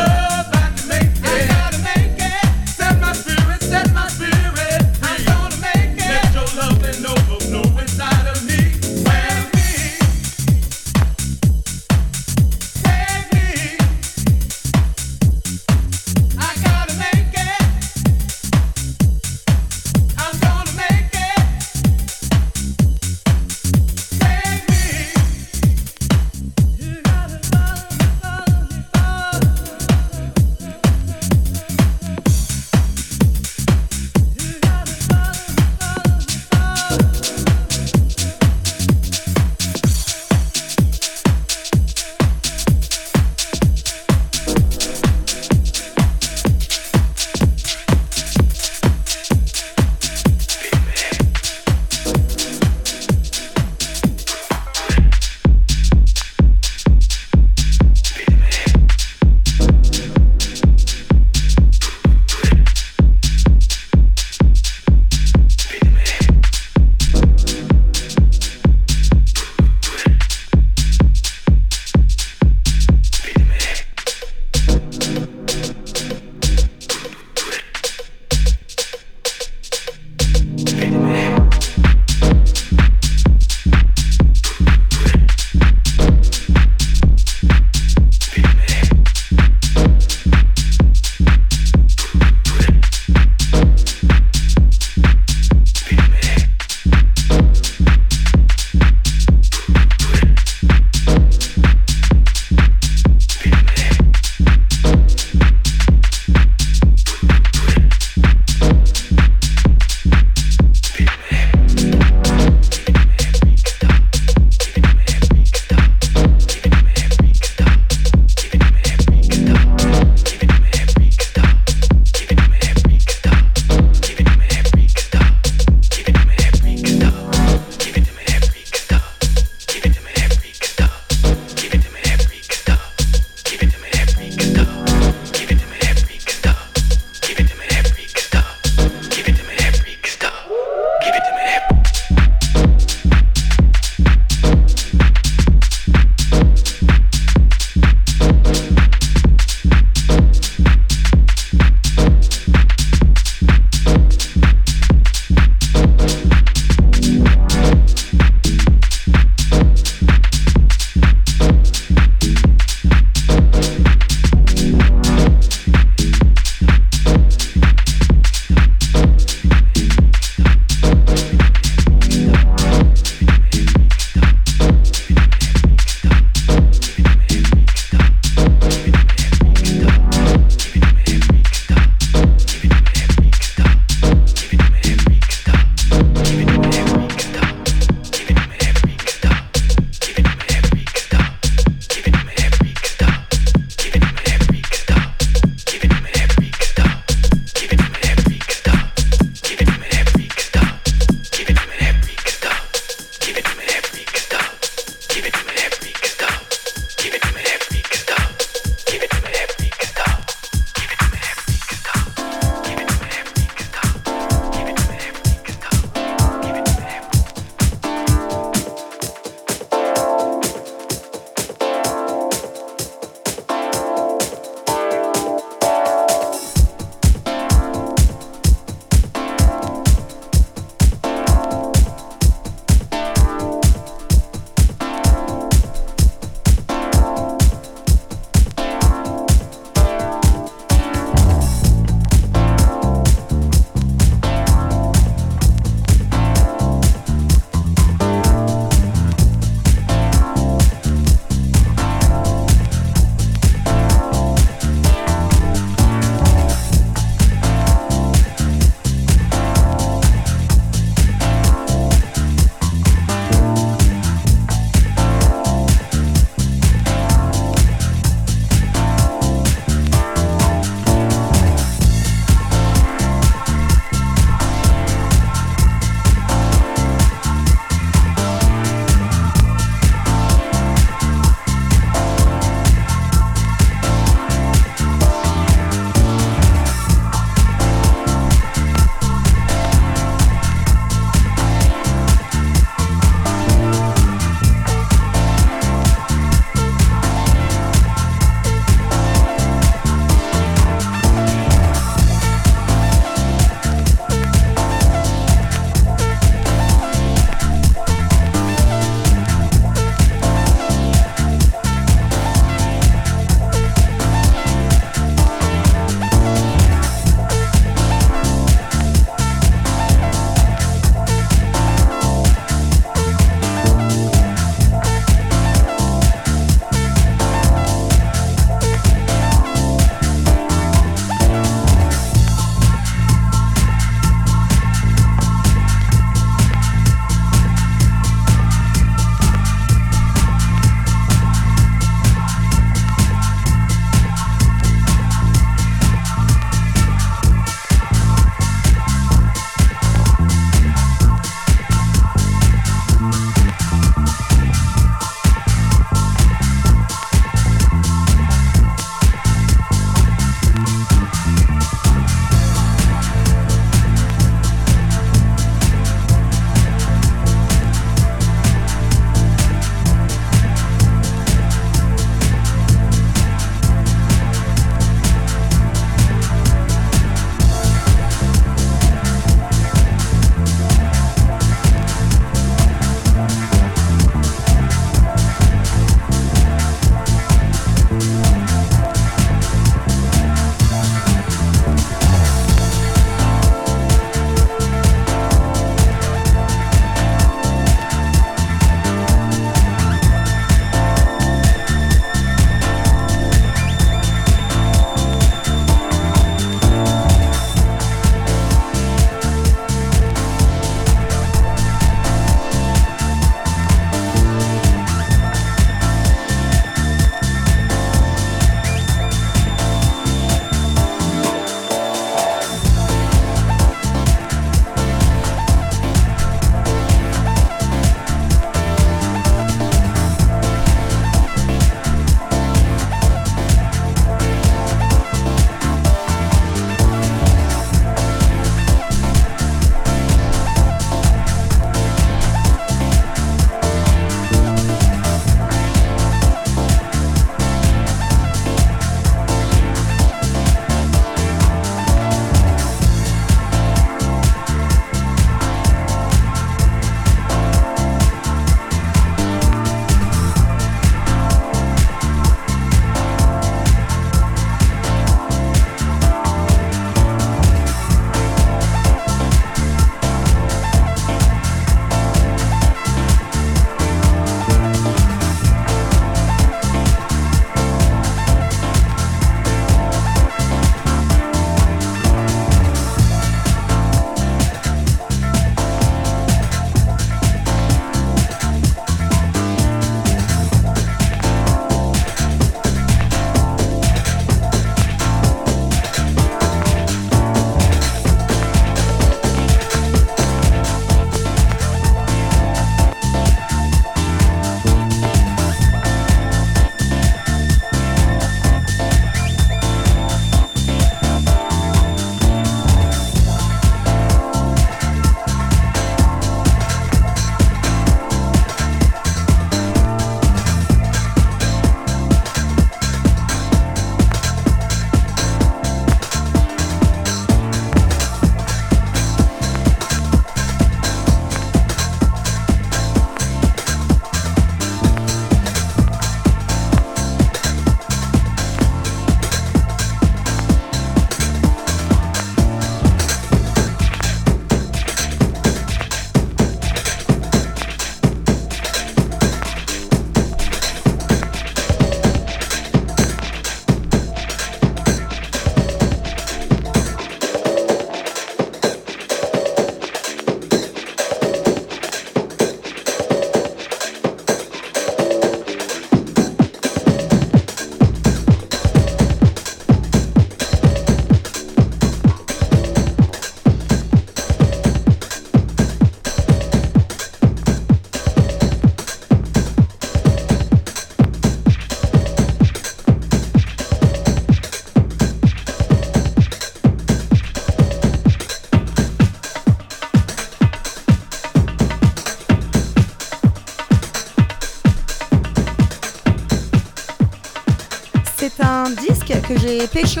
Que 599.28 599.38
j'ai 599.38 599.66
pécho 599.66 600.00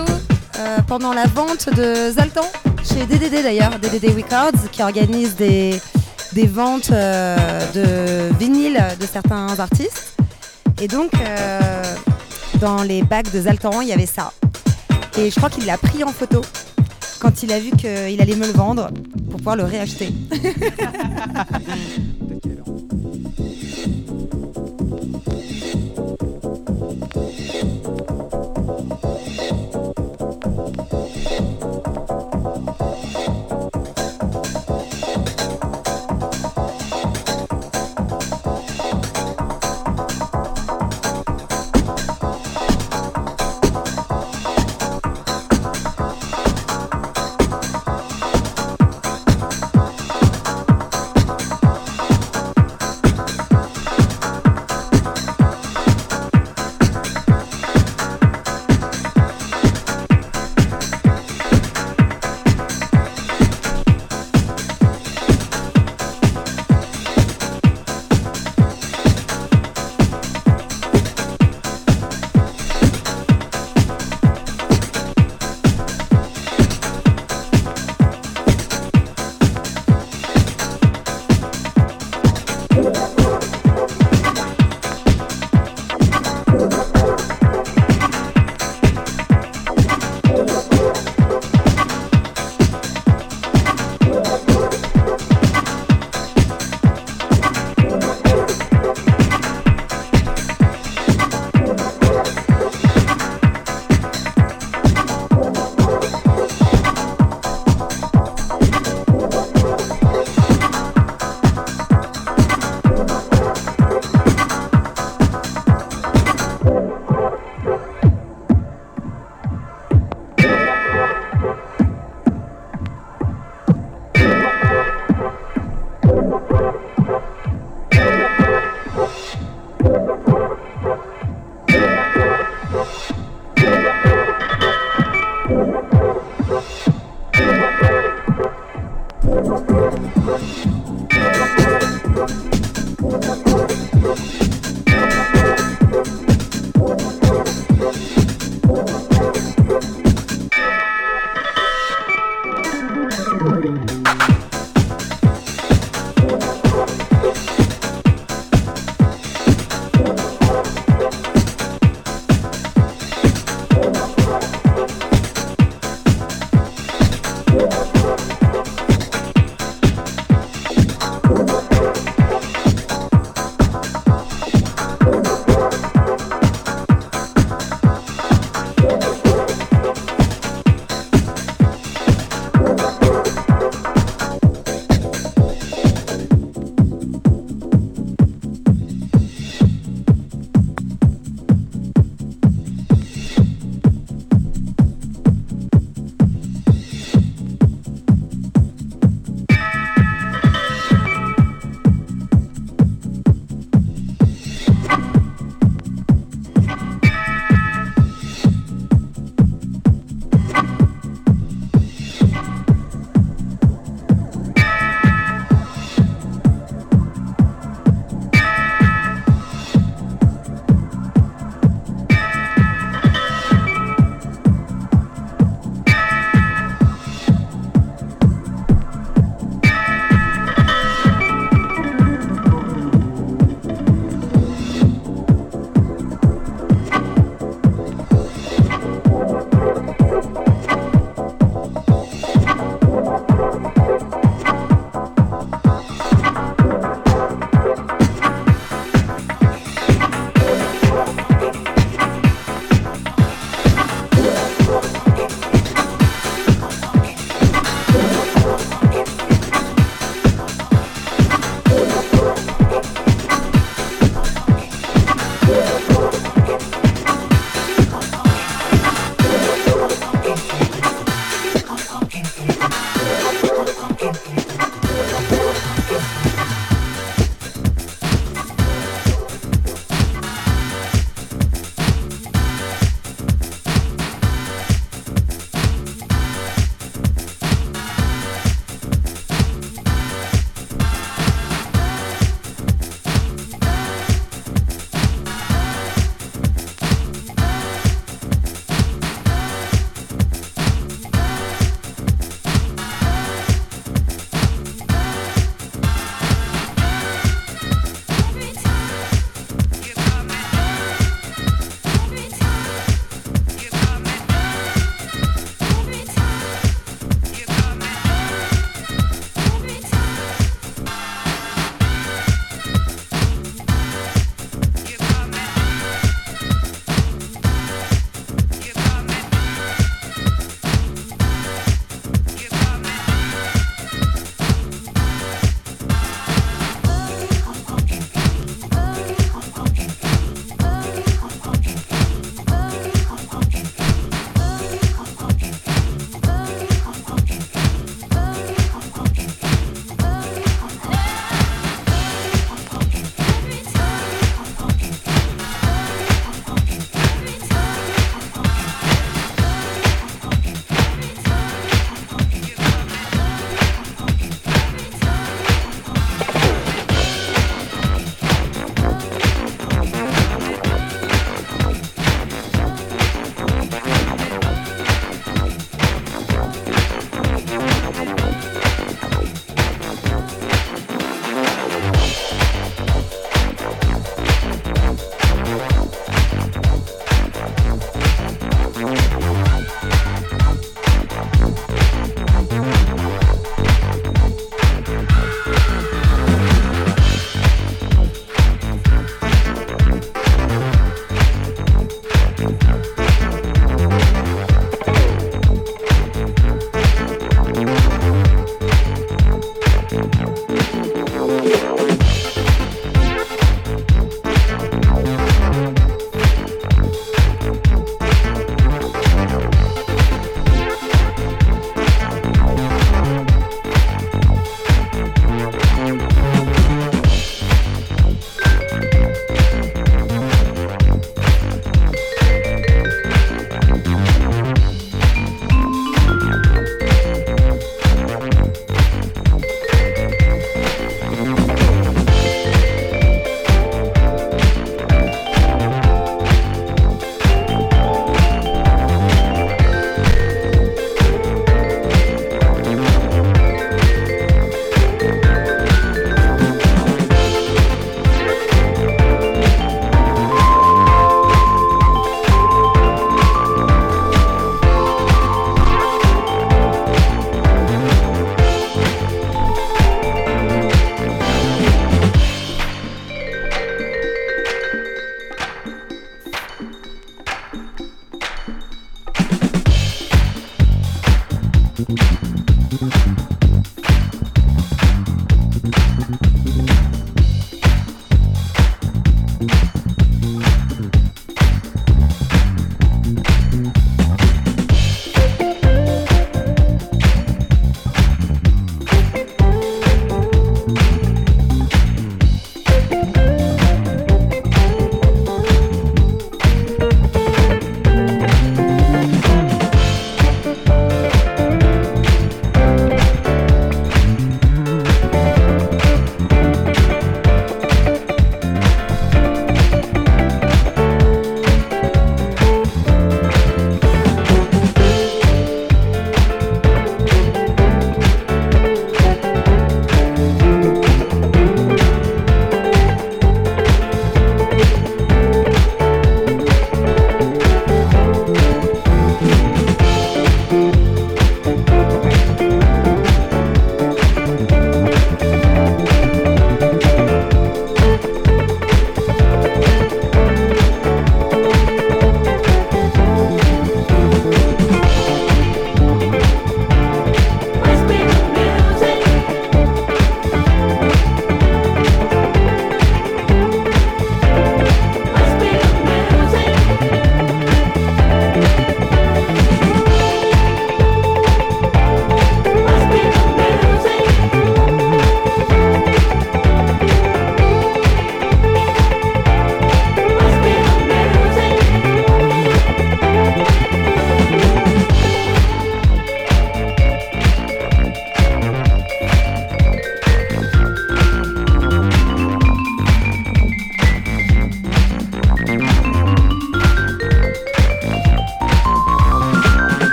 euh, 0.58 0.78
pendant 0.86 1.12
la 1.12 1.26
vente 1.26 1.68
de 1.74 2.10
Zaltan, 2.10 2.46
chez 2.82 3.04
DDD 3.04 3.42
d'ailleurs, 3.42 3.78
DDD 3.78 4.16
Records, 4.16 4.70
qui 4.72 4.82
organise 4.82 5.36
des, 5.36 5.78
des 6.32 6.46
ventes 6.46 6.90
euh, 6.92 7.36
de 7.72 8.34
vinyle 8.38 8.82
de 8.98 9.04
certains 9.04 9.58
artistes. 9.60 10.16
Et 10.80 10.88
donc, 10.88 11.10
euh, 11.14 11.82
dans 12.58 12.82
les 12.82 13.02
bacs 13.02 13.30
de 13.30 13.42
Zaltan, 13.42 13.82
il 13.82 13.88
y 13.88 13.92
avait 13.92 14.06
ça. 14.06 14.32
Et 15.18 15.30
je 15.30 15.36
crois 15.36 15.50
qu'il 15.50 15.66
l'a 15.66 15.76
pris 15.76 16.02
en 16.04 16.12
photo 16.12 16.40
quand 17.20 17.42
il 17.42 17.52
a 17.52 17.58
vu 17.58 17.70
qu'il 17.72 18.20
allait 18.22 18.36
me 18.36 18.46
le 18.46 18.52
vendre 18.52 18.88
pour 19.28 19.36
pouvoir 19.36 19.56
le 19.56 19.64
réacheter. 19.64 20.08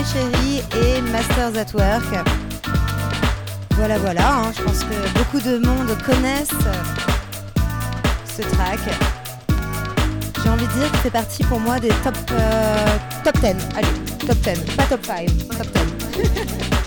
Néné 0.00 0.12
Chéri 0.12 0.62
et 0.82 1.00
Masters 1.02 1.56
at 1.56 1.74
Work. 1.74 2.26
Voilà 3.76 3.98
voilà, 3.98 4.34
hein, 4.34 4.52
je 4.56 4.62
pense 4.62 4.84
que 4.84 5.18
beaucoup 5.18 5.40
de 5.40 5.58
monde 5.58 5.96
connaissent 6.04 6.48
ce 8.26 8.42
track. 8.42 8.80
J'ai 10.42 10.48
envie 10.48 10.66
de 10.66 10.72
dire 10.72 10.90
qu'il 10.90 11.00
fait 11.00 11.10
partie 11.10 11.44
pour 11.44 11.60
moi 11.60 11.78
des 11.78 11.88
top, 12.02 12.16
euh, 12.32 12.96
top 13.24 13.38
10. 13.40 13.46
Allez, 13.76 13.88
top 14.26 14.38
10, 14.38 14.74
pas 14.74 14.84
top 14.84 15.04
5, 15.04 15.26
top 15.48 15.66
10. 16.14 16.70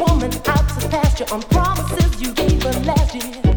woman 0.00 0.32
out 0.46 0.66
to 0.80 0.88
pasture 0.88 1.26
on 1.32 1.42
promises 1.42 2.20
you 2.20 2.32
gave 2.32 2.62
her 2.62 2.72
last 2.80 3.14
year. 3.14 3.49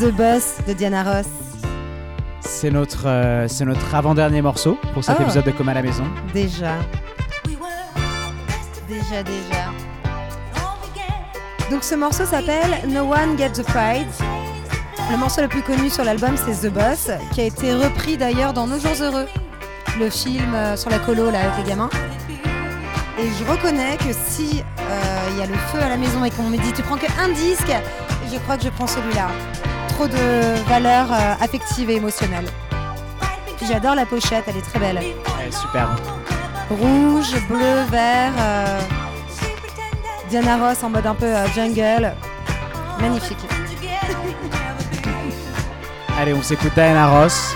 The 0.00 0.12
Boss 0.12 0.58
de 0.64 0.74
Diana 0.74 1.02
Ross. 1.02 1.26
C'est 2.40 2.70
notre, 2.70 3.08
euh, 3.08 3.48
c'est 3.48 3.64
notre 3.64 3.92
avant-dernier 3.92 4.42
morceau 4.42 4.78
pour 4.94 5.02
cet 5.02 5.16
oh. 5.18 5.22
épisode 5.24 5.44
de 5.44 5.50
Comme 5.50 5.68
à 5.68 5.74
la 5.74 5.82
maison. 5.82 6.04
Déjà. 6.32 6.76
Déjà, 8.86 9.24
déjà. 9.24 9.72
Donc 11.68 11.82
ce 11.82 11.96
morceau 11.96 12.24
s'appelle 12.26 12.88
No 12.88 13.12
One 13.12 13.36
Gets 13.36 13.60
the 13.60 13.64
Pride. 13.64 14.06
Le 15.10 15.16
morceau 15.16 15.42
le 15.42 15.48
plus 15.48 15.62
connu 15.62 15.90
sur 15.90 16.04
l'album, 16.04 16.36
c'est 16.36 16.68
The 16.68 16.72
Boss, 16.72 17.10
qui 17.32 17.40
a 17.40 17.44
été 17.44 17.74
repris 17.74 18.16
d'ailleurs 18.16 18.52
dans 18.52 18.68
Nos 18.68 18.78
Jours 18.78 19.02
Heureux, 19.02 19.26
le 19.98 20.10
film 20.10 20.54
euh, 20.54 20.76
sur 20.76 20.90
la 20.90 21.00
colo 21.00 21.28
là, 21.32 21.40
avec 21.40 21.64
les 21.64 21.70
gamins. 21.70 21.90
Et 23.18 23.26
je 23.36 23.50
reconnais 23.50 23.96
que 23.96 24.12
si 24.28 24.62
euh, 24.78 25.28
il 25.32 25.38
y 25.38 25.42
a 25.42 25.46
le 25.46 25.54
feu 25.72 25.80
à 25.82 25.88
la 25.88 25.96
maison 25.96 26.24
et 26.24 26.30
qu'on 26.30 26.44
me 26.44 26.56
dit 26.56 26.72
tu 26.72 26.82
prends 26.82 26.98
qu'un 26.98 27.28
disque, 27.34 27.72
je 28.32 28.38
crois 28.38 28.56
que 28.56 28.62
je 28.62 28.68
prends 28.68 28.86
celui-là 28.86 29.26
de 30.06 30.68
valeur 30.68 31.12
euh, 31.12 31.34
affective 31.40 31.90
et 31.90 31.96
émotionnelle. 31.96 32.46
J'adore 33.66 33.96
la 33.96 34.06
pochette, 34.06 34.44
elle 34.46 34.58
est 34.58 34.62
très 34.62 34.78
belle. 34.78 35.00
Elle 35.40 35.48
est 35.48 35.52
superbe. 35.52 35.98
Rouge, 36.70 37.34
bleu, 37.48 37.82
vert. 37.90 38.32
Euh, 38.38 38.80
Diana 40.30 40.56
Ross 40.56 40.84
en 40.84 40.90
mode 40.90 41.06
un 41.06 41.14
peu 41.14 41.26
euh, 41.26 41.46
jungle. 41.48 42.12
Magnifique. 43.00 43.38
Allez, 46.20 46.34
on 46.34 46.42
s'écoute 46.42 46.72
Diana 46.74 47.08
Ross. 47.08 47.54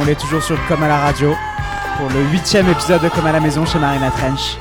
On 0.00 0.06
est 0.06 0.20
toujours 0.20 0.42
sur 0.42 0.58
Comme 0.68 0.82
à 0.82 0.88
la 0.88 0.98
radio 0.98 1.34
pour 1.96 2.10
le 2.10 2.22
huitième 2.30 2.68
épisode 2.68 3.02
de 3.02 3.08
Comme 3.08 3.26
à 3.26 3.32
la 3.32 3.40
maison 3.40 3.64
chez 3.64 3.78
Marina 3.78 4.10
Trench. 4.10 4.58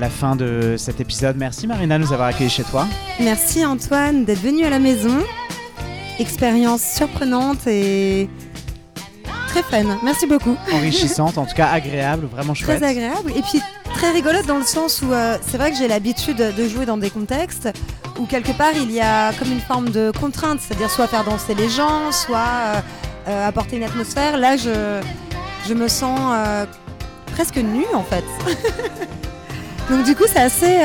La 0.00 0.08
fin 0.08 0.34
de 0.34 0.76
cet 0.78 1.00
épisode. 1.00 1.36
Merci 1.36 1.66
Marina 1.66 1.98
de 1.98 2.04
nous 2.04 2.12
avoir 2.12 2.28
accueillis 2.28 2.50
chez 2.50 2.64
toi. 2.64 2.88
Merci 3.20 3.64
Antoine 3.64 4.24
d'être 4.24 4.40
venu 4.40 4.64
à 4.64 4.70
la 4.70 4.78
maison. 4.78 5.18
Expérience 6.18 6.82
surprenante 6.82 7.66
et 7.66 8.28
très 9.48 9.62
fun. 9.62 9.98
Merci 10.02 10.26
beaucoup. 10.26 10.56
Enrichissante, 10.72 11.36
en 11.36 11.44
tout 11.44 11.54
cas 11.54 11.68
agréable, 11.68 12.26
vraiment 12.26 12.54
chouette. 12.54 12.78
Très 12.78 12.88
agréable. 12.88 13.30
Et 13.36 13.42
puis 13.42 13.60
très 13.92 14.10
rigolote 14.10 14.46
dans 14.46 14.56
le 14.56 14.64
sens 14.64 15.02
où 15.02 15.12
euh, 15.12 15.36
c'est 15.46 15.58
vrai 15.58 15.70
que 15.70 15.76
j'ai 15.76 15.88
l'habitude 15.88 16.38
de 16.38 16.68
jouer 16.68 16.86
dans 16.86 16.96
des 16.96 17.10
contextes 17.10 17.68
où 18.18 18.24
quelque 18.24 18.52
part 18.52 18.72
il 18.74 18.90
y 18.90 19.00
a 19.00 19.34
comme 19.34 19.52
une 19.52 19.60
forme 19.60 19.90
de 19.90 20.12
contrainte, 20.18 20.60
c'est-à-dire 20.60 20.90
soit 20.90 21.08
faire 21.08 21.24
danser 21.24 21.54
les 21.54 21.68
gens, 21.68 22.10
soit 22.10 22.38
euh, 22.38 22.80
euh, 23.28 23.48
apporter 23.48 23.76
une 23.76 23.84
atmosphère. 23.84 24.38
Là, 24.38 24.56
je, 24.56 25.02
je 25.68 25.74
me 25.74 25.88
sens 25.88 26.18
presque 27.34 27.56
nue 27.56 27.86
en 27.92 28.02
fait. 28.02 28.24
Donc 29.90 30.04
du 30.04 30.14
coup, 30.14 30.24
c'est 30.26 30.40
assez 30.40 30.78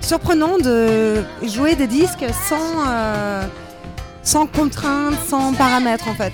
surprenant 0.00 0.58
de 0.58 1.22
jouer 1.42 1.74
des 1.76 1.86
disques 1.86 2.24
sans, 2.48 3.46
sans 4.22 4.46
contrainte, 4.46 5.14
sans 5.26 5.52
paramètres 5.54 6.08
en 6.08 6.14
fait. 6.14 6.32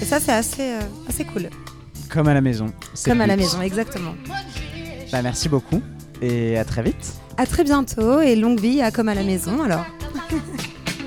Et 0.00 0.04
ça, 0.04 0.20
c'est 0.20 0.32
assez, 0.32 0.72
assez 1.08 1.24
cool. 1.24 1.48
Comme 2.10 2.28
à 2.28 2.34
la 2.34 2.40
maison. 2.40 2.66
Comme 3.04 3.20
à 3.20 3.26
la 3.26 3.36
maison, 3.36 3.60
exactement. 3.62 4.14
Bah, 5.12 5.22
merci 5.22 5.48
beaucoup 5.48 5.82
et 6.22 6.58
à 6.58 6.64
très 6.64 6.82
vite. 6.82 7.14
À 7.36 7.46
très 7.46 7.64
bientôt 7.64 8.20
et 8.20 8.36
longue 8.36 8.60
vie 8.60 8.82
à 8.82 8.90
Comme 8.90 9.08
à 9.08 9.14
la 9.14 9.22
maison 9.22 9.62
alors. 9.62 9.84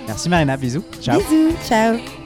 merci 0.07 0.29
Marina, 0.29 0.57
bisous. 0.57 0.83
Ciao. 1.01 1.19
Bisous, 1.19 1.53
ciao. 1.67 2.22